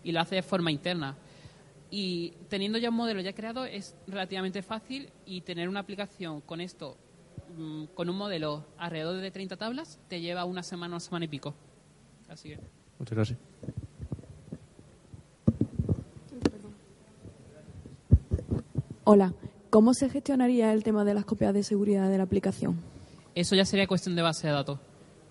y 0.05 0.13
la 0.13 0.23
haces 0.23 0.37
de 0.37 0.43
forma 0.43 0.71
interna. 0.71 1.17
Y 1.91 2.35
teniendo 2.49 2.79
ya 2.79 2.91
un 2.91 2.97
modelo 2.97 3.21
ya 3.21 3.33
creado 3.33 3.65
es 3.65 3.95
relativamente 4.07 4.63
fácil 4.63 5.11
y 5.25 5.41
tener 5.41 5.69
una 5.69 5.81
aplicación 5.81 6.41
con 6.43 6.61
esto, 6.61 6.97
mm, 7.57 7.85
con 7.95 8.11
un 8.11 8.17
modelo 8.17 8.67
alrededor 8.77 9.21
de 9.21 9.31
30 9.31 9.57
tablas, 9.57 9.99
te 10.09 10.21
lleva 10.21 10.45
una 10.45 10.63
semana, 10.63 10.95
una 10.95 11.01
semana 11.01 11.25
y 11.25 11.29
pico. 11.29 11.55
Así 12.29 12.51
que. 12.51 12.59
Muchas 12.99 13.17
gracias. 13.17 13.39
Hola, 19.11 19.33
¿cómo 19.71 19.95
se 19.95 20.11
gestionaría 20.11 20.71
el 20.75 20.85
tema 20.85 21.03
de 21.03 21.15
las 21.15 21.25
copias 21.25 21.55
de 21.55 21.63
seguridad 21.63 22.11
de 22.11 22.19
la 22.19 22.25
aplicación? 22.25 22.79
Eso 23.35 23.55
ya 23.55 23.65
sería 23.65 23.87
cuestión 23.87 24.15
de 24.15 24.21
base 24.21 24.49
de 24.49 24.53
datos. 24.53 24.79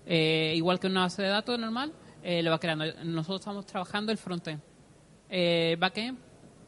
Eh, 0.08 0.54
igual 0.56 0.80
que 0.80 0.88
una 0.88 1.02
base 1.02 1.22
de 1.22 1.28
datos 1.28 1.60
normal, 1.60 1.94
eh, 2.30 2.44
lo 2.44 2.52
va 2.52 2.60
creando. 2.60 2.84
Nosotros 3.06 3.40
estamos 3.40 3.66
trabajando 3.66 4.12
el 4.12 4.18
frontend. 4.18 4.60
Eh, 5.30 5.78
backend, 5.80 6.18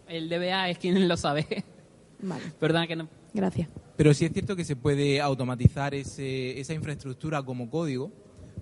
el 0.07 0.29
DBA 0.29 0.69
es 0.69 0.77
quien 0.77 1.05
lo 1.07 1.17
sabe. 1.17 1.65
Vale, 2.21 2.43
Perdona 2.59 2.87
que 2.87 2.95
no. 2.95 3.09
gracias. 3.33 3.67
Pero 3.97 4.13
sí 4.13 4.23
es 4.23 4.31
cierto 4.31 4.55
que 4.55 4.63
se 4.63 4.77
puede 4.77 5.19
automatizar 5.19 5.93
ese- 5.93 6.57
esa 6.59 6.73
infraestructura 6.73 7.43
como 7.43 7.69
código, 7.69 8.09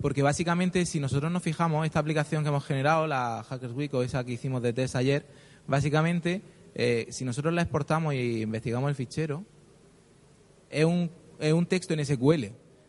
porque 0.02 0.24
básicamente 0.24 0.84
si 0.88 1.00
nosotros 1.00 1.32
nos 1.32 1.44
fijamos, 1.44 1.86
esta 1.86 2.00
aplicación 2.00 2.42
que 2.44 2.50
hemos 2.50 2.66
generado, 2.66 3.06
la 3.06 3.44
Hackers 3.48 3.74
Week 3.74 3.94
o 3.94 4.02
esa 4.02 4.24
que 4.24 4.32
hicimos 4.32 4.64
de 4.64 4.74
test 4.74 4.96
ayer, 4.96 5.26
básicamente 5.68 6.42
eh, 6.74 7.06
si 7.12 7.26
nosotros 7.26 7.54
la 7.54 7.62
exportamos 7.62 8.16
y 8.16 8.42
investigamos 8.42 8.90
el 8.90 8.96
fichero, 8.96 9.44
es 10.72 10.86
un, 10.86 11.12
es 11.40 11.54
un 11.54 11.66
texto 11.68 11.94
en 11.94 12.04
SQL. 12.04 12.46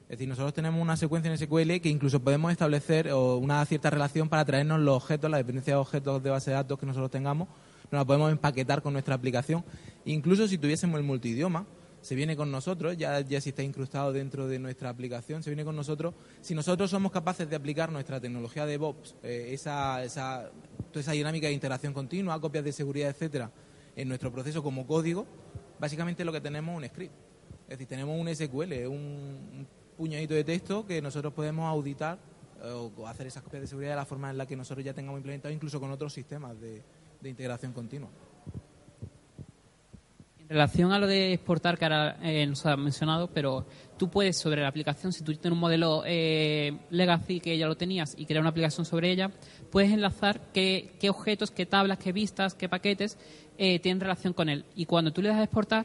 Es 0.08 0.12
decir, 0.12 0.28
nosotros 0.28 0.54
tenemos 0.54 0.80
una 0.80 0.96
secuencia 0.96 1.30
en 1.30 1.36
SQL 1.36 1.80
que 1.82 1.90
incluso 1.90 2.20
podemos 2.20 2.50
establecer 2.50 3.12
una 3.12 3.62
cierta 3.66 3.90
relación 3.90 4.30
para 4.30 4.42
traernos 4.42 4.80
los 4.80 4.96
objetos, 4.96 5.30
la 5.30 5.36
dependencia 5.36 5.74
de 5.74 5.80
objetos 5.80 6.22
de 6.22 6.30
base 6.30 6.50
de 6.50 6.54
datos 6.54 6.78
que 6.78 6.86
nosotros 6.86 7.10
tengamos, 7.10 7.46
nos 7.90 8.00
la 8.00 8.06
podemos 8.06 8.32
empaquetar 8.32 8.80
con 8.80 8.94
nuestra 8.94 9.14
aplicación. 9.14 9.62
Incluso 10.06 10.48
si 10.48 10.56
tuviésemos 10.56 10.98
el 10.98 11.04
multidioma, 11.04 11.66
se 12.00 12.14
viene 12.14 12.36
con 12.36 12.50
nosotros, 12.50 12.96
ya, 12.96 13.20
ya 13.20 13.38
si 13.42 13.50
está 13.50 13.62
incrustado 13.62 14.14
dentro 14.14 14.48
de 14.48 14.58
nuestra 14.58 14.88
aplicación, 14.88 15.42
se 15.42 15.50
viene 15.50 15.62
con 15.62 15.76
nosotros. 15.76 16.14
Si 16.40 16.54
nosotros 16.54 16.90
somos 16.90 17.12
capaces 17.12 17.50
de 17.50 17.56
aplicar 17.56 17.92
nuestra 17.92 18.18
tecnología 18.18 18.64
de 18.64 18.72
DevOps, 18.72 19.14
eh, 19.22 19.50
esa, 19.52 20.02
esa, 20.02 20.50
toda 20.90 21.00
esa 21.00 21.12
dinámica 21.12 21.48
de 21.48 21.52
interacción 21.52 21.92
continua, 21.92 22.40
copias 22.40 22.64
de 22.64 22.72
seguridad, 22.72 23.10
etcétera, 23.10 23.50
en 23.94 24.08
nuestro 24.08 24.32
proceso 24.32 24.62
como 24.62 24.86
código, 24.86 25.26
básicamente 25.78 26.24
lo 26.24 26.32
que 26.32 26.40
tenemos 26.40 26.72
es 26.72 26.88
un 26.88 26.94
script. 26.94 27.14
Es 27.64 27.76
decir, 27.76 27.88
tenemos 27.88 28.18
un 28.18 28.34
SQL, 28.34 28.86
un 28.86 29.66
puñadito 29.98 30.34
de 30.34 30.44
texto 30.44 30.86
que 30.86 31.02
nosotros 31.02 31.34
podemos 31.34 31.66
auditar 31.66 32.18
eh, 32.62 32.70
o 32.70 33.06
hacer 33.06 33.26
esas 33.26 33.42
copias 33.42 33.62
de 33.62 33.66
seguridad 33.66 33.90
de 33.90 33.96
la 33.96 34.06
forma 34.06 34.30
en 34.30 34.38
la 34.38 34.46
que 34.46 34.56
nosotros 34.56 34.84
ya 34.84 34.94
tengamos 34.94 35.18
implementado, 35.18 35.52
incluso 35.52 35.80
con 35.80 35.90
otros 35.90 36.12
sistemas 36.12 36.58
de, 36.60 36.82
de 37.20 37.28
integración 37.28 37.72
continua. 37.72 38.08
En 40.48 40.54
relación 40.54 40.92
a 40.92 40.98
lo 40.98 41.06
de 41.06 41.34
exportar 41.34 41.76
que 41.76 41.84
ahora 41.84 42.16
eh, 42.22 42.46
nos 42.46 42.64
ha 42.64 42.74
mencionado, 42.74 43.28
pero 43.28 43.66
tú 43.98 44.08
puedes 44.08 44.38
sobre 44.38 44.62
la 44.62 44.68
aplicación, 44.68 45.12
si 45.12 45.22
tú 45.22 45.34
tienes 45.34 45.52
un 45.52 45.58
modelo 45.58 46.04
eh, 46.06 46.78
legacy 46.88 47.40
que 47.40 47.58
ya 47.58 47.66
lo 47.66 47.76
tenías 47.76 48.14
y 48.16 48.24
crear 48.24 48.40
una 48.40 48.48
aplicación 48.50 48.86
sobre 48.86 49.10
ella, 49.10 49.30
puedes 49.70 49.92
enlazar 49.92 50.40
qué, 50.54 50.94
qué 50.98 51.10
objetos, 51.10 51.50
qué 51.50 51.66
tablas, 51.66 51.98
qué 51.98 52.12
vistas, 52.12 52.54
qué 52.54 52.66
paquetes 52.66 53.18
eh, 53.58 53.78
tienen 53.80 54.00
relación 54.00 54.32
con 54.32 54.48
él. 54.48 54.64
Y 54.74 54.86
cuando 54.86 55.12
tú 55.12 55.20
le 55.20 55.28
das 55.28 55.38
a 55.38 55.42
exportar, 55.42 55.84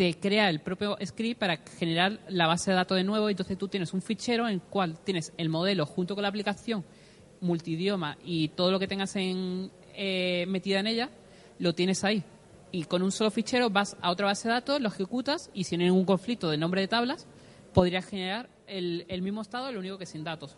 te 0.00 0.18
crea 0.18 0.48
el 0.48 0.60
propio 0.60 0.96
script 1.04 1.38
para 1.38 1.58
generar 1.78 2.20
la 2.30 2.46
base 2.46 2.70
de 2.70 2.74
datos 2.78 2.96
de 2.96 3.04
nuevo. 3.04 3.28
Entonces 3.28 3.58
tú 3.58 3.68
tienes 3.68 3.92
un 3.92 4.00
fichero 4.00 4.48
en 4.48 4.54
el 4.54 4.62
cual 4.62 4.98
tienes 5.04 5.34
el 5.36 5.50
modelo 5.50 5.84
junto 5.84 6.14
con 6.14 6.22
la 6.22 6.28
aplicación, 6.28 6.86
multidioma 7.42 8.16
y 8.24 8.48
todo 8.48 8.70
lo 8.70 8.78
que 8.78 8.88
tengas 8.88 9.14
en, 9.16 9.70
eh, 9.94 10.46
metida 10.48 10.80
en 10.80 10.86
ella, 10.86 11.10
lo 11.58 11.74
tienes 11.74 12.02
ahí. 12.02 12.24
Y 12.72 12.84
con 12.84 13.02
un 13.02 13.12
solo 13.12 13.30
fichero 13.30 13.68
vas 13.68 13.94
a 14.00 14.10
otra 14.10 14.24
base 14.24 14.48
de 14.48 14.54
datos, 14.54 14.80
lo 14.80 14.88
ejecutas 14.88 15.50
y 15.52 15.64
si 15.64 15.76
no 15.76 15.82
hay 15.82 15.90
ningún 15.90 16.06
conflicto 16.06 16.48
de 16.48 16.56
nombre 16.56 16.80
de 16.80 16.88
tablas, 16.88 17.26
podrías 17.74 18.06
generar 18.06 18.48
el, 18.66 19.04
el 19.06 19.20
mismo 19.20 19.42
estado, 19.42 19.70
lo 19.70 19.80
único 19.80 19.98
que 19.98 20.06
sin 20.06 20.24
datos. 20.24 20.56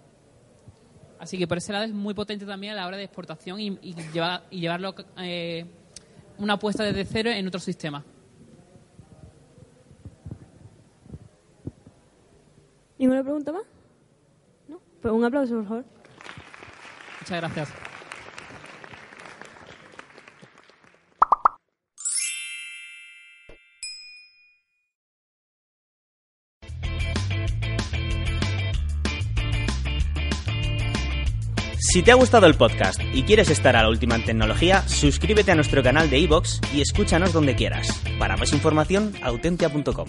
Así 1.19 1.37
que 1.37 1.49
por 1.49 1.59
ese 1.59 1.73
lado 1.73 1.85
es 1.87 1.93
muy 1.93 2.15
potente 2.15 2.47
también 2.47 2.75
a 2.75 2.77
la 2.77 2.87
hora 2.87 2.97
de 2.97 3.03
exportación 3.03 3.59
y, 3.59 3.77
llevar- 4.13 4.45
y 4.53 4.61
llevarlo 4.61 4.95
eh, 5.19 5.67
una 6.39 6.53
apuesta 6.53 6.85
desde 6.85 7.05
cero 7.05 7.31
en 7.31 7.45
otro 7.49 7.59
sistema. 7.59 8.05
¿Ninguna 13.03 13.25
pregunta 13.25 13.51
más? 13.51 13.65
¿No? 14.69 14.79
Pues 15.01 15.13
un 15.13 15.25
aplauso, 15.25 15.57
por 15.57 15.67
favor. 15.67 15.85
Muchas 17.21 17.41
gracias. 17.41 17.69
Si 31.81 32.03
te 32.05 32.13
ha 32.13 32.15
gustado 32.15 32.47
el 32.47 32.55
podcast 32.55 33.01
y 33.13 33.25
quieres 33.25 33.51
estar 33.51 33.75
a 33.75 33.83
la 33.83 33.89
última 33.89 34.15
en 34.15 34.25
tecnología, 34.25 34.87
suscríbete 34.87 35.51
a 35.51 35.57
nuestro 35.57 35.83
canal 35.83 36.09
de 36.09 36.21
iVoox 36.21 36.61
y 36.73 36.81
escúchanos 36.81 37.33
donde 37.33 37.57
quieras. 37.57 38.01
Para 38.21 38.37
más 38.37 38.53
información, 38.53 39.13
autentia.com. 39.25 40.07